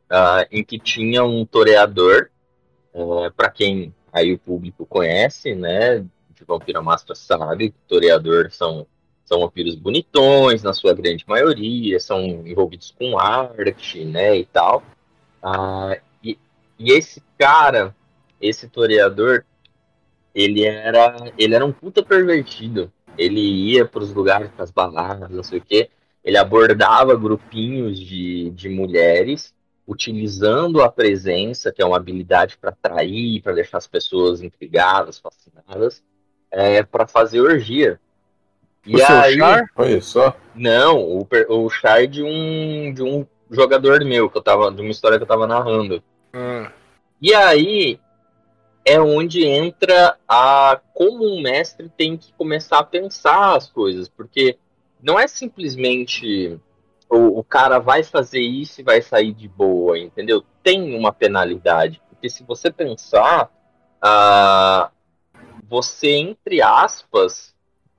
[0.09, 2.29] uh, em que tinha um toreador,
[2.93, 8.87] uh, é, para quem aí o público conhece, né, de Vampira Máscara sabe, toreador são
[9.25, 14.81] são vampiros bonitões, na sua grande maioria, são envolvidos com arte, né, e tal.
[16.23, 16.35] E,
[16.79, 17.95] e esse cara,
[18.41, 19.45] esse toreador,
[20.33, 22.91] ele era, ele era um puta pervertido.
[23.19, 25.89] Ele ia para os lugares, para as baladas, não sei o quê.
[26.23, 29.53] Ele abordava grupinhos de, de mulheres,
[29.85, 36.03] utilizando a presença, que é uma habilidade para atrair, para deixar as pessoas intrigadas, fascinadas,
[36.49, 37.99] é, para fazer orgia.
[38.85, 39.65] E o aí, char?
[39.75, 40.35] Olha só.
[40.55, 44.91] Não, o, o char de um, de um jogador meu, que eu tava, de uma
[44.91, 46.01] história que eu tava narrando.
[46.33, 46.67] Hum.
[47.21, 47.99] E aí,
[48.89, 54.57] é onde entra a como um mestre tem que começar a pensar as coisas, porque
[54.99, 56.59] não é simplesmente
[57.07, 60.43] o, o cara vai fazer isso e vai sair de boa, entendeu?
[60.63, 63.51] Tem uma penalidade, porque se você pensar,
[64.03, 64.91] uh,
[65.69, 67.53] você entre aspas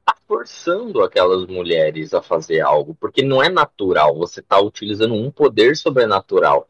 [0.05, 5.31] tá forçando aquelas mulheres a fazer algo, porque não é natural, você está utilizando um
[5.31, 6.67] poder sobrenatural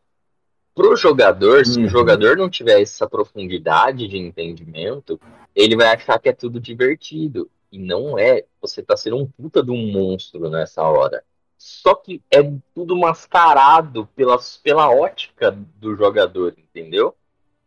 [0.75, 1.87] pro jogador, se uhum.
[1.87, 5.21] o jogador não tiver essa profundidade de entendimento,
[5.55, 7.51] ele vai achar que é tudo divertido.
[7.73, 8.45] E não é.
[8.61, 11.23] Você tá sendo um puta de um monstro nessa hora.
[11.57, 12.39] Só que é
[12.75, 17.15] tudo mascarado pela, pela ótica do jogador, entendeu?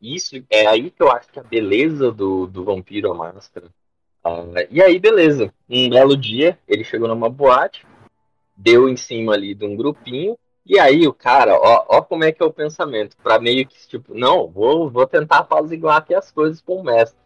[0.01, 3.67] Isso é aí que eu acho que a beleza do, do Vampiro a Máscara.
[4.23, 5.53] Ah, e aí, beleza.
[5.69, 7.85] Um belo dia, ele chegou numa boate,
[8.57, 12.31] deu em cima ali de um grupinho, e aí o cara, ó, ó como é
[12.31, 16.31] que é o pensamento, para meio que tipo, não, vou, vou tentar apaziguar aqui as
[16.31, 17.21] coisas com o mestre.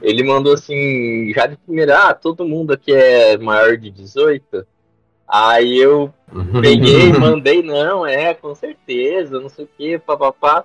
[0.00, 4.66] Ele mandou assim, já de primeira, ah, todo mundo aqui é maior de 18.
[5.26, 6.12] Aí eu
[6.60, 10.64] peguei, mandei, não, é, com certeza, não sei o que, papapá.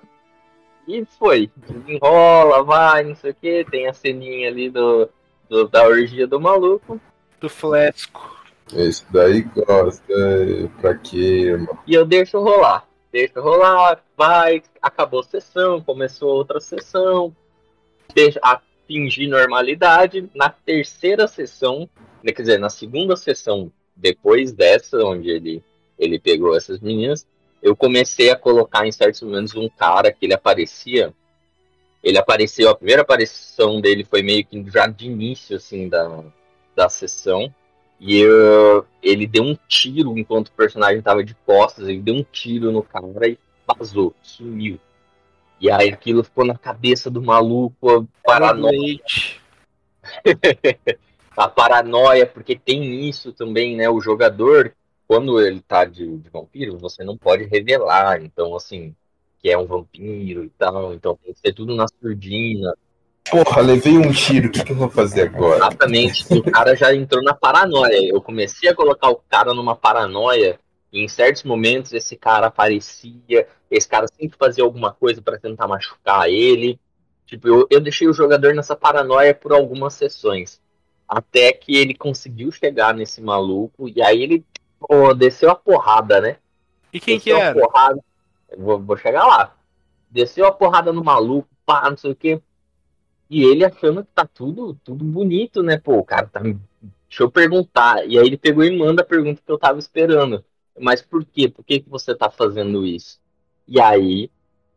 [0.88, 1.51] E foi.
[1.55, 5.09] Desenrola, vai, não sei o que, tem a ceninha ali do,
[5.47, 6.99] do, da orgia do maluco.
[7.39, 8.36] Do flasco.
[8.74, 10.03] Esse daí gosta,
[10.82, 11.53] pra quê?
[11.86, 12.86] E eu deixo rolar.
[13.11, 17.34] Deixo rolar, vai, acabou a sessão, começou outra sessão,
[18.13, 20.30] deixa, atingir normalidade.
[20.36, 21.89] Na terceira sessão,
[22.22, 25.63] né, quer dizer, na segunda sessão, depois dessa, onde ele,
[25.97, 27.26] ele pegou essas meninas,
[27.63, 31.13] eu comecei a colocar em certos momentos um cara que ele aparecia.
[32.03, 36.24] Ele apareceu, a primeira aparição dele foi meio que já de início, assim, da,
[36.76, 37.51] da sessão
[37.99, 42.23] e uh, ele deu um tiro enquanto o personagem tava de costas, ele deu um
[42.23, 44.79] tiro no cara e vazou, sumiu.
[45.59, 48.99] E aí aquilo ficou na cabeça do maluco, a paranoia.
[51.35, 53.89] a paranoia, porque tem isso também, né?
[53.89, 54.73] O jogador,
[55.07, 58.21] quando ele tá de, de vampiro, você não pode revelar.
[58.21, 58.95] Então, assim,
[59.39, 60.93] que é um vampiro e tal.
[60.93, 62.75] Então tem que ser tudo na surdina.
[63.30, 65.57] Porra, levei um tiro, o que, que, eu vou fazer agora?
[65.57, 68.09] Exatamente, o cara já entrou na paranoia.
[68.09, 70.59] Eu comecei a colocar o cara numa paranoia,
[70.91, 75.67] e em certos momentos esse cara aparecia, esse cara sempre fazia alguma coisa para tentar
[75.67, 76.80] machucar ele.
[77.25, 80.61] Tipo, eu, eu deixei o jogador nessa paranoia por algumas sessões.
[81.07, 84.45] Até que ele conseguiu chegar nesse maluco, e aí ele
[84.80, 86.38] pô, desceu a porrada, né?
[86.93, 87.59] E quem desceu que era?
[87.59, 87.99] Porrada,
[88.57, 89.53] vou, vou chegar lá.
[90.09, 92.41] Desceu a porrada no maluco, pá, não sei o que
[93.30, 95.78] e ele achando que tá tudo, tudo bonito, né?
[95.78, 96.41] Pô, o cara tá.
[96.41, 98.05] Deixa eu perguntar.
[98.07, 100.43] E aí ele pegou e manda a pergunta que eu tava esperando.
[100.80, 101.47] Mas por quê?
[101.47, 103.19] Por que, que você tá fazendo isso?
[103.67, 104.30] E aí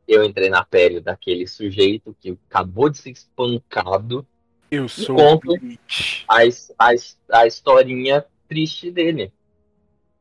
[0.09, 4.27] eu entrei na pele daquele sujeito que acabou de ser espancado.
[4.71, 5.55] Eu sou conto
[6.29, 6.39] a,
[6.79, 9.33] a, a historinha triste dele.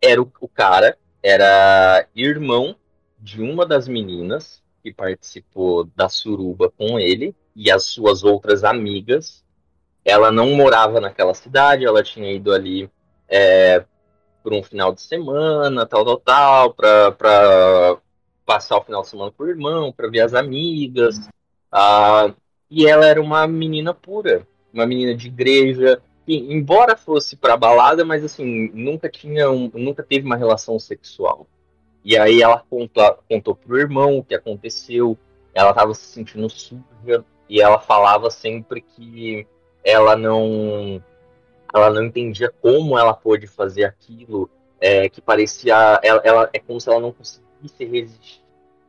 [0.01, 2.75] Era o, o cara, era irmão
[3.17, 9.43] de uma das meninas que participou da suruba com ele e as suas outras amigas.
[10.05, 12.89] Ela não morava naquela cidade, ela tinha ido ali
[13.27, 13.83] é,
[14.41, 17.97] por um final de semana, tal, tal, tal, para
[18.45, 21.29] passar o final de semana com o irmão, para ver as amigas.
[21.69, 22.33] Ah,
[22.71, 28.05] e ela era uma menina pura, uma menina de igreja, que, embora fosse para balada,
[28.05, 31.45] mas assim, nunca tinha um, nunca teve uma relação sexual.
[32.05, 35.17] E aí ela contou, contou pro irmão o que aconteceu,
[35.53, 39.47] ela estava se sentindo suja, e ela falava sempre que
[39.83, 41.03] ela não
[41.73, 46.79] ela não entendia como ela pôde fazer aquilo, é, que parecia ela, ela, é como
[46.79, 48.41] se ela não conseguisse resistir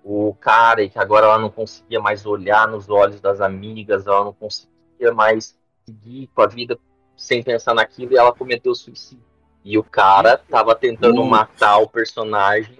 [0.02, 4.24] o cara e que agora ela não conseguia mais olhar nos olhos das amigas, ela
[4.24, 6.78] não conseguia mais seguir com a vida
[7.16, 9.24] sem pensar naquilo e ela cometeu suicídio.
[9.62, 11.28] E o cara tava tentando Hum.
[11.28, 12.78] matar o personagem,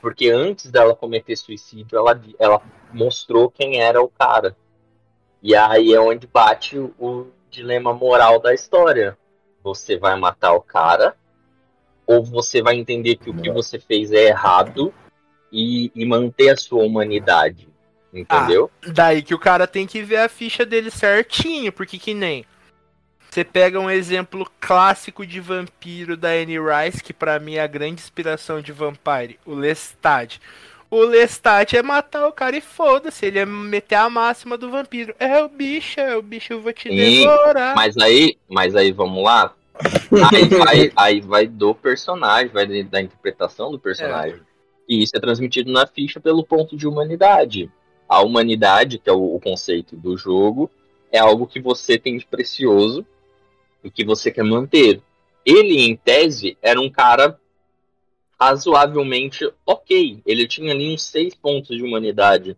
[0.00, 2.60] porque antes dela cometer suicídio, ela, ela
[2.92, 4.54] mostrou quem era o cara.
[5.42, 9.16] E aí é onde bate o, o dilema moral da história.
[9.62, 11.16] Você vai matar o cara,
[12.06, 14.92] ou você vai entender que o que você fez é errado
[15.52, 17.68] e, e manter a sua humanidade.
[18.12, 18.70] Entendeu?
[18.86, 22.44] Daí que o cara tem que ver a ficha dele certinho, porque que nem.
[23.30, 27.66] Você pega um exemplo clássico de vampiro da Anne Rice, que pra mim é a
[27.66, 30.40] grande inspiração de Vampire, o Lestat.
[30.90, 35.14] O Lestat é matar o cara e foda-se, ele é meter a máxima do vampiro.
[35.18, 37.74] É o bicho, é o bicho, eu vou te Sim, devorar.
[37.76, 39.54] Mas aí, mas aí vamos lá.
[40.32, 44.40] Aí vai, aí vai do personagem, vai da- interpretação do personagem.
[44.88, 47.70] E isso é transmitido na ficha pelo ponto de humanidade.
[48.08, 50.70] A humanidade, que é o, o conceito do jogo,
[51.12, 53.06] é algo que você tem de precioso
[53.84, 55.02] e que você quer manter.
[55.44, 57.38] Ele, em tese, era um cara
[58.38, 60.22] razoavelmente ok.
[60.24, 62.56] Ele tinha ali uns seis pontos de humanidade.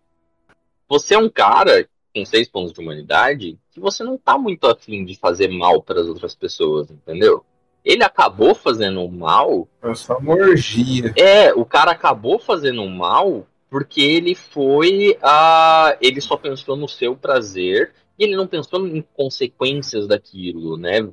[0.89, 5.05] Você é um cara com seis pontos de humanidade que você não tá muito afim
[5.05, 7.45] de fazer mal para as outras pessoas, entendeu?
[7.85, 9.67] Ele acabou fazendo mal.
[9.83, 11.15] É só uma orgia.
[11.17, 15.97] É, o cara acabou fazendo mal porque ele foi a.
[16.01, 21.09] Ele só pensou no seu prazer e ele não pensou em consequências daquilo, né?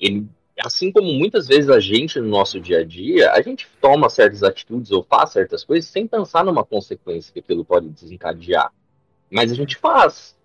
[0.00, 0.26] Ele,
[0.60, 4.42] assim como muitas vezes a gente no nosso dia a dia, a gente toma certas
[4.42, 8.72] atitudes ou faz certas coisas sem pensar numa consequência que aquilo pode desencadear.
[9.30, 10.36] Mas a gente faz.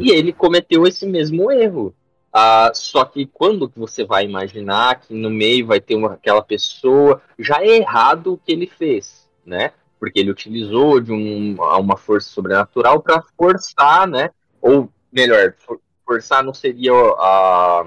[0.00, 1.94] E ele cometeu esse mesmo erro.
[2.32, 7.22] Ah, só que quando você vai imaginar que no meio vai ter uma, aquela pessoa,
[7.38, 9.72] já é errado o que ele fez, né?
[10.00, 14.30] Porque ele utilizou de um, uma força sobrenatural para forçar, né?
[14.60, 17.86] Ou melhor, for- forçar não seria a,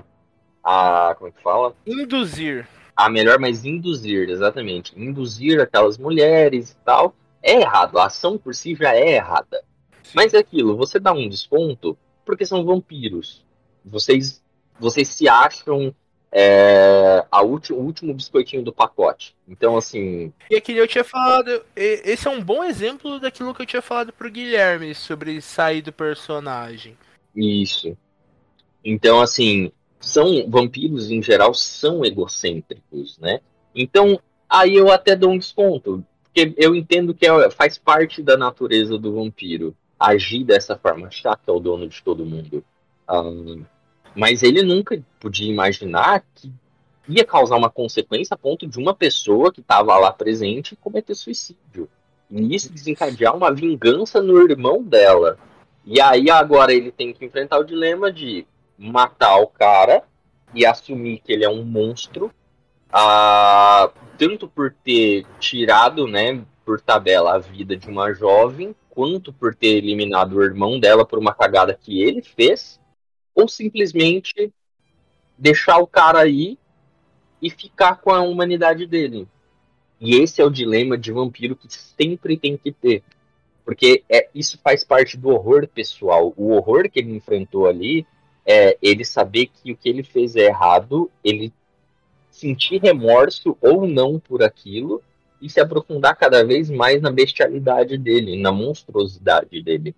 [0.67, 1.73] a como é que fala?
[1.85, 2.67] Induzir.
[2.95, 4.93] a melhor, mas induzir, exatamente.
[4.99, 7.13] Induzir aquelas mulheres e tal.
[7.41, 7.97] É errado.
[7.99, 9.63] A ação por si já é errada.
[10.13, 13.45] Mas é aquilo, você dá um desconto porque são vampiros.
[13.85, 14.41] Vocês,
[14.79, 15.93] vocês se acham
[16.31, 19.35] é, a ulti- o último biscoitinho do pacote.
[19.47, 21.61] Então, assim, E aquele eu tinha falado.
[21.75, 25.91] Esse é um bom exemplo daquilo que eu tinha falado pro Guilherme sobre sair do
[25.93, 26.97] personagem.
[27.35, 27.97] Isso.
[28.83, 29.71] Então, assim,
[30.07, 33.39] são vampiros em geral são egocêntricos, né?
[33.75, 38.37] Então, aí eu até dou um desconto, porque eu entendo que é- faz parte da
[38.37, 42.63] natureza do vampiro agir dessa forma, achar que é o dono de todo mundo.
[43.07, 43.23] Ah,
[44.15, 46.51] mas ele nunca podia imaginar que
[47.07, 51.89] ia causar uma consequência a ponto de uma pessoa que estava lá presente cometer suicídio.
[52.29, 55.37] E isso desencadear uma vingança no irmão dela.
[55.85, 58.45] E aí agora ele tem que enfrentar o dilema de
[58.77, 60.03] matar o cara
[60.53, 62.31] e assumir que ele é um monstro,
[64.17, 69.77] tanto por ter tirado, né, por tabela a vida de uma jovem, quanto por ter
[69.77, 72.79] eliminado o irmão dela por uma cagada que ele fez,
[73.35, 74.51] ou simplesmente
[75.37, 76.57] deixar o cara aí
[77.41, 79.27] e ficar com a humanidade dele.
[79.99, 83.03] E esse é o dilema de vampiro que sempre tem que ter.
[83.63, 86.33] Porque é, isso faz parte do horror pessoal.
[86.35, 88.05] O horror que ele enfrentou ali
[88.47, 91.51] é ele saber que o que ele fez é errado, ele
[92.31, 95.03] sentir remorso ou não por aquilo
[95.41, 99.93] e se aprofundar cada vez mais na bestialidade dele, na monstruosidade dele.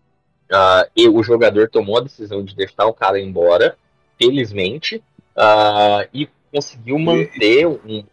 [0.52, 3.78] Ah, e o jogador tomou a decisão de deixar o cara embora,
[4.18, 5.04] felizmente,
[5.36, 8.04] ah, e conseguiu manter um,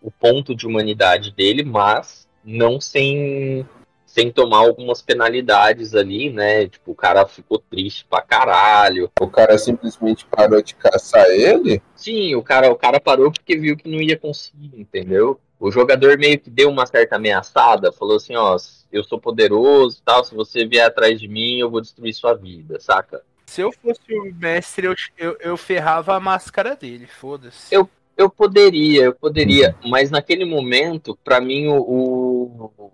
[0.00, 3.66] o ponto de humanidade dele, mas não sem
[4.12, 6.68] sem tomar algumas penalidades ali, né?
[6.68, 9.10] Tipo, o cara ficou triste pra caralho.
[9.18, 11.80] O cara simplesmente parou de caçar ele?
[11.96, 15.40] Sim, o cara, o cara parou porque viu que não ia conseguir, entendeu?
[15.58, 18.54] O jogador meio que deu uma certa ameaçada, falou assim, ó,
[18.92, 22.34] eu sou poderoso e tal, se você vier atrás de mim, eu vou destruir sua
[22.34, 23.22] vida, saca?
[23.46, 27.74] Se eu fosse o mestre, eu, eu, eu ferrava a máscara dele, foda-se.
[27.74, 32.92] Eu- Eu poderia, eu poderia, mas naquele momento, pra mim, o, o,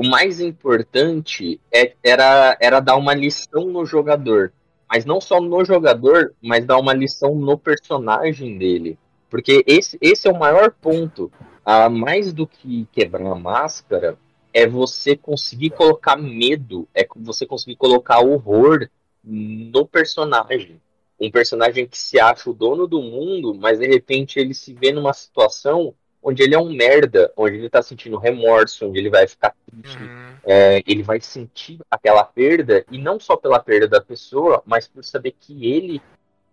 [0.00, 4.50] o mais importante é- era, era dar uma lição no jogador.
[4.88, 8.98] Mas não só no jogador, mas dar uma lição no personagem dele.
[9.28, 11.30] Porque esse, esse é o maior ponto.
[11.62, 14.16] Ah, mais do que quebrar a máscara,
[14.54, 18.88] é você conseguir colocar medo, é você conseguir colocar horror
[19.22, 20.80] no personagem
[21.20, 24.90] um personagem que se acha o dono do mundo, mas de repente ele se vê
[24.90, 29.26] numa situação onde ele é um merda, onde ele tá sentindo remorso, onde ele vai
[29.26, 30.32] ficar triste, Uhum.
[30.44, 35.02] é, ele vai sentir aquela perda, e não só pela perda da pessoa, mas por
[35.02, 36.02] saber que ele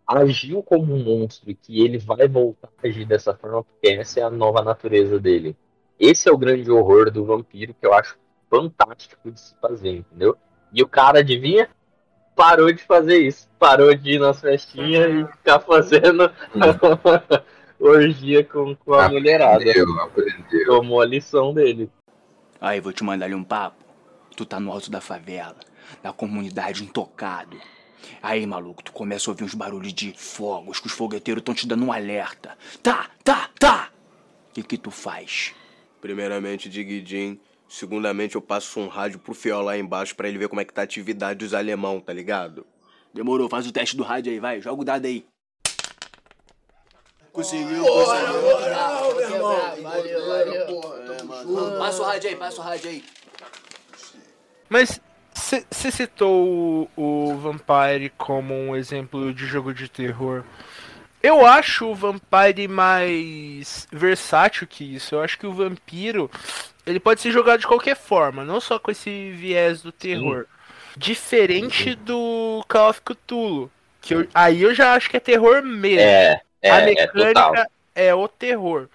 [0.08, 4.22] agiu como um monstro e que ele vai voltar a agir dessa forma porque essa
[4.22, 5.54] é a nova natureza dele.
[6.00, 8.18] Esse é o grande horror do vampiro que eu acho
[8.50, 10.38] fantástico de se fazer, entendeu?
[10.72, 11.68] E o cara, adivinha?
[12.36, 13.50] Parou de fazer isso.
[13.60, 16.32] Parou de ir nas festinhas e ficar fazendo
[17.80, 19.56] orgia com, com a mulherada.
[19.56, 20.66] Aprendeu, aprendeu.
[20.66, 21.90] Tomou a lição dele.
[22.60, 23.84] Aí, vou te mandar ali um papo.
[24.36, 25.58] Tu tá no alto da favela,
[26.04, 27.58] na comunidade intocado.
[28.22, 31.68] Aí, maluco, tu começa a ouvir uns barulhos de fogos, que os fogueteiros estão te
[31.68, 32.58] dando um alerta.
[32.82, 33.90] Tá, tá, tá!
[34.50, 35.54] O que que tu faz?
[36.02, 37.40] Primeiramente, Diguidin.
[37.68, 40.74] Segundamente, eu passo um rádio pro fiel lá embaixo pra ele ver como é que
[40.74, 42.66] tá a atividade dos alemão, tá ligado?
[43.14, 44.62] Demorou, faz o teste do rádio aí, vai.
[44.62, 45.26] Joga o dado aí.
[47.38, 48.42] Conseguiu, conseguiu.
[49.16, 49.58] meu irmão.
[49.84, 51.78] Valeu, valeu.
[51.78, 53.04] Passa o rádio aí, passa o rádio aí.
[54.68, 55.00] Mas
[55.36, 60.44] você citou o, o Vampire como um exemplo de jogo de terror.
[61.22, 65.14] Eu acho o Vampire mais versátil que isso.
[65.14, 66.32] Eu acho que o Vampiro
[66.88, 70.46] ele pode ser jogado de qualquer forma, não só com esse viés do terror.
[70.96, 73.70] Diferente do Call of Cthulhu.
[74.02, 76.00] Que eu- aí eu já acho que é terror mesmo.
[76.00, 77.66] É, é, a é mecânica total.
[77.96, 78.88] é, o terror.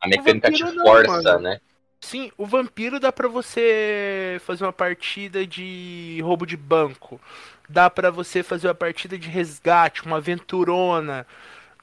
[0.00, 1.40] A mecânica te não, força, mano.
[1.40, 1.60] né?
[2.00, 7.20] Sim, o vampiro dá pra você fazer uma partida de roubo de banco.
[7.68, 11.26] Dá pra você fazer uma partida de resgate, uma aventurona.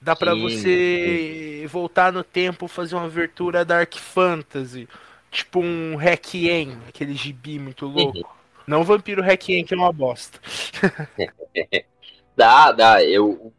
[0.01, 4.87] Dá pra Sim, você voltar no tempo, fazer uma aventura Dark Fantasy.
[5.29, 8.17] Tipo um Requiem, aquele gibi muito louco.
[8.17, 8.23] Uhum.
[8.65, 10.39] Não o vampiro Requiem, que é uma bosta.
[12.35, 13.03] Dá, dá.
[13.03, 13.53] Eu,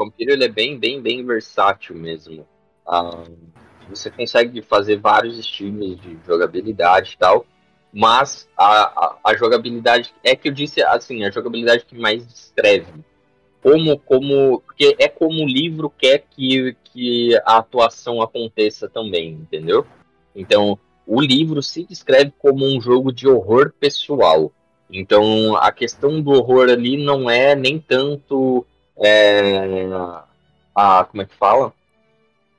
[0.00, 2.46] Vampiro ele é bem, bem, bem versátil mesmo.
[2.86, 3.24] Ah,
[3.86, 7.44] você consegue fazer vários estilos de jogabilidade e tal,
[7.92, 12.86] mas a, a, a jogabilidade é que eu disse assim, a jogabilidade que mais descreve.
[13.62, 19.86] Como, como, porque é como o livro quer que, que a atuação aconteça também, entendeu?
[20.34, 24.50] Então, o livro se descreve como um jogo de horror pessoal.
[24.90, 28.64] Então, a questão do horror ali não é nem tanto
[29.00, 29.86] é,
[30.74, 31.72] a como é que fala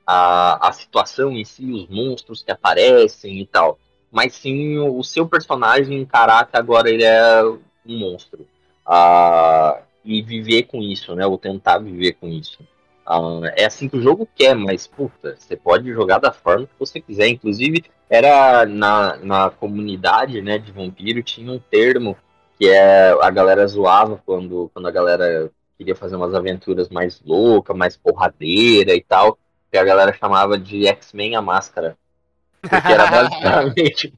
[0.06, 3.78] a, a situação em si, os monstros que aparecem e tal,
[4.10, 8.46] mas sim o, o seu personagem encarar que agora ele é um monstro
[8.86, 11.26] Ah, e viver com isso, né?
[11.26, 12.58] Ou tentar viver com isso.
[13.06, 13.20] Ah,
[13.56, 17.00] é assim que o jogo quer, mas puta, você pode jogar da forma que você
[17.00, 17.28] quiser.
[17.28, 22.16] Inclusive, era na, na comunidade né, de vampiro tinha um termo
[22.58, 27.76] que é a galera zoava quando, quando a galera queria fazer umas aventuras mais loucas,
[27.76, 29.38] mais porradeira e tal,
[29.70, 31.96] que a galera chamava de X-Men a máscara.
[32.60, 34.14] Porque era basicamente,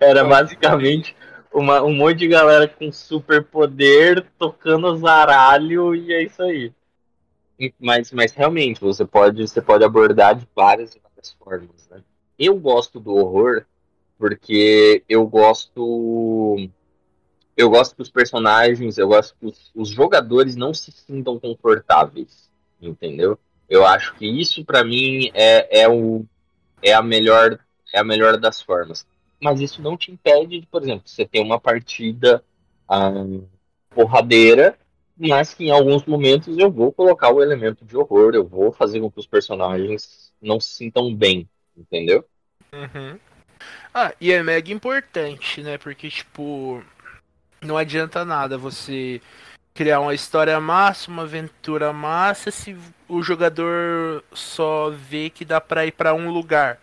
[0.00, 1.16] era basicamente
[1.52, 6.72] uma, um monte de galera com super poder tocando zaralho e é isso aí.
[7.80, 12.02] Mas, mas realmente, você pode, você pode abordar de várias e várias formas, né?
[12.38, 13.64] Eu gosto do horror
[14.16, 16.68] porque eu gosto
[17.58, 22.48] eu gosto que os personagens, eu gosto que os, os jogadores não se sintam confortáveis,
[22.80, 23.36] entendeu?
[23.68, 26.24] Eu acho que isso pra mim é, é, o,
[26.80, 27.58] é a melhor
[27.92, 29.04] é a melhor das formas.
[29.40, 32.44] Mas isso não te impede de, por exemplo, você ter uma partida
[32.88, 33.10] ah,
[33.90, 34.78] porradeira,
[35.16, 39.00] mas que em alguns momentos eu vou colocar o elemento de horror, eu vou fazer
[39.00, 42.24] com que os personagens não se sintam bem, entendeu?
[42.72, 43.18] Uhum.
[43.92, 45.78] Ah, e é mega importante, né?
[45.78, 46.82] Porque, tipo,
[47.60, 49.20] não adianta nada você
[49.74, 52.76] criar uma história massa, uma aventura massa, se
[53.08, 56.78] o jogador só vê que dá pra ir pra um lugar.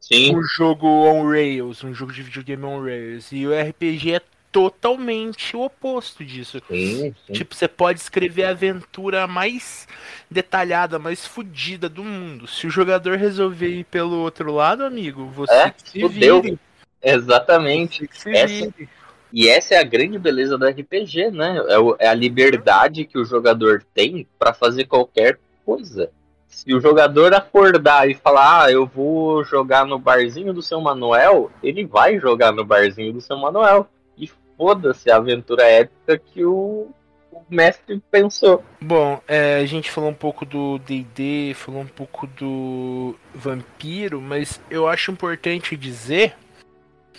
[0.00, 3.32] Sim, Um jogo on rails, um jogo de videogame on rails.
[3.32, 4.20] E o RPG é
[4.52, 6.62] totalmente o oposto disso.
[6.68, 7.32] sim, sim.
[7.32, 9.88] Tipo, você pode escrever a aventura mais
[10.30, 12.46] detalhada, mais fodida do mundo.
[12.46, 16.58] Se o jogador resolver ir pelo outro lado, amigo, você É, se fudeu.
[17.02, 18.00] Exatamente.
[18.00, 18.88] Você que se Essa- vire.
[19.32, 21.58] E essa é a grande beleza do RPG, né?
[21.68, 26.10] É, é a liberdade que o jogador tem para fazer qualquer coisa.
[26.46, 31.50] Se o jogador acordar e falar, ah, eu vou jogar no barzinho do seu Manuel,
[31.62, 33.86] ele vai jogar no barzinho do seu Manuel.
[34.16, 36.88] E foda-se a aventura épica que o,
[37.30, 38.64] o mestre pensou.
[38.80, 44.60] Bom, é, a gente falou um pouco do D&D, falou um pouco do Vampiro, mas
[44.70, 46.34] eu acho importante dizer,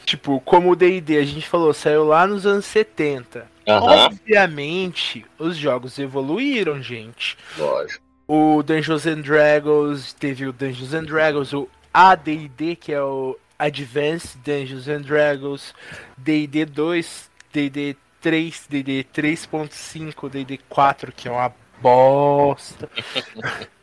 [0.07, 3.45] tipo, como o D&D, a gente falou, saiu lá nos anos 70.
[3.67, 7.37] Aham, Obviamente, os jogos evoluíram, gente.
[7.57, 8.01] lógico.
[8.25, 14.37] O Dungeons and Dragons, teve o Dungeons and Dragons, o AD&D, que é o Advanced
[14.43, 15.73] Dungeons and Dragons,
[16.17, 22.89] D&D 2, D&D 3, D&D 3.5, D&D 4, que é uma bosta.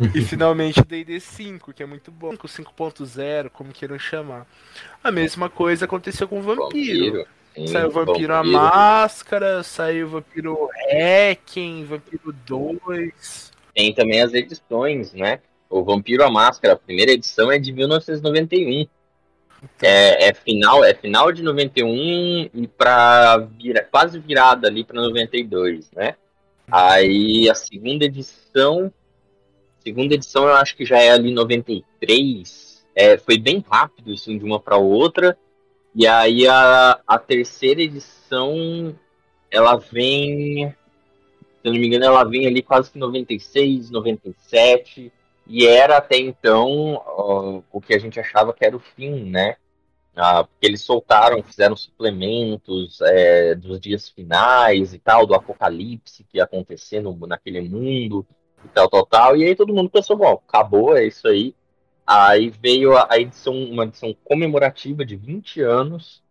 [0.00, 4.46] e finalmente o D&D 5, que é muito bom, 5.0, como queiram chamar.
[5.02, 7.24] A mesma coisa aconteceu com o Vampiro.
[7.54, 7.68] vampiro.
[7.68, 13.52] Saiu o Vampiro, a Máscara, saiu o Vampiro Hacking, Vampiro 2.
[13.72, 15.38] Tem também as edições, né?
[15.70, 18.86] O Vampiro a Máscara, a primeira edição é de 1991.
[19.64, 19.88] Então.
[19.88, 25.90] É, é, final, é final de 91 e para vira, quase virada ali para 92,
[25.92, 26.16] né?
[26.70, 28.92] Aí a segunda edição,
[29.84, 32.84] segunda edição eu acho que já é ali 93.
[32.96, 35.36] É, foi bem rápido assim de uma para outra.
[35.94, 38.98] E aí a, a terceira edição
[39.50, 45.12] ela vem, se eu não me engano, ela vem ali quase que 96, 97.
[45.46, 49.56] E era até então o que a gente achava que era o fim, né?
[50.16, 56.38] Uh, porque eles soltaram, fizeram suplementos é, dos dias finais e tal, do apocalipse que
[56.38, 58.24] ia acontecer no, naquele mundo
[58.64, 59.36] e tal, tal, tal.
[59.36, 61.54] E aí todo mundo pensou, bom, acabou, é isso aí.
[62.06, 66.22] Aí veio a, a edição, uma edição comemorativa de 20 anos,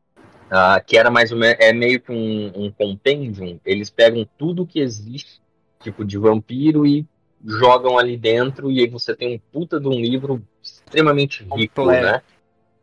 [0.48, 3.60] uh, que era mais ou menos, é meio que um, um compendium.
[3.66, 5.42] Eles pegam tudo que existe,
[5.82, 7.08] tipo de vampiro, e
[7.46, 12.06] jogam ali dentro e aí você tem um puta de um livro extremamente rico, Completo.
[12.06, 12.22] né?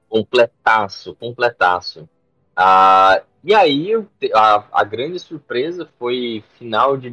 [0.08, 2.08] Completaço, completaço.
[2.54, 3.92] Ah, e aí
[4.34, 7.08] a, a grande surpresa foi final de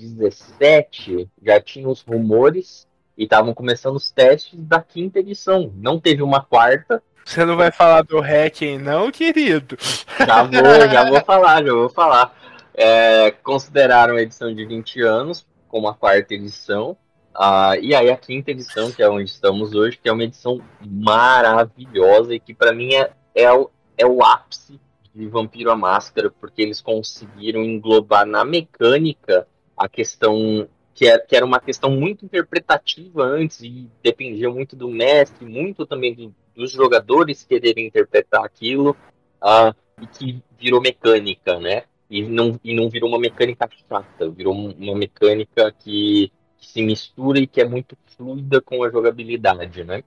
[0.00, 5.72] 2017, já tinha os rumores e estavam começando os testes da quinta edição.
[5.76, 7.02] Não teve uma quarta.
[7.24, 9.76] Você não vai falar do hacking, não, querido?
[10.18, 12.34] Já vou, já vou falar, já vou falar.
[12.74, 16.96] É, consideraram a edição de 20 anos, como a quarta edição.
[17.36, 20.60] Uh, e aí a quinta edição, que é onde estamos hoje, que é uma edição
[20.84, 24.80] maravilhosa e que para mim é, é, o, é o ápice
[25.14, 29.46] de Vampiro a Máscara, porque eles conseguiram englobar na mecânica
[29.80, 34.76] a questão que era, é, que era uma questão muito interpretativa antes e dependia muito
[34.76, 38.96] do mestre, muito também do, dos jogadores quererem interpretar aquilo,
[39.42, 41.84] uh, e que virou mecânica, né?
[42.10, 47.38] e não, e não virou uma mecânica chata, virou uma mecânica que, que, se mistura
[47.38, 50.02] e que é muito fluida com a jogabilidade, né?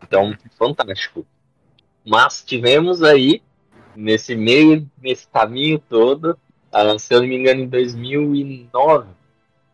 [0.00, 1.26] Então, fantástico.
[2.06, 3.42] Mas tivemos aí,
[3.96, 6.38] nesse meio, nesse caminho todo,
[6.72, 9.08] uh, se eu não me engano, em 2009,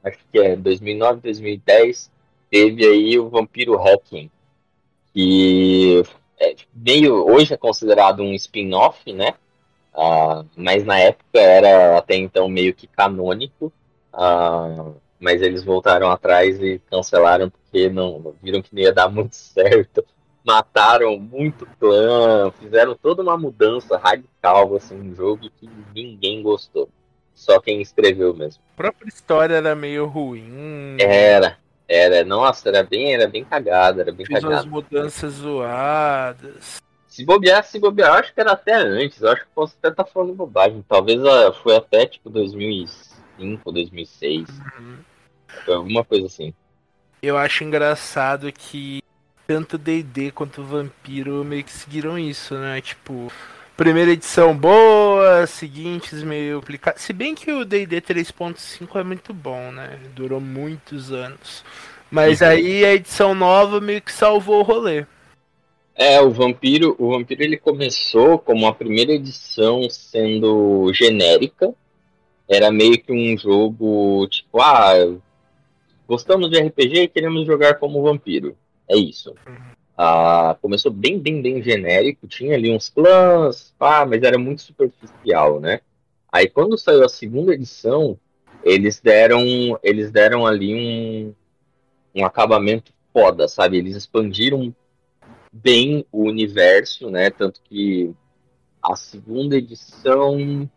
[0.04, 2.10] acho que é 2009, 2010,
[2.50, 4.30] teve aí o Vampiro Hacking,
[5.12, 6.02] que
[6.38, 9.34] é meio, hoje é considerado um spin-off, né?
[9.94, 13.72] Uh, mas na época era até então meio que canônico,
[14.12, 19.34] uh, mas eles voltaram atrás e cancelaram porque não viram que não ia dar muito
[19.36, 20.04] certo.
[20.46, 26.88] Mataram muito clã, fizeram toda uma mudança radical assim, no jogo que ninguém gostou.
[27.34, 28.62] Só quem escreveu mesmo.
[28.74, 30.96] A própria história era meio ruim.
[31.00, 34.54] Era, era, nossa, era bem, era bem cagada, era bem Fiz cagada.
[34.54, 36.80] umas mudanças zoadas.
[37.08, 39.20] Se bobear, se bobear, acho que era até antes.
[39.20, 40.84] Eu acho que posso até estar tá falando bobagem.
[40.88, 44.48] Talvez uh, foi até tipo 2005, 2006.
[44.48, 44.98] Uhum.
[45.64, 46.54] Foi alguma coisa assim.
[47.22, 49.02] Eu acho engraçado que
[49.46, 52.80] tanto D&D quanto Vampiro meio que seguiram isso, né?
[52.80, 53.30] Tipo,
[53.76, 57.02] primeira edição boa, seguintes meio complicadas.
[57.02, 59.98] Se bem que o D&D 3.5 é muito bom, né?
[60.14, 61.64] Durou muitos anos.
[62.10, 62.48] Mas uhum.
[62.48, 65.04] aí a edição nova meio que salvou o rolê.
[65.94, 71.72] É, o Vampiro, o Vampiro ele começou como a primeira edição sendo genérica.
[72.48, 74.92] Era meio que um jogo tipo, ah,
[76.06, 78.56] gostamos de RPG e queremos jogar como Vampiro.
[78.88, 79.34] É isso.
[79.96, 85.58] Ah, começou bem, bem, bem genérico, tinha ali uns clãs, ah, mas era muito superficial,
[85.58, 85.80] né?
[86.30, 88.18] Aí quando saiu a segunda edição,
[88.62, 89.42] eles deram,
[89.82, 91.34] eles deram ali um,
[92.14, 93.78] um acabamento foda, sabe?
[93.78, 94.74] Eles expandiram
[95.50, 97.30] bem o universo, né?
[97.30, 98.14] Tanto que
[98.82, 100.68] a segunda edição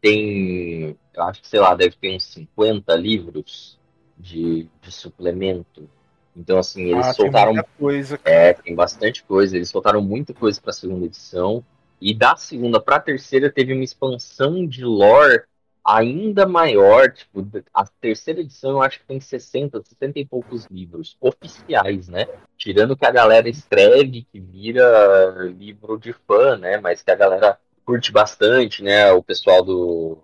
[0.00, 3.78] tem, eu acho que, sei lá, deve ter uns 50 livros
[4.18, 5.88] de, de suplemento.
[6.36, 7.52] Então, assim, eles ah, soltaram.
[7.54, 9.56] Tem coisa, é, tem bastante coisa.
[9.56, 11.64] Eles soltaram muita coisa para a segunda edição.
[12.00, 15.42] E da segunda para a terceira teve uma expansão de lore
[15.84, 21.16] ainda maior, tipo, a terceira edição eu acho que tem 60, 60 e poucos livros
[21.20, 22.26] oficiais, né?
[22.56, 26.78] Tirando que a galera escreve, que vira livro de fã, né?
[26.78, 29.12] Mas que a galera curte bastante, né?
[29.12, 30.18] O pessoal do,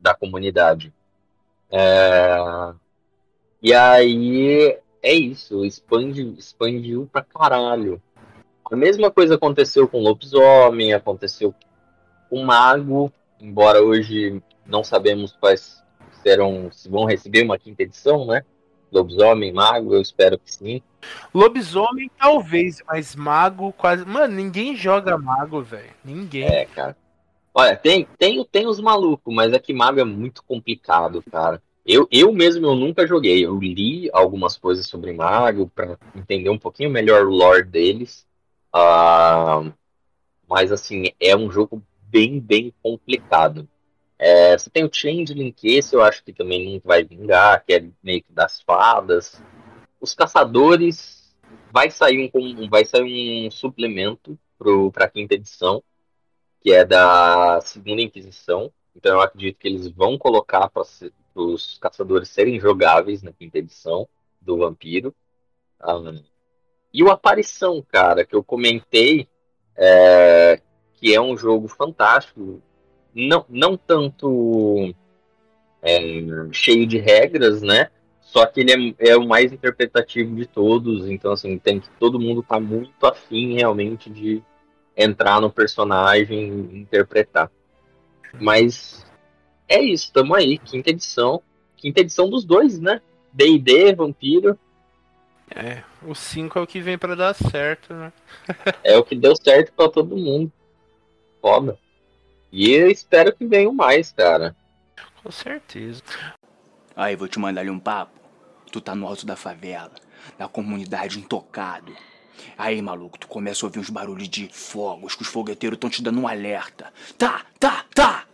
[0.00, 0.92] da comunidade.
[1.70, 2.72] É...
[3.62, 8.00] E aí é isso, expande, expandiu pra caralho.
[8.70, 11.54] A mesma coisa aconteceu com Lobisomem, aconteceu
[12.28, 15.82] com Mago, embora hoje não sabemos quais
[16.22, 18.44] serão, se vão receber uma quinta edição, né?
[18.92, 20.82] Lobisomem, Mago, eu espero que sim.
[21.32, 24.04] Lobisomem, talvez, mas Mago quase.
[24.04, 25.90] Mano, ninguém joga Mago, velho.
[26.04, 26.44] Ninguém.
[26.44, 26.96] É, cara.
[27.54, 31.62] Olha, tem, tem, tem os malucos, mas é que Mago é muito complicado, cara.
[31.84, 33.44] Eu, eu mesmo eu nunca joguei.
[33.44, 38.26] Eu li algumas coisas sobre Mago para entender um pouquinho melhor o lore deles.
[38.74, 39.72] Uh,
[40.48, 43.68] mas assim, é um jogo bem, bem complicado.
[44.18, 47.72] É, você tem o Changeling, que esse eu acho que também não vai vingar, que
[47.72, 49.40] é meio que das fadas.
[49.98, 51.34] Os caçadores
[51.72, 54.38] vai sair um, vai sair um suplemento
[54.92, 55.82] para a quinta edição,
[56.60, 58.70] que é da segunda Inquisição.
[58.94, 60.84] Então eu acredito que eles vão colocar para
[61.34, 64.08] os caçadores serem jogáveis na quinta edição
[64.40, 65.14] do Vampiro.
[65.78, 65.98] Ah,
[66.92, 69.28] e o Aparição, cara, que eu comentei,
[69.76, 70.60] é,
[70.94, 72.60] que é um jogo fantástico,
[73.14, 74.94] não, não tanto
[75.82, 76.00] é,
[76.52, 77.90] cheio de regras, né?
[78.20, 82.20] Só que ele é, é, o mais interpretativo de todos, então assim, tem que todo
[82.20, 84.42] mundo tá muito afim realmente de
[84.96, 87.50] entrar no personagem e interpretar.
[88.40, 89.04] Mas
[89.70, 91.40] é isso, tamo aí, quinta edição.
[91.76, 93.00] Quinta edição dos dois, né?
[93.32, 94.58] D&D, Vampiro.
[95.48, 98.12] É, o 5 é o que vem para dar certo, né?
[98.82, 100.52] é o que deu certo para todo mundo.
[101.40, 101.78] Foda.
[102.52, 104.56] E eu espero que venham mais, cara.
[105.22, 106.02] Com certeza.
[106.96, 108.18] Aí, vou te mandar ali um papo.
[108.72, 109.94] Tu tá no alto da favela,
[110.38, 111.92] na comunidade intocado.
[112.58, 116.02] Aí, maluco, tu começa a ouvir uns barulhos de fogos, que os fogueteiros estão te
[116.02, 116.92] dando um alerta.
[117.16, 118.29] Tá, tá, tá!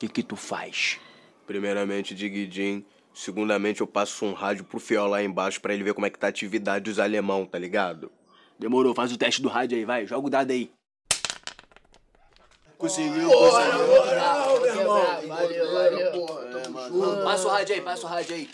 [0.00, 0.98] O que que tu faz?
[1.46, 2.86] Primeiramente, Diguidin.
[3.12, 6.18] Segundamente, eu passo um rádio pro Fiel lá embaixo para ele ver como é que
[6.18, 8.10] tá a atividade dos alemão, tá ligado?
[8.58, 10.06] Demorou, faz o teste do rádio aí, vai.
[10.06, 10.70] Joga o dado aí.
[12.78, 13.86] Conseguiu, conseguiu.
[13.88, 15.28] Moral, meu irmão.
[15.28, 17.22] Valeu, valeu.
[17.22, 18.50] Passa o rádio aí, passa o rádio aí.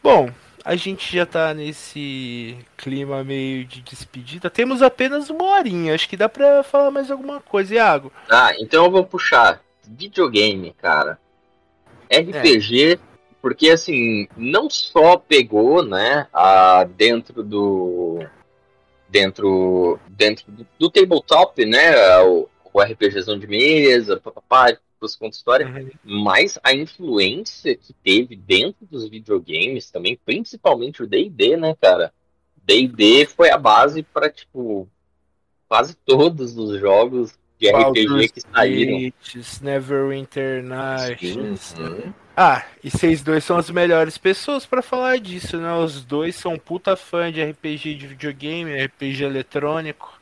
[0.00, 0.30] Bom,
[0.64, 4.48] a gente já tá nesse clima meio de despedida.
[4.48, 5.92] Temos apenas uma horinha.
[5.92, 8.12] Acho que dá pra falar mais alguma coisa, Iago.
[8.30, 9.60] Ah, então eu vou puxar.
[9.88, 11.18] Videogame, cara.
[12.10, 12.98] RPG, é.
[13.40, 18.24] porque assim, não só pegou, né, a, dentro do.
[19.08, 22.20] Dentro, dentro do, do tabletop, né?
[22.22, 25.90] O, o RPGzão de mesa, papapá, você conta história, uhum.
[26.04, 32.12] mas a influência que teve dentro dos videogames também, principalmente o D&D, né, cara?
[32.64, 34.88] D&D foi a base para tipo
[35.68, 39.00] quase todos os jogos de RPG que saíram.
[39.00, 41.74] Gates, Neverwinter Nights.
[41.78, 42.12] Uhum.
[42.36, 45.72] Ah, e vocês dois são as melhores pessoas para falar disso, né?
[45.74, 50.20] Os dois são puta fã de RPG de videogame, RPG eletrônico.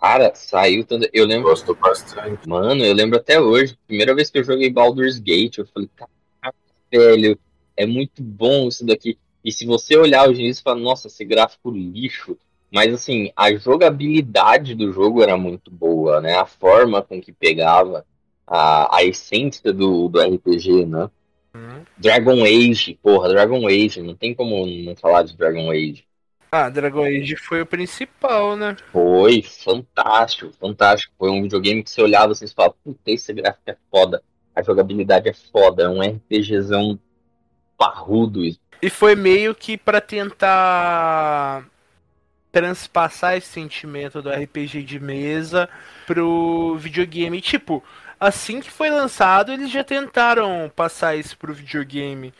[0.00, 1.08] Cara, saiu tanto.
[1.12, 1.48] Eu lembro.
[1.48, 2.48] Gosto bastante.
[2.48, 3.78] Mano, eu lembro até hoje.
[3.86, 6.58] Primeira vez que eu joguei Baldur's Gate, eu falei, caraca,
[6.90, 7.38] velho,
[7.76, 9.16] é muito bom isso daqui.
[9.44, 12.36] E se você olhar hoje nisso, fala, nossa, esse gráfico lixo.
[12.74, 16.34] Mas assim, a jogabilidade do jogo era muito boa, né?
[16.34, 18.04] A forma com que pegava
[18.44, 21.08] a, a essência do, do RPG, né?
[21.54, 21.84] Uhum.
[21.96, 26.04] Dragon Age, porra, Dragon Age, não tem como não falar de Dragon Age.
[26.50, 28.76] Ah, Dragon Age foi o principal, né?
[28.90, 31.14] Foi, fantástico, fantástico.
[31.16, 34.20] Foi um videogame que você olhava assim e falava, puta, esse gráfico é foda.
[34.52, 36.98] A jogabilidade é foda, é um RPGzão
[37.78, 38.40] parrudo.
[38.82, 41.72] E foi meio que para tentar
[42.54, 45.68] transpassar esse sentimento do RPG de mesa
[46.06, 47.40] pro videogame.
[47.40, 47.82] Tipo,
[48.20, 52.32] assim que foi lançado, eles já tentaram passar isso pro videogame.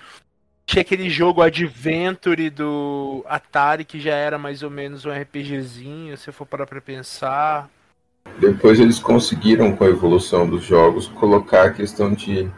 [0.65, 6.31] Tinha aquele jogo Adventure do Atari que já era mais ou menos um RPGzinho, se
[6.31, 7.69] for parar pra pensar.
[8.39, 12.49] Depois eles conseguiram, com a evolução dos jogos, colocar a questão de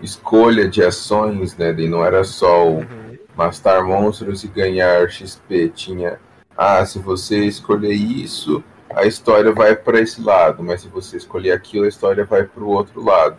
[0.00, 1.74] escolha de ações, né?
[1.78, 3.18] E não era só o uhum.
[3.36, 5.68] matar monstros e ganhar XP.
[5.68, 6.18] Tinha,
[6.56, 8.62] ah, se você escolher isso,
[8.94, 12.62] a história vai para esse lado, mas se você escolher aquilo, a história vai para
[12.62, 13.36] o outro lado.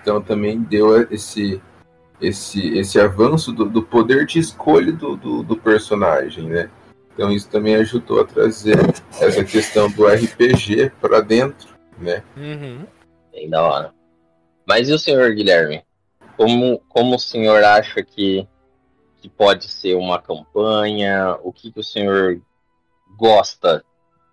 [0.00, 1.60] Então também deu esse
[2.20, 6.70] esse, esse avanço do, do poder de escolha do, do, do, personagem, né?
[7.14, 8.78] Então isso também ajudou a trazer
[9.18, 12.22] essa questão do RPG para dentro, né?
[12.36, 12.86] Uhum.
[13.32, 13.94] Bem da hora.
[14.66, 15.82] Mas e o senhor Guilherme?
[16.36, 18.46] Como, como o senhor acha que,
[19.20, 21.36] que pode ser uma campanha?
[21.42, 22.40] O que, que o senhor
[23.16, 23.84] gosta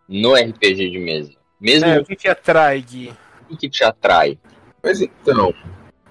[0.08, 1.34] no RPG de mesa?
[1.60, 1.86] Mesmo...
[1.86, 3.14] É, o que, que atrai, Gui?
[3.42, 4.40] O que, que te atrai?
[4.82, 5.54] Mas então,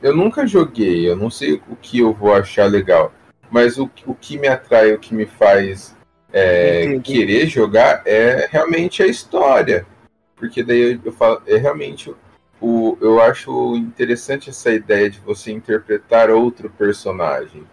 [0.02, 3.12] eu nunca joguei, eu não sei o que eu vou achar legal.
[3.50, 5.96] Mas o, o que me atrai, o que me faz
[6.32, 9.86] é, querer jogar é realmente a história.
[10.34, 12.14] Porque daí eu, eu falo, é realmente
[12.60, 17.64] o, eu acho interessante essa ideia de você interpretar outro personagem.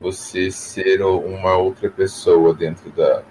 [0.00, 3.22] Você ser uma outra pessoa dentro da,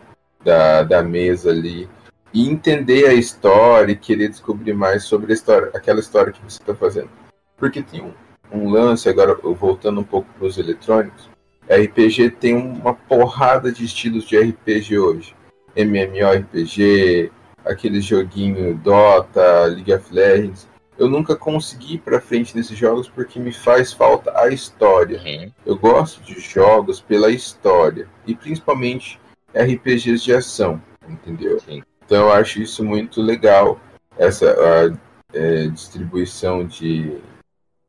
[0.44, 1.90] da, da mesa ali.
[2.34, 6.62] E entender a história e querer descobrir mais sobre a história, aquela história que você
[6.62, 7.10] está fazendo.
[7.56, 8.14] Porque tem um,
[8.52, 11.30] um lance, agora voltando um pouco para os eletrônicos,
[11.70, 15.36] RPG tem uma porrada de estilos de RPG hoje.
[15.76, 17.32] MMORPG,
[17.66, 20.68] aquele joguinho Dota, League of Legends.
[20.98, 25.20] Eu nunca consegui ir pra frente nesses jogos porque me faz falta a história.
[25.20, 25.52] Uhum.
[25.66, 28.08] Eu gosto de jogos pela história.
[28.26, 29.20] E principalmente
[29.54, 31.60] RPGs de ação, entendeu?
[31.60, 31.84] Sim.
[32.06, 33.80] Então eu acho isso muito legal,
[34.18, 34.98] essa a,
[35.34, 37.18] é, distribuição de,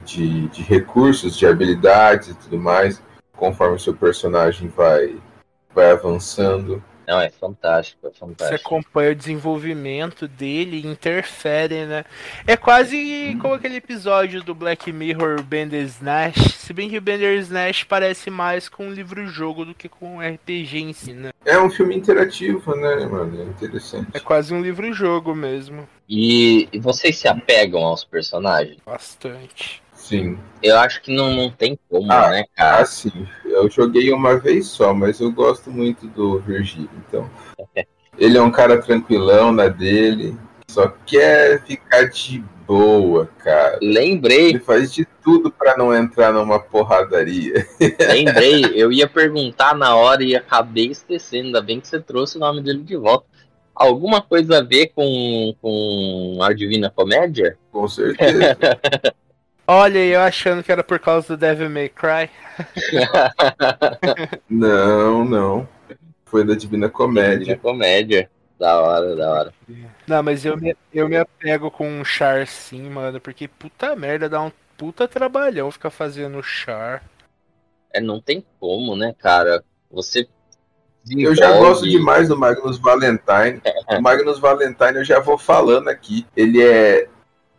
[0.04, 3.00] de, de recursos, de habilidades e tudo mais,
[3.36, 5.16] conforme o seu personagem vai,
[5.72, 6.82] vai avançando.
[7.08, 8.66] Não, é fantástico, é Você fantástico.
[8.66, 12.04] acompanha o desenvolvimento dele e interfere, né?
[12.46, 16.36] É quase como aquele episódio do Black Mirror Bandersnatch.
[16.50, 20.78] Se bem que o Bandersnatch parece mais com um livro-jogo do que com um RPG
[20.80, 21.30] em si, né?
[21.46, 23.40] É um filme interativo, né, mano?
[23.40, 24.08] É interessante.
[24.12, 25.88] É quase um livro-jogo mesmo.
[26.06, 28.76] E, e vocês se apegam aos personagens?
[28.84, 29.82] Bastante.
[29.94, 30.38] Sim.
[30.62, 32.82] Eu acho que não, não tem como, Ah, né, cara?
[32.82, 33.26] Assim,
[33.58, 37.28] eu joguei uma vez só, mas eu gosto muito do Virgílio, então.
[38.18, 40.36] Ele é um cara tranquilão na dele,
[40.68, 43.78] só quer ficar de boa, cara.
[43.80, 47.66] Lembrei, Ele faz de tudo pra não entrar numa porradaria.
[48.12, 51.46] lembrei, eu ia perguntar na hora e acabei esquecendo.
[51.46, 53.24] Ainda bem que você trouxe o nome dele de volta.
[53.74, 57.56] Alguma coisa a ver com, com a Divina Comédia?
[57.70, 58.58] Com certeza.
[59.70, 62.30] Olha, eu achando que era por causa do Devil May Cry.
[64.48, 65.68] não, não.
[66.24, 67.58] Foi da Divina Divina Comédia.
[67.58, 68.30] Comédia.
[68.58, 69.54] Da hora, da hora.
[70.06, 74.26] Não, mas eu me, eu me apego com um char sim, mano, porque puta merda,
[74.26, 77.04] dá um puta trabalhão ficar fazendo char.
[77.92, 79.62] É, não tem como, né, cara?
[79.90, 80.26] Você.
[81.10, 83.60] Eu já gosto demais do Magnus Valentine.
[83.90, 86.26] O Magnus Valentine eu já vou falando aqui.
[86.34, 87.06] Ele é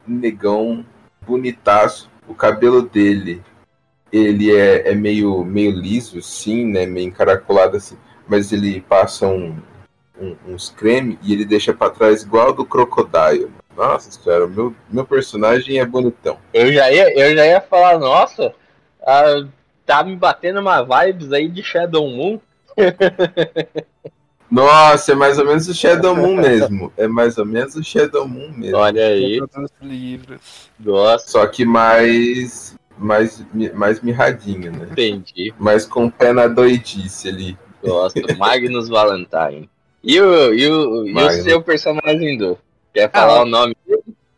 [0.08, 0.86] negão,
[1.30, 2.10] bonitaço.
[2.28, 3.42] O cabelo dele,
[4.12, 6.86] ele é, é meio, meio liso, sim, né?
[6.86, 7.98] Meio encaracolado assim.
[8.28, 9.56] Mas ele passa um,
[10.20, 13.50] um- uns creme e ele deixa pra trás igual do Crocodile.
[13.76, 16.38] Nossa senhora, meu, meu personagem é bonitão.
[16.54, 18.54] Eu já ia, eu já ia falar, nossa,
[19.02, 19.46] ah,
[19.86, 22.40] tá me batendo uma vibes aí de Shadow Moon.
[24.52, 26.92] Nossa, é mais ou menos o Shadow Moon mesmo.
[26.98, 28.78] É mais ou menos o Shadow Moon mesmo.
[28.78, 29.40] Olha aí,
[29.82, 30.70] livros.
[30.80, 32.78] gosto, Só que mais.
[32.98, 33.42] Mais,
[33.76, 34.88] mais mirradinho, né?
[34.92, 37.58] entendi, Mas com o pé na doidice ali.
[37.82, 38.20] gosto.
[38.38, 39.70] Magnus Valentine.
[40.04, 42.58] E o, e o, e o seu personagem do?
[42.94, 43.76] Quer falar Ah, o nome?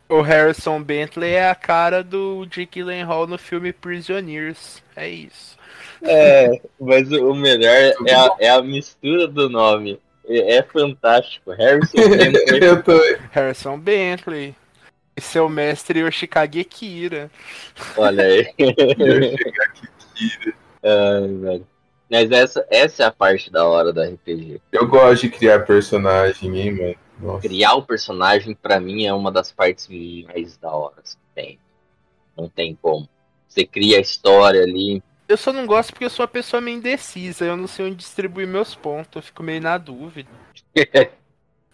[0.08, 4.84] O Harrison Bentley é a cara do Jake Gyllenhaal no filme Prisoners.
[4.96, 5.58] É isso.
[6.04, 7.76] É, mas o melhor
[8.06, 10.00] é a, é a mistura do nome.
[10.28, 11.52] É, fantástico.
[11.52, 12.64] Harrison Bentley.
[12.64, 13.00] Eu tô.
[13.32, 14.56] Harrison Bentley.
[15.16, 17.30] E seu mestre Yoshikage Kira.
[17.98, 18.48] Olha aí.
[20.84, 21.68] Ai, velho.
[22.10, 24.62] Mas essa, essa é a parte da hora da RPG.
[24.72, 26.96] Eu gosto de criar personagem, hein, mano.
[27.22, 27.48] Nossa.
[27.48, 29.88] Criar o personagem, pra mim, é uma das partes
[30.26, 31.60] mais da hora que tem.
[32.36, 33.08] Não tem como.
[33.48, 35.02] Você cria a história ali.
[35.32, 37.46] Eu só não gosto porque eu sou uma pessoa meio indecisa.
[37.46, 39.16] Eu não sei onde distribuir meus pontos.
[39.18, 40.30] Eu fico meio na dúvida.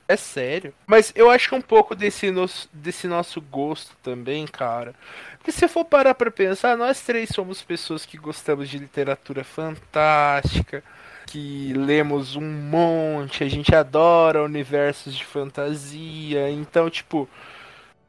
[0.10, 0.74] É sério.
[0.86, 4.96] Mas eu acho que um pouco desse, nos- desse nosso gosto também, cara.
[5.38, 10.82] Porque se for parar pra pensar, nós três somos pessoas que gostamos de literatura fantástica,
[11.26, 16.50] que lemos um monte, a gente adora universos de fantasia.
[16.52, 17.28] Então, tipo,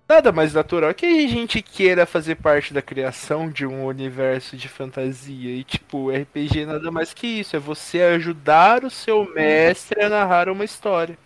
[0.09, 4.69] nada mais natural que a gente queira fazer parte da criação de um universo de
[4.69, 5.51] fantasia.
[5.51, 7.55] E, tipo, RPG nada mais que isso.
[7.55, 11.19] É você ajudar o seu mestre a narrar uma história.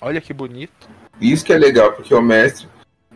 [0.00, 0.88] Olha que bonito.
[1.20, 2.66] Isso que é legal, porque o mestre.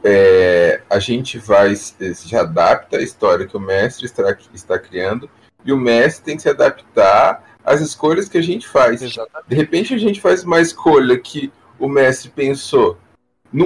[0.05, 1.75] é, a gente vai.
[1.75, 5.29] Se adapta à história que o mestre está, está criando.
[5.65, 9.01] E o mestre tem que se adaptar às escolhas que a gente faz.
[9.01, 9.49] Exatamente.
[9.49, 12.99] De repente a gente faz uma escolha que o mestre pensou,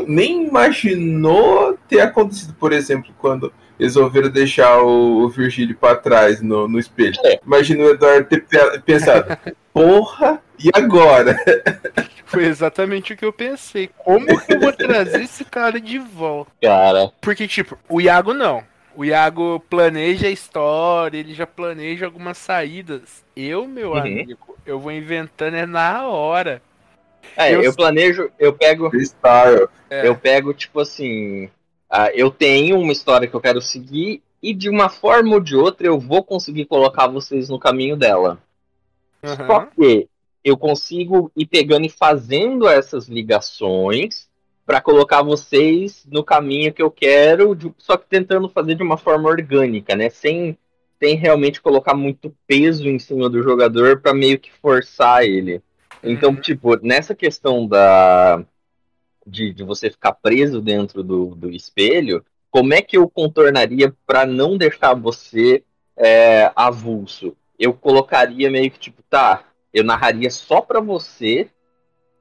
[0.07, 6.67] nem imaginou ter acontecido, por exemplo, quando resolveram deixar o, o Virgílio para trás no,
[6.69, 7.15] no espelho.
[7.25, 7.41] É.
[7.45, 9.37] Imagina o Eduardo ter pe- pensado,
[9.73, 11.37] porra, e agora?
[12.27, 13.89] Foi exatamente o que eu pensei.
[14.05, 16.51] Como que eu vou trazer esse cara de volta?
[16.61, 18.63] Cara, Porque, tipo, o Iago não.
[18.95, 23.25] O Iago planeja a história, ele já planeja algumas saídas.
[23.37, 23.99] Eu, meu Uhum.
[23.99, 26.61] amigo, eu vou inventando é na hora.
[27.37, 29.69] É, Eu- eu planejo, eu pego, Freestyle.
[29.91, 30.07] É.
[30.07, 31.49] eu pego, tipo assim,
[31.91, 35.57] Uh, eu tenho uma história que eu quero seguir e de uma forma ou de
[35.57, 38.39] outra eu vou conseguir colocar vocês no caminho dela.
[39.23, 39.47] Uhum.
[39.47, 40.07] Só que
[40.45, 44.29] eu consigo ir pegando e fazendo essas ligações
[44.67, 49.27] para colocar vocês no caminho que eu quero, só que tentando fazer de uma forma
[49.27, 50.11] orgânica, né?
[50.11, 50.59] Sem,
[51.03, 55.63] sem realmente colocar muito peso em cima do jogador para meio que forçar ele.
[56.03, 56.41] Então, uhum.
[56.41, 58.45] tipo, nessa questão da
[59.27, 64.25] de, de você ficar preso dentro do, do espelho, como é que eu contornaria para
[64.25, 65.63] não deixar você
[65.97, 67.37] é, avulso?
[67.59, 71.49] Eu colocaria meio que tipo, tá, eu narraria só para você,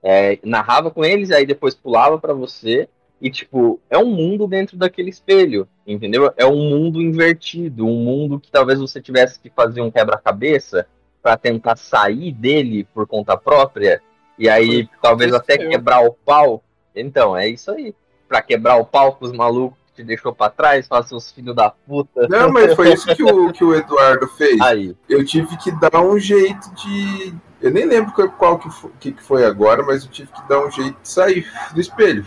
[0.04, 2.90] é, narrava com eles, aí depois pulava para você,
[3.22, 6.32] e tipo, é um mundo dentro daquele espelho, entendeu?
[6.38, 10.88] É um mundo invertido, um mundo que talvez você tivesse que fazer um quebra-cabeça
[11.28, 14.02] para tentar sair dele por conta própria,
[14.40, 16.64] e aí talvez até quebrar o pau
[16.98, 17.94] então, é isso aí.
[18.28, 21.56] Pra quebrar o pau com os malucos que te deixou pra trás, faça os filhos
[21.56, 22.28] da puta.
[22.28, 24.60] Não, mas foi isso que o, que o Eduardo fez.
[24.62, 24.96] Aí.
[25.08, 27.34] Eu tive que dar um jeito de.
[27.62, 30.70] Eu nem lembro qual que foi, que foi agora, mas eu tive que dar um
[30.70, 32.26] jeito de sair do espelho.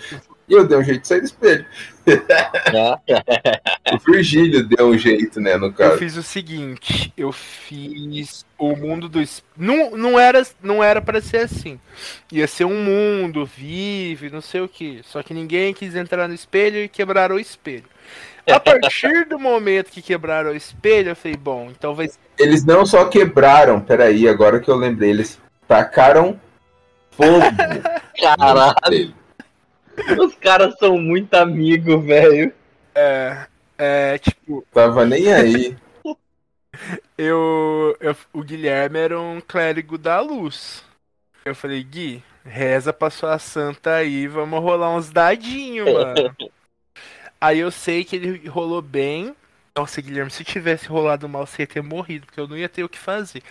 [0.51, 1.65] E eu dei um jeito de sair do espelho.
[3.95, 5.93] o Virgílio deu um jeito, né, no caso.
[5.93, 9.23] Eu fiz o seguinte, eu fiz o mundo do
[9.57, 11.79] não, não era não era para ser assim.
[12.33, 15.03] Ia ser um mundo vive, não sei o que.
[15.05, 17.85] Só que ninguém quis entrar no espelho e quebraram o espelho.
[18.51, 22.85] A partir do momento que quebraram o espelho, eu falei, bom, então vai Eles não
[22.85, 26.41] só quebraram, peraí, agora que eu lembrei, eles tacaram
[27.13, 27.45] fogo.
[28.19, 29.20] Caralho.
[30.19, 32.53] Os caras são muito amigos, velho.
[32.95, 33.47] É,
[33.79, 34.67] é, tipo.
[34.73, 35.77] Tava nem aí.
[37.17, 40.85] eu, eu, o Guilherme era um clérigo da luz.
[41.45, 46.37] Eu falei, Gui, reza pra sua santa aí, vamos rolar uns dadinhos, mano.
[47.41, 49.35] aí eu sei que ele rolou bem.
[49.77, 52.85] Nossa, Guilherme, se tivesse rolado mal, você ia ter morrido, porque eu não ia ter
[52.85, 53.43] o que fazer.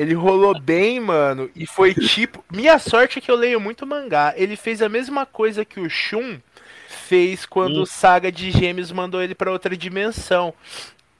[0.00, 2.42] Ele rolou bem, mano, e foi tipo.
[2.50, 4.32] Minha sorte é que eu leio muito mangá.
[4.34, 6.40] Ele fez a mesma coisa que o Shun
[6.88, 7.82] fez quando hum.
[7.82, 10.54] o Saga de Gêmeos mandou ele para outra dimensão.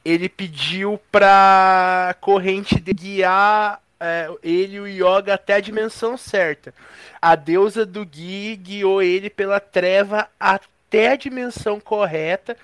[0.02, 6.72] Ele pediu pra corrente de guiar é, ele e o Yoga até a dimensão certa.
[7.20, 12.56] A deusa do Gui guiou ele pela treva até a dimensão correta.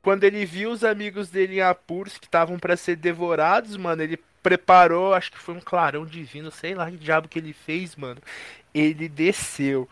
[0.00, 4.18] Quando ele viu os amigos dele em apuros que estavam para ser devorados, mano, ele
[4.46, 8.20] preparou, acho que foi um clarão divino, sei lá que diabo que ele fez, mano.
[8.72, 9.88] Ele desceu.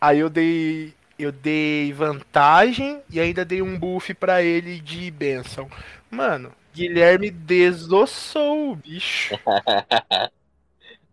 [0.00, 5.68] Aí eu dei eu dei vantagem e ainda dei um buff para ele de benção.
[6.08, 9.34] Mano, Guilherme desossou o bicho.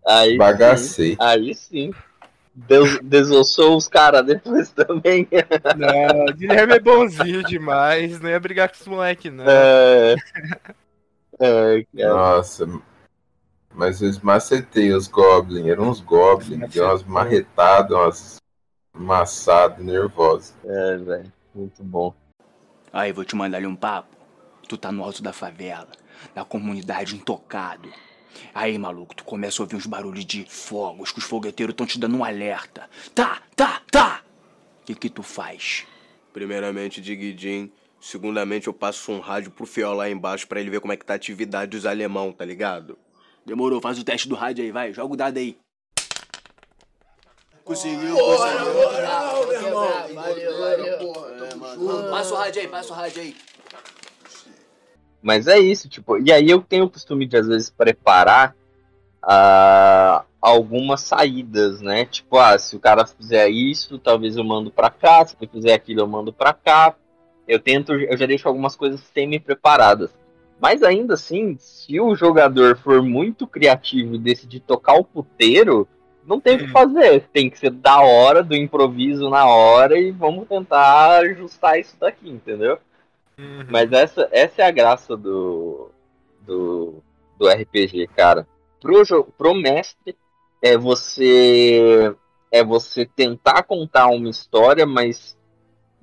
[0.06, 1.12] aí Bagacei.
[1.14, 1.92] Sim, aí sim.
[2.54, 5.28] Des desossou os caras depois também.
[5.76, 9.46] Não, Guilherme é bonzinho demais, não ia brigar com os moleques, não.
[9.48, 10.16] É...
[11.46, 12.66] É, Nossa,
[13.74, 18.40] mas eu macetei os Goblins, eram uns Goblins, deu umas marretadas, umas
[18.94, 20.56] massadas nervosas.
[20.64, 22.14] É, velho, muito bom.
[22.94, 24.16] Aí, vou te mandar ali um papo.
[24.70, 25.90] Tu tá no alto da favela,
[26.34, 27.92] na comunidade intocado.
[28.54, 32.00] Aí, maluco, tu começa a ouvir uns barulhos de fogos, que os fogueteiros estão te
[32.00, 32.90] dando um alerta.
[33.14, 34.22] Tá, tá, tá!
[34.82, 35.86] O que que tu faz?
[36.32, 37.72] Primeiramente, Diguidin,
[38.04, 41.06] Segundamente, eu passo um rádio pro Fiol lá embaixo para ele ver como é que
[41.06, 42.98] tá a atividade dos alemão, tá ligado?
[43.46, 44.92] Demorou, faz o teste do rádio aí, vai.
[44.92, 45.58] Joga o dado aí.
[47.64, 48.74] Conseguiu, conseguiu.
[48.74, 49.88] Moral, meu irmão.
[50.16, 52.10] Valeu, valeu.
[52.10, 53.36] Passa o rádio aí, passa o rádio aí.
[55.22, 58.54] Mas é isso, tipo, e aí eu tenho o costume de às vezes preparar
[59.24, 62.04] uh, algumas saídas, né?
[62.04, 65.74] Tipo, ah, se o cara fizer isso, talvez eu mando pra cá, se ele fizer
[65.74, 66.98] aquilo, eu mando pra cá,
[67.48, 70.14] eu tento, eu já deixo algumas coisas semi-preparadas.
[70.60, 75.88] Mas ainda assim, se o jogador for muito criativo e decidir tocar o puteiro,
[76.26, 77.26] não tem o que fazer.
[77.34, 82.30] Tem que ser da hora, do improviso na hora e vamos tentar ajustar isso daqui,
[82.30, 82.78] entendeu?
[83.38, 83.66] Uhum.
[83.70, 85.90] Mas essa, essa é a graça do,
[86.42, 87.04] do,
[87.38, 88.48] do RPG, cara.
[88.80, 89.04] Pro,
[89.38, 90.16] pro mestre,
[90.62, 92.16] é você
[92.52, 95.36] é você tentar contar uma história, mas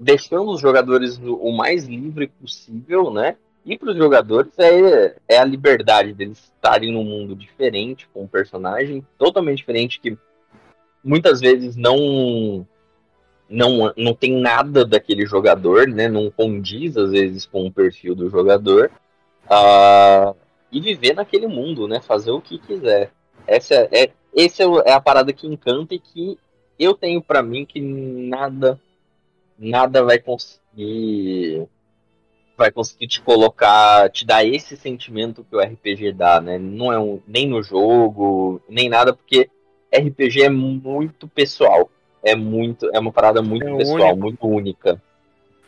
[0.00, 3.36] deixando os jogadores o mais livre possível, né?
[3.66, 8.26] E para os jogadores é, é a liberdade deles estarem num mundo diferente, com um
[8.26, 10.16] personagem totalmente diferente, que
[11.04, 12.66] muitas vezes não,
[13.48, 16.08] não, não tem nada daquele jogador, né?
[16.08, 18.90] Não condiz às vezes com o perfil do jogador.
[19.44, 20.34] Uh,
[20.72, 22.00] e viver naquele mundo, né?
[22.00, 23.10] Fazer o que quiser.
[23.46, 26.38] Essa é, é, essa é a parada que encanta e que
[26.78, 28.80] eu tenho para mim que nada
[29.60, 31.68] nada vai conseguir
[32.56, 36.58] vai conseguir te colocar, te dar esse sentimento que o RPG dá, né?
[36.58, 39.48] Não é um, nem no jogo, nem nada, porque
[39.90, 41.90] RPG é muito pessoal.
[42.22, 44.20] É muito, é uma parada muito É pessoal, único.
[44.20, 45.02] muito única.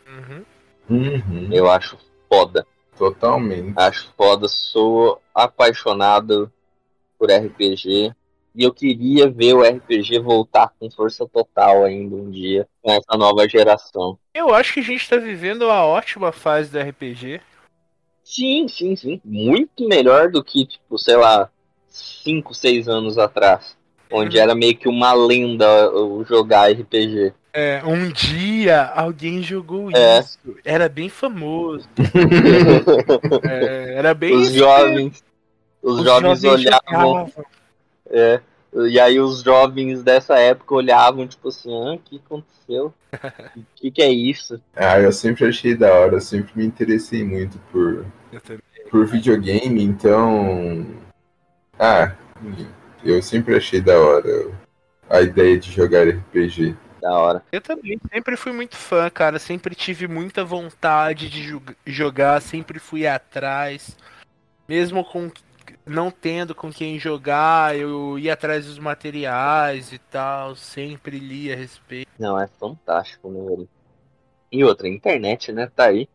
[0.07, 0.45] Uhum.
[0.87, 1.97] Uhum, Eu acho
[2.29, 2.65] foda.
[2.95, 3.73] totalmente.
[3.75, 6.51] Acho foda, sou apaixonado
[7.17, 8.13] por RPG.
[8.55, 13.17] E eu queria ver o RPG voltar com força total ainda um dia, com essa
[13.17, 14.17] nova geração.
[14.33, 17.41] Eu acho que a gente tá vivendo uma ótima fase do RPG.
[18.23, 19.19] Sim, sim, sim.
[19.25, 21.49] Muito melhor do que, tipo, sei lá,
[21.89, 23.75] 5, 6 anos atrás.
[24.11, 24.43] Onde Uhum.
[24.43, 27.33] era meio que uma lenda o jogar RPG.
[27.51, 30.19] É, um dia alguém jogou É.
[30.19, 30.37] isso.
[30.63, 31.87] Era bem famoso.
[33.49, 35.23] É, era bem Os jovens.
[35.81, 36.61] Os, Os jovens, olhavam.
[36.87, 37.31] jogavam.
[38.13, 38.39] É,
[38.89, 42.93] e aí os jovens dessa época olhavam, tipo assim, ah, o que aconteceu?
[43.55, 44.61] O que, que é isso?
[44.75, 48.05] Ah, eu sempre achei da hora, eu sempre me interessei muito por,
[48.89, 50.85] por videogame, então.
[51.79, 52.13] Ah,
[53.03, 54.51] eu sempre achei da hora
[55.09, 56.75] a ideia de jogar RPG.
[57.01, 57.43] Da hora.
[57.51, 59.37] Eu também sempre fui muito fã, cara.
[59.37, 63.97] Sempre tive muita vontade de jo- jogar, sempre fui atrás.
[64.69, 65.29] Mesmo com
[65.85, 70.55] não tendo com quem jogar, eu ia atrás dos materiais e tal.
[70.55, 72.09] Sempre li a respeito.
[72.17, 73.69] Não, é fantástico, né, velho?
[74.51, 76.07] E outra, a internet, né, tá aí.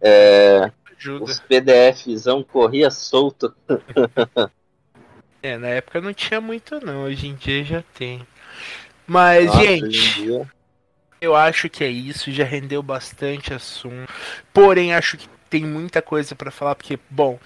[0.00, 1.24] É, Ajuda.
[1.24, 3.54] os PDFzão corria solto.
[5.44, 7.02] É, na época não tinha muito, não.
[7.02, 8.24] Hoje em dia já tem.
[9.04, 10.46] Mas, Nossa, gente.
[11.20, 14.12] Eu acho que é isso, já rendeu bastante assunto.
[14.52, 17.38] Porém, acho que tem muita coisa pra falar, porque, bom,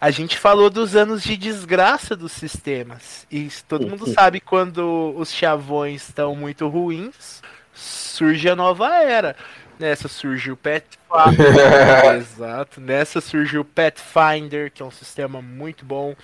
[0.00, 3.26] a gente falou dos anos de desgraça dos sistemas.
[3.30, 7.42] E todo mundo sabe quando os chavões estão muito ruins,
[7.74, 9.36] surge a nova era.
[9.78, 12.16] Nessa surgiu o Pathfinder.
[12.16, 12.80] Exato.
[12.80, 16.16] Nessa surgiu o Pathfinder, que é um sistema muito bom.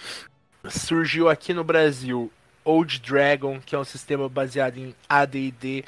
[0.71, 2.33] Surgiu aqui no Brasil
[2.65, 5.85] Old Dragon, que é um sistema baseado em AD&D.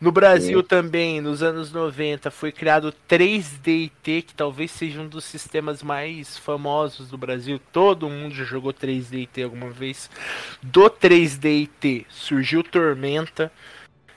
[0.00, 5.82] No Brasil também, nos anos 90, foi criado 3D&T, que talvez seja um dos sistemas
[5.82, 7.60] mais famosos do Brasil.
[7.70, 10.08] Todo mundo já jogou 3D&T alguma vez.
[10.62, 13.52] Do 3D&T surgiu Tormenta,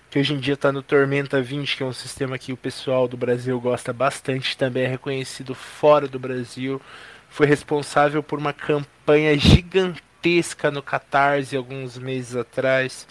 [0.10, 3.06] que hoje em dia está no Tormenta 20, que é um sistema que o pessoal
[3.06, 6.82] do Brasil gosta bastante, também é reconhecido fora do Brasil.
[7.30, 13.06] Foi responsável por uma campanha gigantesca no Catarse alguns meses atrás.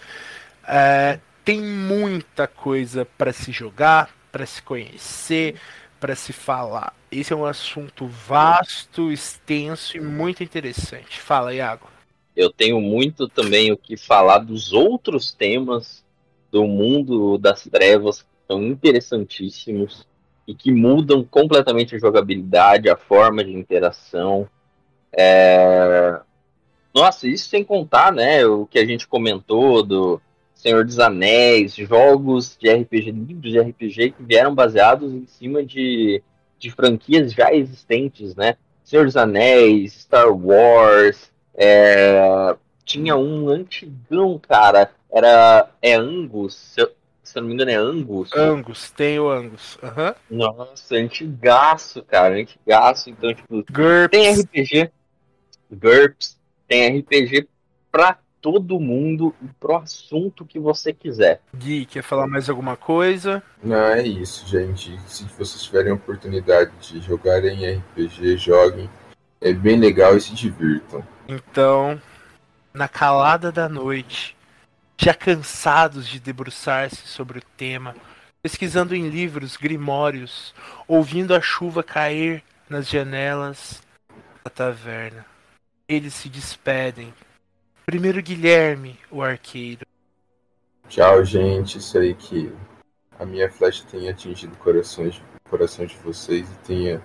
[0.67, 5.55] É, tem muita coisa para se jogar, para se conhecer,
[5.99, 6.93] para se falar.
[7.11, 11.19] Esse é um assunto vasto, extenso e muito interessante.
[11.19, 11.87] Fala, Iago.
[12.35, 16.03] Eu tenho muito também o que falar dos outros temas
[16.51, 20.07] do mundo das trevas que são interessantíssimos
[20.47, 24.47] e que mudam completamente a jogabilidade, a forma de interação.
[25.15, 26.19] É...
[26.93, 30.21] Nossa, isso sem contar, né, o que a gente comentou do
[30.63, 36.23] Senhor dos Anéis, jogos de RPG, livros de RPG que vieram baseados em cima de,
[36.57, 38.55] de franquias já existentes, né?
[38.81, 44.89] Senhor dos Anéis, Star Wars, é, tinha um antigão, cara.
[45.11, 45.69] Era.
[45.81, 46.55] É Angus.
[46.55, 46.91] Se eu,
[47.21, 48.31] se eu não me engano, é Angus.
[48.33, 49.77] Angus, tem o Angus.
[49.83, 50.15] Aham.
[50.31, 52.35] Nossa, antigaço, cara.
[52.35, 53.09] Antigaço.
[53.09, 54.09] Então, tipo, GURPS.
[54.09, 54.91] tem RPG.
[55.69, 56.39] GURPS.
[56.69, 57.49] Tem RPG
[57.91, 61.41] pra todo mundo e pro assunto que você quiser.
[61.55, 63.41] Gui, quer falar mais alguma coisa?
[63.63, 64.99] Não, é isso, gente.
[65.07, 68.89] Se vocês tiverem a oportunidade de jogarem RPG, joguem.
[69.39, 71.01] É bem legal e se divirtam.
[71.25, 71.99] Então,
[72.73, 74.35] na calada da noite,
[74.97, 77.95] já cansados de debruçar-se sobre o tema,
[78.41, 80.53] pesquisando em livros, grimórios,
[80.85, 83.81] ouvindo a chuva cair nas janelas
[84.43, 85.25] da taverna,
[85.87, 87.13] eles se despedem.
[87.85, 89.85] Primeiro Guilherme, o arqueiro.
[90.87, 91.79] Tchau, gente.
[91.97, 92.51] Aí que
[93.19, 97.01] a minha flecha tenha atingido corações, coração de vocês e tenha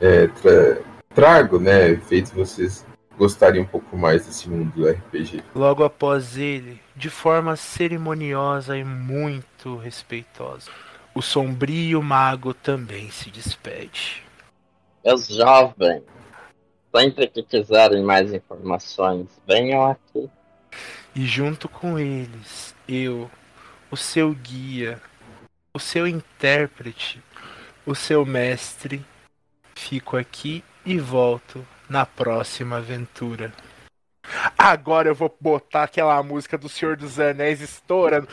[0.00, 0.82] é, tra-
[1.14, 1.96] trago, né?
[1.96, 2.84] Feito vocês
[3.16, 5.42] gostarem um pouco mais desse mundo do RPG.
[5.54, 10.70] Logo após ele, de forma cerimoniosa e muito respeitosa,
[11.14, 14.22] o sombrio mago também se despede.
[15.04, 16.02] Meus jovens,
[16.94, 20.28] Sempre que quiserem mais informações, venham aqui.
[21.14, 23.30] E junto com eles, eu,
[23.90, 25.00] o seu guia,
[25.72, 27.22] o seu intérprete,
[27.86, 29.04] o seu mestre,
[29.74, 33.52] fico aqui e volto na próxima aventura.
[34.56, 38.28] Agora eu vou botar aquela música do Senhor dos Anéis estourando.